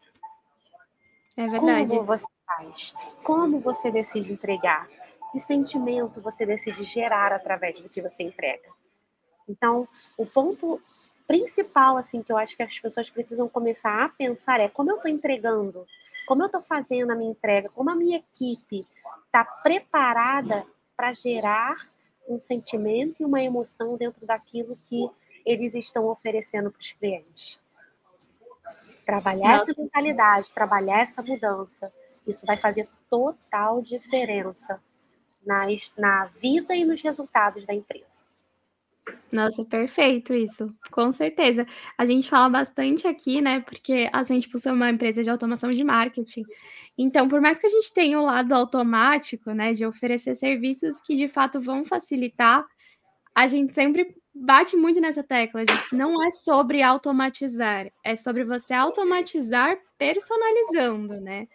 É 1.38 1.46
verdade. 1.46 1.90
Como 1.90 2.04
você 2.04 2.26
faz? 2.44 2.94
Como 3.22 3.60
você 3.60 3.92
decide 3.92 4.32
entregar? 4.32 4.88
Que 5.30 5.38
sentimento 5.38 6.20
você 6.20 6.44
decide 6.44 6.82
gerar 6.82 7.32
através 7.32 7.80
do 7.80 7.88
que 7.88 8.02
você 8.02 8.24
entrega? 8.24 8.68
Então, 9.48 9.86
o 10.16 10.26
ponto 10.26 10.80
principal, 11.28 11.96
assim, 11.96 12.24
que 12.24 12.32
eu 12.32 12.36
acho 12.36 12.56
que 12.56 12.62
as 12.64 12.76
pessoas 12.80 13.08
precisam 13.08 13.48
começar 13.48 14.04
a 14.04 14.08
pensar 14.08 14.58
é 14.58 14.68
como 14.68 14.90
eu 14.90 14.96
estou 14.96 15.08
entregando, 15.08 15.86
como 16.26 16.42
eu 16.42 16.46
estou 16.46 16.60
fazendo 16.60 17.12
a 17.12 17.14
minha 17.14 17.30
entrega, 17.30 17.68
como 17.68 17.88
a 17.88 17.94
minha 17.94 18.18
equipe 18.18 18.84
está 19.26 19.44
preparada 19.62 20.66
para 20.96 21.12
gerar 21.12 21.76
um 22.28 22.40
sentimento 22.40 23.22
e 23.22 23.24
uma 23.24 23.40
emoção 23.40 23.96
dentro 23.96 24.26
daquilo 24.26 24.74
que 24.88 25.08
eles 25.46 25.76
estão 25.76 26.08
oferecendo 26.08 26.68
para 26.68 26.80
os 26.80 26.92
clientes. 26.92 27.62
Trabalhar 29.04 29.58
Nossa. 29.58 29.70
essa 29.70 29.80
mentalidade, 29.80 30.52
trabalhar 30.52 31.00
essa 31.00 31.22
mudança, 31.22 31.92
isso 32.26 32.44
vai 32.44 32.56
fazer 32.56 32.86
total 33.08 33.82
diferença 33.82 34.80
nas, 35.46 35.92
na 35.96 36.26
vida 36.26 36.74
e 36.74 36.84
nos 36.84 37.00
resultados 37.00 37.64
da 37.66 37.74
empresa. 37.74 38.28
Nossa, 39.32 39.64
perfeito 39.64 40.34
isso, 40.34 40.70
com 40.90 41.10
certeza. 41.10 41.66
A 41.96 42.04
gente 42.04 42.28
fala 42.28 42.48
bastante 42.48 43.06
aqui, 43.06 43.40
né? 43.40 43.60
Porque 43.60 44.08
a 44.12 44.22
gente 44.22 44.48
possui 44.48 44.72
uma 44.72 44.90
empresa 44.90 45.24
de 45.24 45.30
automação 45.30 45.70
de 45.70 45.82
marketing. 45.82 46.44
Então, 46.96 47.28
por 47.28 47.40
mais 47.40 47.58
que 47.58 47.66
a 47.66 47.70
gente 47.70 47.92
tenha 47.92 48.18
o 48.20 48.24
lado 48.24 48.52
automático, 48.52 49.52
né, 49.52 49.72
de 49.72 49.86
oferecer 49.86 50.34
serviços 50.36 51.00
que 51.00 51.14
de 51.14 51.28
fato 51.28 51.60
vão 51.60 51.84
facilitar, 51.84 52.66
a 53.34 53.46
gente 53.46 53.72
sempre 53.72 54.17
bate 54.34 54.76
muito 54.76 55.00
nessa 55.00 55.22
tecla 55.22 55.62
não 55.92 56.22
é 56.24 56.30
sobre 56.30 56.82
automatizar, 56.82 57.90
é 58.04 58.16
sobre 58.16 58.44
você 58.44 58.74
automatizar 58.74 59.78
personalizando, 59.98 61.20
né? 61.20 61.46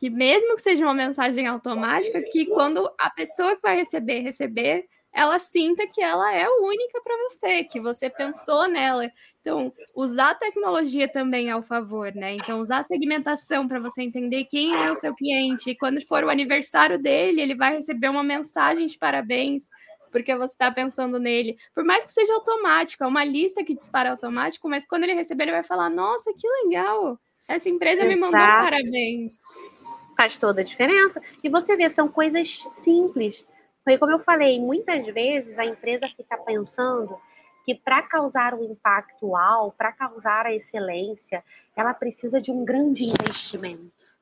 Que 0.00 0.10
mesmo 0.10 0.56
que 0.56 0.62
seja 0.62 0.84
uma 0.84 0.94
mensagem 0.94 1.46
automática, 1.46 2.22
que 2.22 2.46
quando 2.46 2.90
a 2.98 3.10
pessoa 3.10 3.56
que 3.56 3.62
vai 3.62 3.76
receber 3.76 4.20
receber, 4.20 4.86
ela 5.14 5.38
sinta 5.38 5.86
que 5.86 6.02
ela 6.02 6.34
é 6.34 6.48
única 6.48 7.00
para 7.00 7.16
você, 7.28 7.62
que 7.64 7.78
você 7.80 8.10
pensou 8.10 8.66
nela. 8.66 9.08
Então, 9.40 9.72
usar 9.94 10.30
a 10.30 10.34
tecnologia 10.34 11.08
também 11.10 11.50
ao 11.50 11.62
favor, 11.62 12.12
né? 12.14 12.34
Então, 12.34 12.58
usar 12.58 12.78
a 12.78 12.82
segmentação 12.82 13.68
para 13.68 13.78
você 13.78 14.02
entender 14.02 14.44
quem 14.46 14.74
é 14.74 14.90
o 14.90 14.96
seu 14.96 15.14
cliente. 15.14 15.76
Quando 15.76 16.04
for 16.04 16.24
o 16.24 16.30
aniversário 16.30 16.98
dele, 16.98 17.40
ele 17.40 17.54
vai 17.54 17.74
receber 17.76 18.08
uma 18.08 18.24
mensagem 18.24 18.86
de 18.88 18.98
parabéns 18.98 19.68
porque 20.14 20.32
você 20.36 20.54
está 20.54 20.70
pensando 20.70 21.18
nele. 21.18 21.58
Por 21.74 21.84
mais 21.84 22.04
que 22.04 22.12
seja 22.12 22.32
automático, 22.34 23.02
é 23.02 23.06
uma 23.06 23.24
lista 23.24 23.64
que 23.64 23.74
dispara 23.74 24.12
automático, 24.12 24.68
mas 24.68 24.86
quando 24.86 25.02
ele 25.02 25.14
receber, 25.14 25.42
ele 25.42 25.50
vai 25.50 25.64
falar: 25.64 25.90
Nossa, 25.90 26.32
que 26.32 26.46
legal! 26.62 27.18
Essa 27.48 27.68
empresa 27.68 28.02
Exato. 28.02 28.08
me 28.08 28.16
mandou 28.16 28.38
parabéns. 28.38 29.36
Faz 30.16 30.36
toda 30.36 30.60
a 30.60 30.64
diferença. 30.64 31.20
E 31.42 31.48
você 31.48 31.76
vê, 31.76 31.90
são 31.90 32.08
coisas 32.08 32.48
simples. 32.48 33.44
Foi 33.82 33.98
como 33.98 34.12
eu 34.12 34.20
falei, 34.20 34.60
muitas 34.60 35.04
vezes 35.06 35.58
a 35.58 35.64
empresa 35.64 36.08
fica 36.16 36.38
pensando 36.38 37.18
que 37.64 37.74
para 37.74 38.00
causar 38.02 38.54
o 38.54 38.60
um 38.60 38.70
impacto 38.70 39.32
para 39.76 39.90
causar 39.92 40.46
a 40.46 40.54
excelência, 40.54 41.42
ela 41.76 41.92
precisa 41.92 42.40
de 42.40 42.52
um 42.52 42.64
grande 42.64 43.02
investimento. 43.02 44.13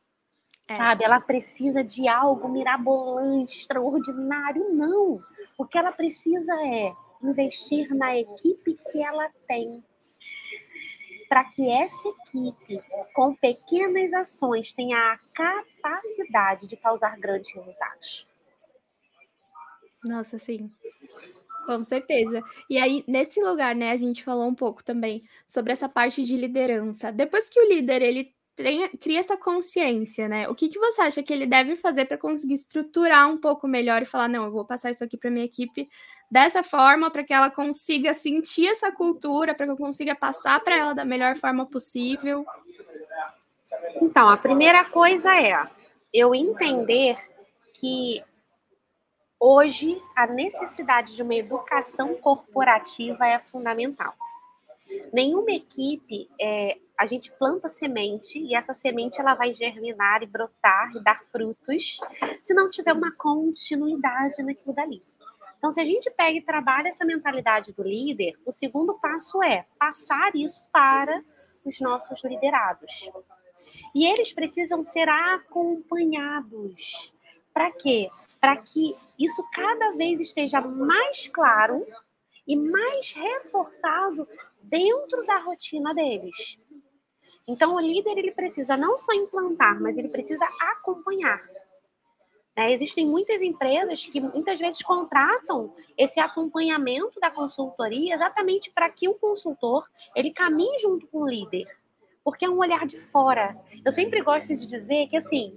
É. 0.73 0.77
Sabe? 0.77 1.05
Ela 1.05 1.21
precisa 1.21 1.85
de 1.85 2.09
algo 2.09 2.49
mirabolante, 2.49 3.59
extraordinário. 3.59 4.75
Não. 4.75 5.19
O 5.59 5.67
que 5.67 5.79
ela 5.79 5.93
precisa 5.93 6.53
é 6.55 6.93
investir 7.23 7.95
na 7.95 8.17
equipe 8.17 8.79
que 8.91 9.03
ela 9.03 9.29
tem. 9.47 9.83
Para 11.29 11.45
que 11.45 11.71
essa 11.71 12.09
equipe, 12.09 12.83
com 13.15 13.35
pequenas 13.35 14.13
ações, 14.13 14.73
tenha 14.73 14.99
a 14.99 15.17
capacidade 15.35 16.67
de 16.67 16.77
causar 16.77 17.17
grandes 17.19 17.55
resultados. 17.55 18.27
Nossa, 20.05 20.39
sim. 20.39 20.71
Com 21.65 21.85
certeza. 21.85 22.43
E 22.69 22.77
aí, 22.77 23.05
nesse 23.07 23.41
lugar, 23.41 23.75
né, 23.75 23.93
a 23.93 23.97
gente 23.97 24.25
falou 24.25 24.47
um 24.49 24.55
pouco 24.55 24.83
também 24.83 25.23
sobre 25.47 25.73
essa 25.73 25.89
parte 25.89 26.25
de 26.25 26.37
liderança. 26.37 27.13
Depois 27.13 27.49
que 27.49 27.61
o 27.61 27.69
líder 27.69 28.03
ele 28.03 28.35
tenha, 28.57 28.89
cria 28.89 29.21
essa 29.21 29.37
consciência, 29.37 30.29
né? 30.29 30.49
O 30.49 30.55
que, 30.55 30.69
que 30.69 30.79
você 30.79 31.03
acha 31.03 31.23
que 31.23 31.33
ele 31.33 31.47
deve 31.47 31.77
fazer 31.77 32.05
para 32.07 32.19
conseguir 32.19 32.55
estruturar 32.55 33.29
um 33.29 33.39
pouco 33.39 33.67
melhor 33.67 34.03
e 34.03 34.07
falar, 34.07 34.29
não, 34.29 34.45
eu 34.45 34.53
vou 34.53 34.65
passar 34.65 34.91
isso 34.91 35.05
aqui 35.05 35.17
para 35.17 35.31
minha 35.31 35.45
equipe 35.45 35.89
dessa 36.31 36.63
forma, 36.63 37.11
para 37.11 37.25
que 37.25 37.33
ela 37.33 37.51
consiga 37.51 38.15
sentir 38.15 38.69
essa 38.69 38.91
cultura, 38.93 39.55
para 39.55 39.67
que 39.67 39.73
eu 39.73 39.77
consiga 39.77 40.15
passar 40.15 40.61
para 40.61 40.77
ela 40.77 40.95
da 40.95 41.05
melhor 41.05 41.37
forma 41.37 41.67
possível? 41.67 42.45
Então, 44.01 44.29
a 44.29 44.37
primeira 44.37 44.85
coisa 44.85 45.35
é 45.35 45.69
eu 46.13 46.35
entender 46.35 47.17
que 47.75 48.23
hoje 49.41 50.01
a 50.15 50.27
necessidade 50.27 51.17
de 51.17 51.23
uma 51.23 51.35
educação 51.35 52.15
corporativa 52.15 53.27
é 53.27 53.39
fundamental. 53.39 54.15
Nenhuma 55.13 55.51
equipe 55.51 56.29
é, 56.41 56.79
a 56.99 57.07
gente 57.07 57.31
planta 57.33 57.69
semente 57.69 58.39
e 58.39 58.55
essa 58.55 58.73
semente 58.73 59.21
ela 59.21 59.35
vai 59.35 59.53
germinar 59.53 60.23
e 60.23 60.27
brotar 60.27 60.91
e 60.95 61.03
dar 61.03 61.23
frutos 61.31 61.99
se 62.43 62.55
não 62.55 62.71
tiver 62.71 62.93
uma 62.93 63.15
continuidade 63.17 64.43
naquilo 64.43 64.75
dali. 64.75 65.01
Então, 65.59 65.71
se 65.71 65.81
a 65.81 65.85
gente 65.85 66.11
pega 66.11 66.39
e 66.39 66.43
trabalha 66.43 66.89
essa 66.89 67.05
mentalidade 67.05 67.73
do 67.73 67.85
líder, 67.85 68.35
o 68.45 68.51
segundo 68.51 68.99
passo 68.99 69.41
é 69.43 69.65
passar 69.79 70.35
isso 70.35 70.69
para 70.73 71.23
os 71.65 71.79
nossos 71.81 72.23
liderados. 72.25 73.11
E 73.95 74.05
eles 74.05 74.33
precisam 74.33 74.85
ser 74.85 75.09
acompanhados. 75.09 77.15
Para 77.55 77.71
quê? 77.73 78.11
Para 78.41 78.57
que 78.57 78.95
isso 79.19 79.47
cada 79.53 79.91
vez 79.97 80.21
esteja 80.21 80.61
mais 80.61 81.29
claro 81.29 81.81
e 82.47 82.57
mais 82.57 83.13
reforçado 83.13 84.27
dentro 84.65 85.27
da 85.27 85.39
rotina 85.39 85.95
deles. 85.95 86.59
Então, 87.49 87.75
o 87.75 87.81
líder 87.81 88.19
ele 88.19 88.33
precisa 88.33 88.77
não 88.77 88.97
só 88.97 89.13
implantar, 89.13 89.81
mas 89.81 89.99
ele 89.99 90.09
precisa 90.09 90.47
acompanhar. 90.61 91.41
Né? 92.57 92.73
Existem 92.73 93.07
muitas 93.07 93.43
empresas 93.43 94.05
que 94.05 94.21
muitas 94.21 94.61
vezes 94.61 94.83
contratam 94.83 95.75
esse 95.97 96.21
acompanhamento 96.21 97.19
da 97.19 97.31
consultoria 97.31 98.15
exatamente 98.15 98.71
para 98.71 98.89
que 98.91 99.09
o 99.09 99.19
consultor 99.19 99.89
ele 100.15 100.31
caminhe 100.31 100.79
junto 100.79 101.07
com 101.09 101.23
o 101.23 101.29
líder, 101.29 101.67
porque 102.23 102.45
é 102.45 102.49
um 102.49 102.59
olhar 102.59 102.87
de 102.87 102.99
fora. 102.99 103.59
Eu 103.85 103.91
sempre 103.91 104.23
gosto 104.23 104.55
de 104.55 104.67
dizer 104.67 105.09
que 105.09 105.17
assim, 105.17 105.57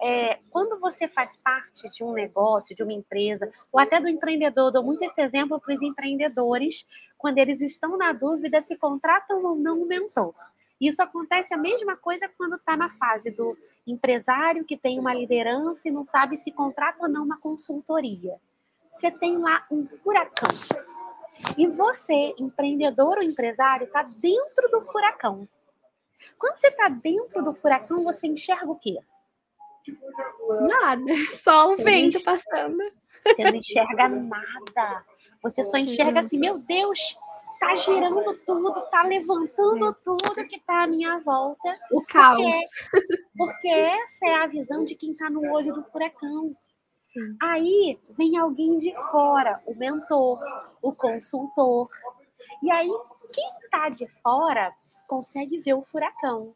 é, 0.00 0.38
quando 0.50 0.78
você 0.78 1.08
faz 1.08 1.36
parte 1.36 1.88
de 1.88 2.04
um 2.04 2.12
negócio, 2.12 2.74
de 2.74 2.82
uma 2.82 2.92
empresa, 2.92 3.50
ou 3.72 3.80
até 3.80 4.00
do 4.00 4.08
empreendedor, 4.08 4.70
dou 4.70 4.82
muito 4.82 5.02
esse 5.02 5.20
exemplo 5.20 5.60
para 5.60 5.74
os 5.74 5.82
empreendedores, 5.82 6.86
quando 7.16 7.38
eles 7.38 7.60
estão 7.60 7.96
na 7.96 8.12
dúvida 8.12 8.60
se 8.60 8.76
contratam 8.76 9.42
ou 9.44 9.56
não 9.56 9.82
um 9.82 9.86
mentor. 9.86 10.34
Isso 10.80 11.02
acontece 11.02 11.54
a 11.54 11.56
mesma 11.56 11.96
coisa 11.96 12.28
quando 12.36 12.56
está 12.56 12.76
na 12.76 12.90
fase 12.90 13.34
do 13.34 13.56
empresário 13.86 14.64
que 14.64 14.76
tem 14.76 14.98
uma 14.98 15.14
liderança 15.14 15.88
e 15.88 15.90
não 15.90 16.04
sabe 16.04 16.36
se 16.36 16.50
contrata 16.50 17.04
ou 17.04 17.08
não 17.08 17.24
uma 17.24 17.40
consultoria. 17.40 18.36
Você 18.84 19.10
tem 19.10 19.38
lá 19.38 19.64
um 19.70 19.86
furacão. 20.02 20.50
E 21.56 21.66
você, 21.66 22.34
empreendedor 22.38 23.18
ou 23.18 23.22
empresário, 23.22 23.86
está 23.86 24.02
dentro 24.02 24.70
do 24.70 24.80
furacão. 24.80 25.46
Quando 26.38 26.56
você 26.56 26.68
está 26.68 26.88
dentro 26.88 27.42
do 27.42 27.52
furacão, 27.52 27.98
você 27.98 28.26
enxerga 28.26 28.70
o 28.70 28.76
quê? 28.76 28.98
Nada, 30.68 31.02
só 31.32 31.72
o 31.72 31.76
vento 31.76 32.22
passando. 32.22 32.78
Você 33.26 33.44
não 33.44 33.56
enxerga 33.56 34.08
nada. 34.08 35.04
Você 35.42 35.64
só 35.64 35.76
enxerga 35.76 36.20
assim, 36.20 36.38
meu 36.38 36.58
Deus, 36.66 37.16
tá 37.58 37.74
girando 37.74 38.36
tudo, 38.44 38.72
tá 38.90 39.02
levantando 39.02 39.94
tudo 40.04 40.46
que 40.48 40.60
tá 40.60 40.84
à 40.84 40.86
minha 40.86 41.18
volta. 41.20 41.74
O 41.92 42.02
caos. 42.02 42.40
Porque, 42.40 43.16
porque 43.36 43.68
essa 43.68 44.26
é 44.26 44.34
a 44.34 44.46
visão 44.46 44.84
de 44.84 44.94
quem 44.94 45.14
tá 45.14 45.30
no 45.30 45.52
olho 45.52 45.74
do 45.74 45.84
furacão. 45.84 46.56
Aí 47.42 47.98
vem 48.16 48.36
alguém 48.36 48.78
de 48.78 48.94
fora, 49.10 49.62
o 49.66 49.76
mentor, 49.76 50.38
o 50.82 50.92
consultor. 50.92 51.88
E 52.62 52.70
aí, 52.70 52.90
quem 53.32 53.50
tá 53.70 53.88
de 53.88 54.06
fora 54.22 54.72
consegue 55.08 55.58
ver 55.60 55.74
o 55.74 55.82
furacão. 55.82 56.52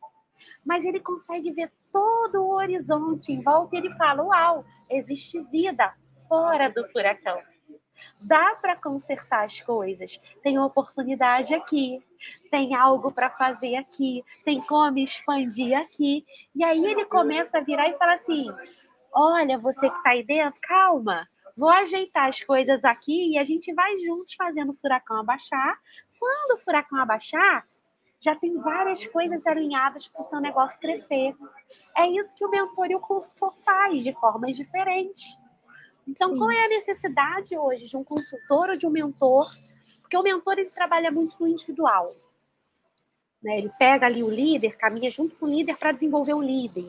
Mas 0.64 0.85
ele 0.85 1.01
consegue 1.01 1.53
ver 1.53 1.72
todo 1.93 2.43
o 2.43 2.55
horizonte 2.55 3.32
em 3.32 3.43
volta 3.43 3.76
e 3.76 3.78
ele 3.78 3.95
fala: 3.97 4.22
Uau, 4.22 4.64
existe 4.91 5.41
vida 5.45 5.88
fora 6.28 6.70
do 6.70 6.86
furacão. 6.88 7.41
Dá 8.26 8.53
para 8.61 8.80
consertar 8.80 9.45
as 9.45 9.61
coisas. 9.61 10.16
Tem 10.43 10.59
oportunidade 10.59 11.55
aqui, 11.55 12.03
tem 12.51 12.74
algo 12.74 13.12
para 13.12 13.30
fazer 13.30 13.76
aqui, 13.76 14.22
tem 14.45 14.61
como 14.61 14.99
expandir 14.99 15.76
aqui. 15.76 16.24
E 16.55 16.64
aí 16.64 16.84
ele 16.84 17.05
começa 17.05 17.59
a 17.59 17.62
virar 17.62 17.88
e 17.88 17.97
fala 17.97 18.14
assim: 18.14 18.47
Olha, 19.12 19.59
você 19.59 19.91
que 19.91 19.97
está 19.97 20.11
aí 20.11 20.22
dentro, 20.22 20.59
calma, 20.62 21.28
vou 21.57 21.68
ajeitar 21.68 22.28
as 22.28 22.41
coisas 22.41 22.84
aqui 22.84 23.32
e 23.32 23.38
a 23.38 23.45
gente 23.45 23.72
vai 23.74 23.99
juntos 23.99 24.34
fazendo 24.34 24.70
o 24.72 24.76
furacão 24.76 25.20
abaixar. 25.20 25.78
Quando 26.18 26.59
o 26.59 26.62
furacão 26.62 26.99
abaixar, 27.01 27.64
já 28.21 28.37
tem 28.37 28.57
várias 28.59 29.05
coisas 29.07 29.47
alinhadas 29.47 30.07
para 30.07 30.23
o 30.23 30.29
seu 30.29 30.41
negócio 30.41 30.79
crescer. 30.79 31.35
É 31.97 32.07
isso 32.07 32.35
que 32.35 32.45
o 32.45 32.51
mentor 32.51 32.91
e 32.91 32.95
o 32.95 33.01
consultor 33.01 33.53
faz 33.64 34.03
de 34.03 34.12
formas 34.12 34.57
diferentes. 34.57 35.25
Então, 36.07 36.33
Sim. 36.33 36.39
qual 36.39 36.51
é 36.51 36.64
a 36.66 36.68
necessidade 36.68 37.57
hoje 37.57 37.89
de 37.89 37.97
um 37.97 38.05
consultor 38.05 38.71
ou 38.71 38.77
de 38.77 38.87
um 38.87 38.91
mentor? 38.91 39.47
Porque 40.03 40.16
o 40.16 40.23
mentor 40.23 40.59
ele 40.59 40.68
trabalha 40.71 41.11
muito 41.11 41.35
no 41.41 41.49
individual. 41.49 42.05
Né? 43.43 43.59
Ele 43.59 43.71
pega 43.79 44.07
ali 44.07 44.23
o 44.23 44.29
líder, 44.29 44.77
caminha 44.77 45.11
junto 45.11 45.39
com 45.39 45.47
o 45.47 45.49
líder 45.49 45.77
para 45.79 45.93
desenvolver 45.93 46.35
o 46.35 46.43
líder. 46.43 46.85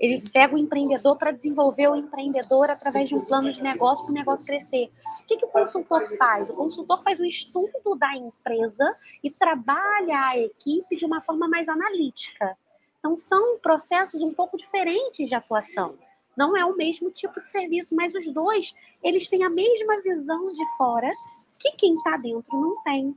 Ele 0.00 0.22
pega 0.30 0.54
o 0.54 0.58
empreendedor 0.58 1.18
para 1.18 1.30
desenvolver 1.30 1.88
o 1.88 1.94
empreendedor 1.94 2.70
através 2.70 3.06
de 3.06 3.14
um 3.14 3.22
plano 3.22 3.52
de 3.52 3.62
negócio 3.62 4.06
para 4.06 4.12
o 4.12 4.14
negócio 4.14 4.46
crescer. 4.46 4.90
O 5.20 5.26
que, 5.26 5.36
que 5.36 5.44
o 5.44 5.50
consultor 5.50 6.06
faz? 6.16 6.48
O 6.48 6.54
consultor 6.54 7.02
faz 7.02 7.20
um 7.20 7.26
estudo 7.26 7.94
da 7.98 8.16
empresa 8.16 8.88
e 9.22 9.30
trabalha 9.30 10.28
a 10.28 10.38
equipe 10.38 10.96
de 10.96 11.04
uma 11.04 11.22
forma 11.22 11.46
mais 11.46 11.68
analítica. 11.68 12.56
Então, 12.98 13.18
são 13.18 13.58
processos 13.58 14.22
um 14.22 14.32
pouco 14.32 14.56
diferentes 14.56 15.28
de 15.28 15.34
atuação. 15.34 15.98
Não 16.34 16.56
é 16.56 16.64
o 16.64 16.74
mesmo 16.74 17.10
tipo 17.10 17.38
de 17.38 17.50
serviço, 17.50 17.94
mas 17.94 18.14
os 18.14 18.26
dois, 18.32 18.74
eles 19.02 19.28
têm 19.28 19.44
a 19.44 19.50
mesma 19.50 20.00
visão 20.00 20.40
de 20.40 20.76
fora 20.78 21.10
que 21.58 21.72
quem 21.72 21.92
está 21.92 22.16
dentro 22.16 22.58
não 22.58 22.82
tem. 22.82 23.14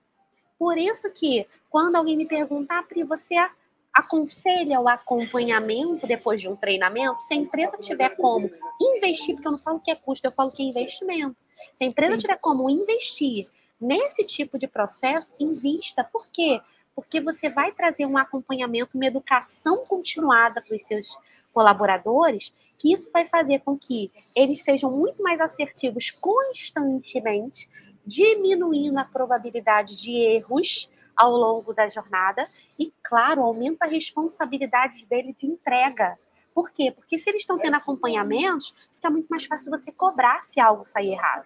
Por 0.59 0.77
isso 0.77 1.09
que, 1.11 1.45
quando 1.69 1.95
alguém 1.95 2.17
me 2.17 2.27
perguntar, 2.27 2.83
Pri, 2.83 3.03
você 3.03 3.35
aconselha 3.93 4.79
o 4.79 4.89
acompanhamento 4.89 6.07
depois 6.07 6.41
de 6.41 6.49
um 6.49 6.55
treinamento, 6.55 7.21
se 7.21 7.33
a 7.33 7.37
empresa 7.37 7.77
tiver 7.77 8.15
como 8.15 8.49
investir, 8.81 9.35
porque 9.35 9.47
eu 9.47 9.51
não 9.51 9.59
falo 9.59 9.79
que 9.79 9.91
é 9.91 9.95
custo, 9.95 10.25
eu 10.25 10.31
falo 10.31 10.51
que 10.51 10.63
é 10.63 10.65
investimento. 10.65 11.35
Se 11.75 11.83
a 11.83 11.87
empresa 11.87 12.17
tiver 12.17 12.39
como 12.41 12.69
investir 12.69 13.45
nesse 13.79 14.25
tipo 14.25 14.57
de 14.57 14.67
processo, 14.67 15.35
invista. 15.39 16.03
Por 16.03 16.25
quê? 16.31 16.59
Porque 16.95 17.21
você 17.21 17.49
vai 17.49 17.71
trazer 17.71 18.05
um 18.05 18.17
acompanhamento, 18.17 18.97
uma 18.97 19.05
educação 19.05 19.85
continuada 19.85 20.61
para 20.61 20.75
os 20.75 20.81
seus 20.83 21.17
colaboradores, 21.51 22.53
que 22.77 22.91
isso 22.91 23.11
vai 23.11 23.25
fazer 23.25 23.59
com 23.59 23.77
que 23.77 24.11
eles 24.35 24.63
sejam 24.63 24.91
muito 24.91 25.21
mais 25.21 25.39
assertivos 25.39 26.09
constantemente, 26.09 27.69
diminuindo 28.05 28.97
a 28.97 29.05
probabilidade 29.05 29.95
de 29.95 30.11
erros 30.11 30.89
ao 31.15 31.31
longo 31.31 31.73
da 31.73 31.87
jornada 31.87 32.43
e, 32.79 32.93
claro, 33.03 33.41
aumenta 33.41 33.85
a 33.85 33.89
responsabilidade 33.89 35.07
dele 35.07 35.33
de 35.33 35.47
entrega. 35.47 36.17
Por 36.53 36.69
quê? 36.69 36.91
Porque 36.91 37.17
se 37.17 37.29
eles 37.29 37.41
estão 37.41 37.57
tendo 37.57 37.75
acompanhamentos, 37.75 38.73
fica 38.91 39.09
muito 39.09 39.27
mais 39.29 39.45
fácil 39.45 39.71
você 39.71 39.91
cobrar 39.91 40.43
se 40.43 40.59
algo 40.59 40.85
sair 40.85 41.13
errado. 41.13 41.45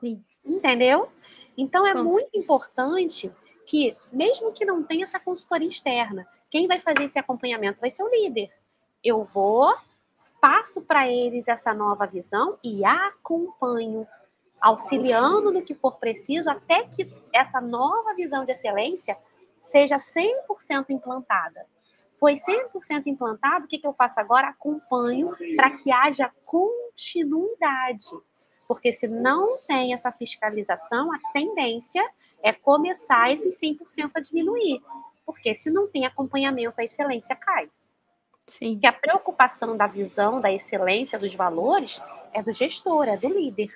Sim. 0.00 0.22
Entendeu? 0.46 1.08
Então 1.56 1.86
é 1.86 1.94
muito 1.94 2.36
importante 2.36 3.32
que, 3.66 3.92
mesmo 4.12 4.52
que 4.52 4.64
não 4.64 4.82
tenha 4.82 5.04
essa 5.04 5.20
consultoria 5.20 5.68
externa, 5.68 6.26
quem 6.50 6.66
vai 6.66 6.78
fazer 6.80 7.04
esse 7.04 7.18
acompanhamento 7.18 7.80
vai 7.80 7.90
ser 7.90 8.02
o 8.02 8.08
líder. 8.08 8.50
Eu 9.04 9.24
vou, 9.24 9.76
passo 10.40 10.80
para 10.82 11.08
eles 11.08 11.48
essa 11.48 11.74
nova 11.74 12.06
visão 12.06 12.58
e 12.64 12.84
acompanho 12.84 14.06
auxiliando 14.60 15.52
no 15.52 15.62
que 15.62 15.74
for 15.74 15.96
preciso 15.96 16.50
até 16.50 16.84
que 16.84 17.06
essa 17.32 17.60
nova 17.60 18.14
visão 18.14 18.44
de 18.44 18.52
excelência 18.52 19.16
seja 19.58 19.96
100% 19.96 20.90
implantada. 20.90 21.66
Foi 22.18 22.34
100% 22.34 23.06
implantado, 23.06 23.64
o 23.64 23.68
que, 23.68 23.78
que 23.78 23.86
eu 23.86 23.92
faço 23.92 24.18
agora? 24.18 24.48
Acompanho 24.48 25.30
para 25.54 25.70
que 25.70 25.92
haja 25.92 26.30
continuidade. 26.44 28.06
Porque 28.66 28.92
se 28.92 29.06
não 29.06 29.56
tem 29.66 29.94
essa 29.94 30.10
fiscalização, 30.10 31.12
a 31.12 31.18
tendência 31.32 32.04
é 32.42 32.52
começar 32.52 33.32
esses 33.32 33.58
100% 33.60 34.10
a 34.14 34.20
diminuir. 34.20 34.80
Porque 35.24 35.54
se 35.54 35.70
não 35.70 35.86
tem 35.86 36.06
acompanhamento, 36.06 36.80
a 36.80 36.84
excelência 36.84 37.36
cai. 37.36 37.70
Sim. 38.48 38.76
Que 38.78 38.86
a 38.86 38.92
preocupação 38.92 39.76
da 39.76 39.86
visão, 39.86 40.40
da 40.40 40.50
excelência, 40.50 41.18
dos 41.18 41.34
valores, 41.34 42.00
é 42.32 42.42
do 42.42 42.52
gestor, 42.52 43.08
é 43.08 43.16
do 43.16 43.28
líder 43.28 43.68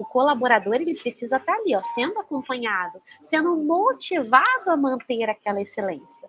o 0.00 0.04
colaborador 0.04 0.76
ele 0.76 0.94
precisa 0.94 1.36
estar 1.36 1.52
ali, 1.52 1.76
ó, 1.76 1.80
sendo 1.94 2.18
acompanhado, 2.18 2.98
sendo 3.22 3.54
motivado 3.62 4.70
a 4.70 4.76
manter 4.76 5.28
aquela 5.28 5.60
excelência. 5.60 6.26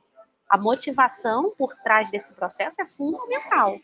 A 0.49 0.57
motivação 0.57 1.49
por 1.57 1.73
trás 1.75 2.11
desse 2.11 2.33
processo 2.33 2.81
é 2.81 2.85
fundamental. 2.85 3.79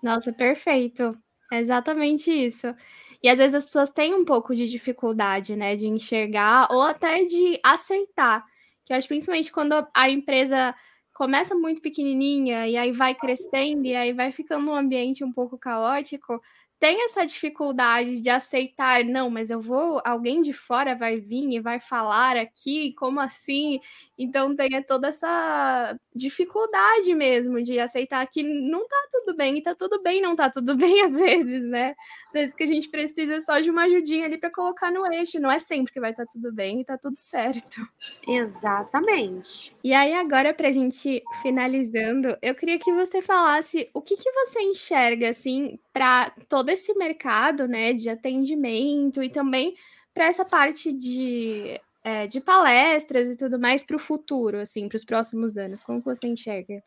Nossa, 0.00 0.32
perfeito. 0.32 1.18
É 1.50 1.58
exatamente 1.58 2.30
isso. 2.30 2.72
E 3.20 3.28
às 3.28 3.36
vezes 3.36 3.56
as 3.56 3.64
pessoas 3.64 3.90
têm 3.90 4.14
um 4.14 4.24
pouco 4.24 4.54
de 4.54 4.68
dificuldade, 4.68 5.56
né, 5.56 5.74
de 5.74 5.88
enxergar 5.88 6.68
ou 6.70 6.82
até 6.82 7.24
de 7.24 7.58
aceitar. 7.60 8.46
Que 8.84 8.92
eu 8.92 8.96
acho 8.96 9.08
principalmente 9.08 9.50
quando 9.50 9.84
a 9.92 10.08
empresa 10.08 10.72
começa 11.20 11.54
muito 11.54 11.82
pequenininha 11.82 12.66
e 12.66 12.78
aí 12.78 12.92
vai 12.92 13.14
crescendo 13.14 13.84
e 13.84 13.94
aí 13.94 14.10
vai 14.10 14.32
ficando 14.32 14.70
um 14.70 14.74
ambiente 14.74 15.22
um 15.22 15.30
pouco 15.30 15.58
caótico, 15.58 16.40
tem 16.80 17.04
essa 17.04 17.26
dificuldade 17.26 18.20
de 18.20 18.30
aceitar, 18.30 19.04
não, 19.04 19.28
mas 19.28 19.50
eu 19.50 19.60
vou, 19.60 20.00
alguém 20.02 20.40
de 20.40 20.54
fora 20.54 20.96
vai 20.96 21.20
vir 21.20 21.52
e 21.52 21.60
vai 21.60 21.78
falar 21.78 22.38
aqui, 22.38 22.94
como 22.94 23.20
assim? 23.20 23.78
Então 24.18 24.56
tem 24.56 24.82
toda 24.84 25.08
essa 25.08 25.94
dificuldade 26.14 27.14
mesmo 27.14 27.62
de 27.62 27.78
aceitar 27.78 28.26
que 28.26 28.42
não 28.42 28.88
tá 28.88 28.96
tudo 29.12 29.36
bem, 29.36 29.58
e 29.58 29.62
tá 29.62 29.74
tudo 29.74 30.02
bem, 30.02 30.22
não 30.22 30.34
tá 30.34 30.48
tudo 30.48 30.74
bem 30.74 31.02
às 31.02 31.12
vezes, 31.12 31.62
né? 31.64 31.94
Às 32.28 32.32
vezes 32.32 32.54
que 32.54 32.62
a 32.62 32.66
gente 32.66 32.88
precisa 32.88 33.38
só 33.42 33.60
de 33.60 33.70
uma 33.70 33.84
ajudinha 33.84 34.24
ali 34.24 34.38
para 34.38 34.50
colocar 34.50 34.90
no 34.90 35.06
eixo, 35.12 35.38
não 35.38 35.50
é 35.50 35.58
sempre 35.58 35.92
que 35.92 36.00
vai 36.00 36.12
estar 36.12 36.24
tá 36.24 36.32
tudo 36.32 36.50
bem 36.50 36.80
e 36.80 36.84
tá 36.84 36.96
tudo 36.96 37.16
certo. 37.16 37.82
Exatamente. 38.26 39.76
E 39.84 39.92
aí 39.92 40.14
agora 40.14 40.54
pra 40.54 40.70
gente 40.70 41.22
finalizando, 41.42 42.38
eu 42.40 42.54
queria 42.54 42.78
que 42.78 42.90
você 42.90 43.20
falasse 43.20 43.90
o 43.92 44.00
que 44.00 44.16
que 44.16 44.32
você 44.32 44.62
enxerga 44.62 45.28
assim 45.28 45.78
para 45.92 46.32
todo 46.70 46.72
esse 46.72 46.94
mercado, 46.94 47.66
né, 47.66 47.92
de 47.92 48.08
atendimento 48.08 49.22
e 49.22 49.28
também 49.28 49.74
para 50.14 50.26
essa 50.26 50.44
parte 50.44 50.92
de, 50.92 51.80
é, 52.04 52.26
de 52.26 52.40
palestras 52.40 53.30
e 53.30 53.36
tudo 53.36 53.58
mais 53.58 53.84
para 53.84 53.96
o 53.96 54.00
futuro, 54.00 54.58
assim, 54.58 54.88
para 54.88 54.96
os 54.96 55.04
próximos 55.04 55.56
anos. 55.56 55.80
Como 55.80 56.00
você 56.00 56.26
enxerga? 56.26 56.82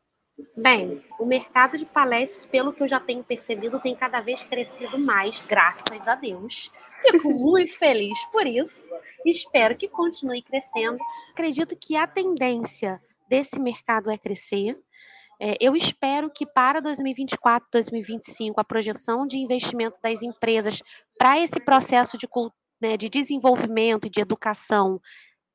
Bem, 0.58 1.04
o 1.20 1.26
mercado 1.26 1.78
de 1.78 1.86
palestras, 1.86 2.46
pelo 2.46 2.74
que 2.74 2.82
eu 2.82 2.88
já 2.88 3.00
tenho 3.00 3.24
percebido, 3.24 3.80
tem 3.80 3.96
cada 3.96 4.20
vez 4.20 4.44
crescido 4.44 4.98
mais, 4.98 5.46
graças 5.48 6.08
a 6.08 6.16
Deus. 6.16 6.72
Fico 7.02 7.30
muito 7.52 7.78
feliz 7.78 8.18
por 8.32 8.48
isso. 8.48 8.90
Espero 9.26 9.78
que 9.78 9.88
continue 9.88 10.42
crescendo. 10.42 10.98
Acredito 11.32 11.76
que 11.76 11.96
a 11.96 12.08
tendência 12.08 13.02
desse 13.30 13.60
mercado 13.60 14.10
é 14.10 14.18
crescer. 14.18 14.80
É, 15.46 15.58
eu 15.60 15.76
espero 15.76 16.32
que 16.32 16.46
para 16.46 16.80
2024, 16.80 17.68
2025, 17.70 18.62
a 18.62 18.64
projeção 18.64 19.28
de 19.28 19.38
investimento 19.38 20.00
das 20.02 20.22
empresas 20.22 20.82
para 21.20 21.38
esse 21.38 21.60
processo 21.60 22.18
de, 22.18 22.26
né, 22.82 22.96
de 22.96 23.10
desenvolvimento 23.10 24.08
e 24.08 24.10
de 24.10 24.22
educação 24.22 25.02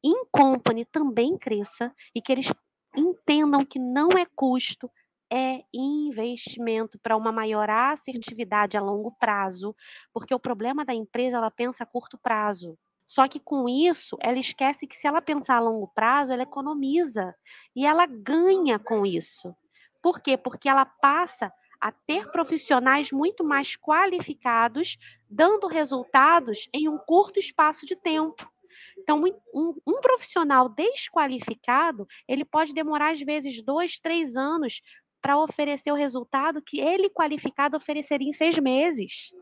in 0.05 0.27
company 0.31 0.85
também 0.85 1.39
cresça 1.39 1.91
e 2.15 2.21
que 2.21 2.31
eles 2.31 2.53
entendam 2.95 3.65
que 3.65 3.79
não 3.79 4.11
é 4.11 4.27
custo, 4.37 4.91
é 5.33 5.63
investimento 5.73 6.99
para 6.99 7.17
uma 7.17 7.33
maior 7.33 7.71
assertividade 7.71 8.77
a 8.77 8.83
longo 8.83 9.17
prazo, 9.19 9.75
porque 10.13 10.35
o 10.35 10.39
problema 10.39 10.85
da 10.85 10.93
empresa 10.93 11.39
ela 11.39 11.51
pensa 11.51 11.85
a 11.85 11.87
curto 11.87 12.19
prazo. 12.19 12.79
Só 13.07 13.27
que 13.27 13.41
com 13.41 13.67
isso, 13.67 14.19
ela 14.21 14.39
esquece 14.39 14.87
que 14.87 14.95
se 14.95 15.07
ela 15.07 15.23
pensar 15.23 15.57
a 15.57 15.61
longo 15.61 15.89
prazo, 15.95 16.31
ela 16.31 16.43
economiza 16.43 17.35
e 17.75 17.87
ela 17.87 18.05
ganha 18.05 18.79
com 18.79 19.07
isso. 19.07 19.57
Por 20.03 20.21
quê? 20.21 20.37
Porque 20.37 20.69
ela 20.69 20.85
passa 20.85 21.53
a 21.81 21.93
ter 21.93 22.31
profissionais 22.31 23.13
muito 23.13 23.45
mais 23.45 23.77
qualificados, 23.77 24.99
dando 25.31 25.67
resultados 25.67 26.69
em 26.73 26.89
um 26.89 26.99
curto 26.99 27.39
espaço 27.39 27.87
de 27.87 27.95
tempo. 27.95 28.51
Então, 28.99 29.23
um, 29.55 29.75
um, 29.87 30.01
profissional 30.01 30.69
desqualificado, 30.69 32.07
ele 32.27 32.45
pode 32.45 32.75
demorar, 32.75 33.13
às 33.13 33.21
vezes, 33.21 33.63
dois, 33.63 33.99
três 33.99 34.37
anos 34.37 34.83
para 35.21 35.39
oferecer 35.39 35.91
o 35.91 35.97
resultado 35.97 36.63
que 36.63 36.81
ele 36.81 37.11
qualificado 37.11 37.77
ofereceria 37.77 38.29
em 38.29 38.33
seis 38.33 38.59
meses. 38.59 39.33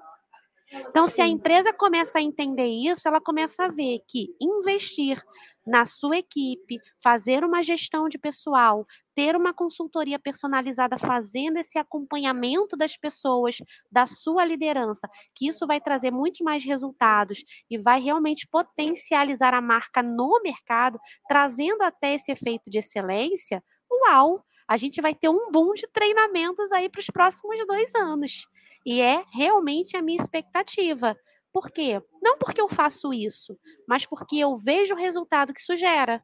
Então, 0.73 1.07
se 1.07 1.21
a 1.21 1.27
empresa 1.27 1.73
começa 1.73 2.19
a 2.19 2.23
entender 2.23 2.67
isso, 2.67 3.07
ela 3.07 3.21
começa 3.21 3.65
a 3.65 3.69
ver 3.69 4.01
que 4.07 4.35
investir 4.41 5.23
na 5.67 5.85
sua 5.85 6.19
equipe, 6.19 6.79
fazer 7.03 7.45
uma 7.45 7.63
gestão 7.63 8.09
de 8.09 8.19
pessoal, 8.19 8.87
ter 9.15 9.35
uma 9.35 9.53
consultoria 9.53 10.19
personalizada 10.19 10.99
fazendo 10.99 11.57
esse 11.59 11.79
acompanhamento 11.79 12.77
das 12.77 12.97
pessoas, 12.97 13.57
da 13.91 14.07
sua 14.07 14.45
liderança, 14.45 15.09
que 15.35 15.49
isso 15.49 15.67
vai 15.67 15.81
trazer 15.81 16.11
muitos 16.11 16.41
mais 16.43 16.65
resultados 16.65 17.45
e 17.71 17.79
vai 17.79 18.01
realmente 18.01 18.47
potencializar 18.47 19.55
a 19.55 19.61
marca 19.61 20.03
no 20.03 20.41
mercado, 20.43 20.99
trazendo 21.29 21.83
até 21.83 22.15
esse 22.15 22.31
efeito 22.31 22.71
de 22.71 22.79
excelência. 22.79 23.63
Uau! 23.91 24.45
A 24.69 24.77
gente 24.77 25.01
vai 25.01 25.15
ter 25.15 25.29
um 25.29 25.51
boom 25.53 25.75
de 25.75 25.87
treinamentos 25.93 26.73
aí 26.73 26.89
para 26.89 26.99
os 27.01 27.07
próximos 27.07 27.57
dois 27.67 27.95
anos. 27.95 28.47
E 28.85 29.01
é 29.01 29.25
realmente 29.33 29.97
a 29.97 30.03
minha 30.03 30.17
expectativa. 30.21 31.17
Por 31.57 31.71
quê? 31.71 32.03
Não 32.21 32.37
porque 32.37 32.61
eu 32.61 32.69
faço 32.69 33.15
isso, 33.15 33.59
mas 33.89 34.05
porque 34.05 34.37
eu 34.37 34.55
vejo 34.57 34.93
o 34.93 34.99
resultado 34.99 35.55
que 35.55 35.61
isso 35.61 35.75
gera. 35.75 36.23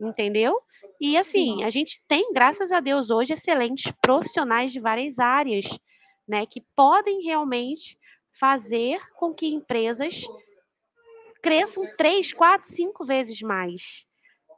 Entendeu? 0.00 0.60
E 1.00 1.16
assim, 1.16 1.62
a 1.62 1.70
gente 1.70 2.02
tem, 2.08 2.32
graças 2.32 2.72
a 2.72 2.80
Deus, 2.80 3.08
hoje 3.08 3.34
excelentes 3.34 3.92
profissionais 4.02 4.72
de 4.72 4.80
várias 4.80 5.20
áreas, 5.20 5.66
né, 6.26 6.44
que 6.44 6.60
podem 6.74 7.22
realmente 7.22 7.96
fazer 8.36 9.00
com 9.14 9.32
que 9.32 9.46
empresas 9.46 10.24
cresçam 11.40 11.84
três, 11.96 12.32
quatro, 12.32 12.68
cinco 12.68 13.04
vezes 13.04 13.40
mais 13.42 14.04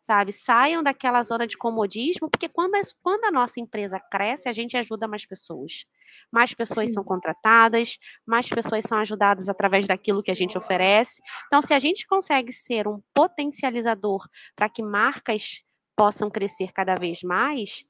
sabe? 0.05 0.32
Saiam 0.32 0.82
daquela 0.82 1.22
zona 1.22 1.46
de 1.46 1.57
comodismo, 1.57 2.28
porque 2.28 2.46
quando 2.46 2.74
a, 2.74 2.82
quando 3.02 3.24
a 3.24 3.30
nossa 3.30 3.59
empresa 3.59 3.98
cresce, 3.98 4.50
a 4.50 4.52
gente 4.52 4.76
ajuda 4.76 5.09
mais 5.09 5.24
pessoas. 5.24 5.86
Mais 6.30 6.52
pessoas 6.52 6.88
Sim. 6.88 6.94
são 6.94 7.05
contratadas, 7.05 7.98
mais 8.26 8.46
pessoas 8.46 8.84
são 8.84 8.98
ajudadas 8.98 9.48
através 9.48 9.86
daquilo 9.86 10.22
que 10.22 10.30
a 10.30 10.34
gente 10.34 10.59
oferece. 10.59 11.22
Então, 11.46 11.62
se 11.62 11.72
a 11.72 11.78
gente 11.78 12.07
consegue 12.07 12.52
ser 12.52 12.86
um 12.86 13.00
potencializador 13.14 14.28
para 14.55 14.68
que 14.68 14.82
marcas 14.82 15.62
possam 15.96 16.30
crescer 16.30 16.70
cada 16.70 16.96
vez 16.96 17.22
mais, 17.22 17.86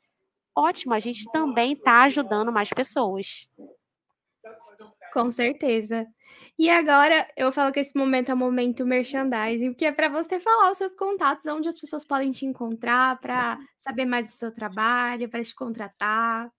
ótimo, 0.56 0.94
a 0.94 1.00
gente 1.00 1.24
também 1.32 1.72
está 1.72 2.04
ajudando 2.04 2.52
mais 2.52 2.70
pessoas. 2.70 3.48
Com 5.14 5.30
certeza. 5.30 6.08
E 6.58 6.68
agora 6.68 7.28
eu 7.36 7.52
falo 7.52 7.72
que 7.72 7.78
esse 7.78 7.96
momento 7.96 8.32
é 8.32 8.34
o 8.34 8.36
momento 8.36 8.84
merchandising, 8.84 9.72
que 9.72 9.84
é 9.84 9.92
para 9.92 10.08
você 10.08 10.40
falar 10.40 10.72
os 10.72 10.76
seus 10.76 10.92
contatos, 10.92 11.46
onde 11.46 11.68
as 11.68 11.78
pessoas 11.78 12.04
podem 12.04 12.32
te 12.32 12.44
encontrar 12.44 13.20
para 13.20 13.56
saber 13.78 14.06
mais 14.06 14.26
do 14.26 14.32
seu 14.32 14.52
trabalho, 14.52 15.28
para 15.28 15.44
te 15.44 15.54
contratar. 15.54 16.50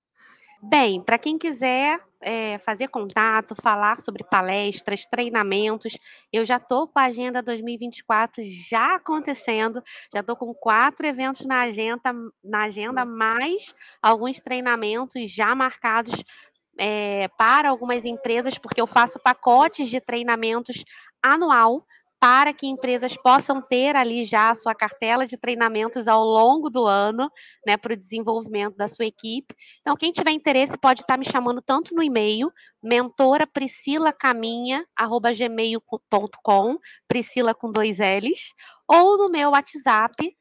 Bem, 0.64 1.04
para 1.04 1.18
quem 1.18 1.38
quiser 1.38 2.00
é, 2.22 2.58
fazer 2.60 2.88
contato, 2.88 3.54
falar 3.62 3.98
sobre 3.98 4.24
palestras, 4.24 5.06
treinamentos, 5.06 5.98
eu 6.32 6.46
já 6.46 6.56
estou 6.56 6.88
com 6.88 6.98
a 6.98 7.04
agenda 7.04 7.44
2024 7.44 8.42
já 8.70 8.96
acontecendo, 8.96 9.84
já 10.14 10.22
estou 10.22 10.38
com 10.38 10.54
quatro 10.54 11.06
eventos 11.06 11.46
na 11.46 11.64
agenda, 11.64 12.14
na 12.42 12.64
agenda, 12.64 13.04
mais 13.04 13.76
alguns 14.02 14.40
treinamentos 14.40 15.30
já 15.30 15.54
marcados 15.54 16.24
é, 16.78 17.28
para 17.38 17.70
algumas 17.70 18.06
empresas, 18.06 18.58
porque 18.58 18.82
eu 18.82 18.88
faço 18.88 19.20
pacotes 19.20 19.90
de 19.90 20.00
treinamentos 20.00 20.84
anual 21.24 21.86
para 22.20 22.54
que 22.54 22.66
empresas 22.66 23.16
possam 23.16 23.62
ter 23.62 23.96
ali 23.96 24.24
já 24.24 24.50
a 24.50 24.56
sua 24.56 24.74
cartela 24.74 25.28
de 25.28 25.38
treinamentos 25.38 26.08
ao 26.08 26.24
longo 26.24 26.70
do 26.70 26.86
ano, 26.88 27.30
né, 27.66 27.78
para 27.78 27.94
o 27.94 27.96
desenvolvimento 27.98 28.76
da 28.76 28.88
sua 28.88 29.06
equipe. 29.06 29.54
Então, 29.82 29.96
quem 29.96 30.12
tiver 30.12 30.32
interesse 30.32 30.78
pode 30.78 31.02
estar 31.02 31.18
me 31.18 31.26
chamando 31.26 31.62
tanto 31.62 31.94
no 31.94 32.02
e-mail, 32.02 32.52
mentora 32.82 33.46
Priscila 33.46 34.12
Caminha, 34.12 34.86
arroba 34.96 35.32
gmail.com, 35.34 36.78
Priscila 37.08 37.54
com 37.54 37.72
dois 37.72 38.00
L's, 38.00 38.54
ou 38.88 39.18
no 39.18 39.30
meu 39.30 39.52
WhatsApp, 39.52 40.36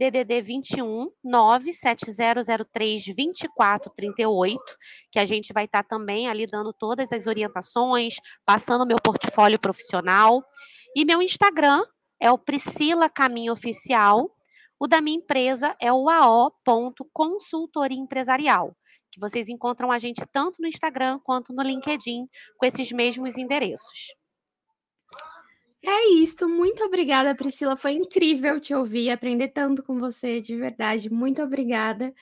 DDD 0.00 0.40
21 0.40 1.10
97003 1.22 3.04
2438, 3.14 4.58
que 5.12 5.18
a 5.18 5.26
gente 5.26 5.52
vai 5.52 5.66
estar 5.66 5.82
tá 5.82 5.88
também 5.90 6.26
ali 6.26 6.46
dando 6.46 6.72
todas 6.72 7.12
as 7.12 7.26
orientações, 7.26 8.14
passando 8.46 8.86
meu 8.86 8.96
portfólio 8.96 9.58
profissional. 9.58 10.42
E 10.96 11.04
meu 11.04 11.20
Instagram 11.20 11.84
é 12.18 12.32
o 12.32 12.38
Priscila 12.38 13.10
Caminho 13.10 13.52
Oficial. 13.52 14.34
O 14.78 14.86
da 14.86 15.02
minha 15.02 15.18
empresa 15.18 15.76
é 15.78 15.92
o 15.92 16.08
AO.consultoria 16.08 17.98
empresarial, 17.98 18.74
que 19.12 19.20
vocês 19.20 19.50
encontram 19.50 19.92
a 19.92 19.98
gente 19.98 20.24
tanto 20.32 20.62
no 20.62 20.66
Instagram 20.66 21.18
quanto 21.22 21.52
no 21.52 21.62
LinkedIn 21.62 22.26
com 22.56 22.64
esses 22.64 22.90
mesmos 22.90 23.36
endereços. 23.36 24.14
É 25.84 26.08
isso, 26.10 26.46
muito 26.46 26.84
obrigada, 26.84 27.34
Priscila. 27.34 27.74
Foi 27.76 27.92
incrível 27.92 28.60
te 28.60 28.74
ouvir, 28.74 29.10
aprender 29.10 29.48
tanto 29.48 29.82
com 29.82 29.98
você, 29.98 30.40
de 30.40 30.54
verdade. 30.56 31.10
Muito 31.10 31.42
obrigada. 31.42 32.12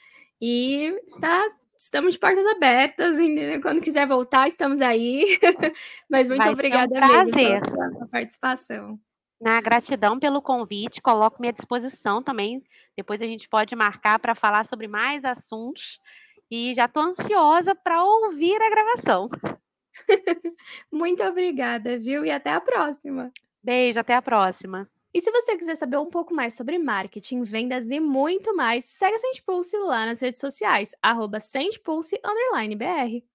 E 0.41 0.95
está, 1.09 1.45
estamos 1.77 2.15
de 2.15 2.21
portas 2.21 2.47
abertas, 2.47 3.19
entendeu? 3.19 3.61
quando 3.61 3.81
quiser 3.81 4.07
voltar, 4.07 4.47
estamos 4.47 4.81
aí. 4.81 5.39
Mas 6.09 6.29
muito 6.29 6.43
Vai 6.43 6.53
obrigada 6.53 6.97
um 6.97 7.01
prazer. 7.01 7.61
mesmo 7.61 7.91
pela 7.91 8.07
participação. 8.07 9.01
Na 9.41 9.61
gratidão 9.61 10.19
pelo 10.19 10.43
convite, 10.43 11.03
coloco-me 11.03 11.49
à 11.49 11.53
disposição 11.53 12.23
também. 12.23 12.63
Depois 12.97 13.21
a 13.23 13.27
gente 13.27 13.49
pode 13.49 13.75
marcar 13.75 14.19
para 14.21 14.35
falar 14.35 14.65
sobre 14.65 14.87
mais 14.87 15.25
assuntos. 15.25 16.01
E 16.51 16.75
já 16.75 16.87
estou 16.87 17.03
ansiosa 17.03 17.75
para 17.75 18.03
ouvir 18.03 18.61
a 18.63 18.71
gravação. 18.71 19.27
Muito 20.91 21.23
obrigada, 21.25 21.99
viu? 21.99 22.25
E 22.25 22.31
até 22.31 22.51
a 22.51 22.61
próxima. 22.61 23.33
Beijo, 23.63 24.01
até 24.01 24.15
a 24.15 24.23
próxima. 24.23 24.89
E 25.13 25.21
se 25.21 25.31
você 25.31 25.57
quiser 25.57 25.77
saber 25.77 25.97
um 25.97 26.07
pouco 26.11 26.35
mais 26.35 26.55
sobre 26.55 26.79
marketing, 26.79 27.43
vendas 27.43 27.91
e 27.91 27.99
muito 27.99 28.55
mais, 28.55 28.85
segue 28.85 29.15
a 29.17 29.19
Sente 29.19 29.43
Pulse 29.43 29.77
lá 29.79 30.07
nas 30.07 30.21
redes 30.21 30.41
sociais, 30.41 30.95
arroba 31.03 31.39
BR. 32.77 33.29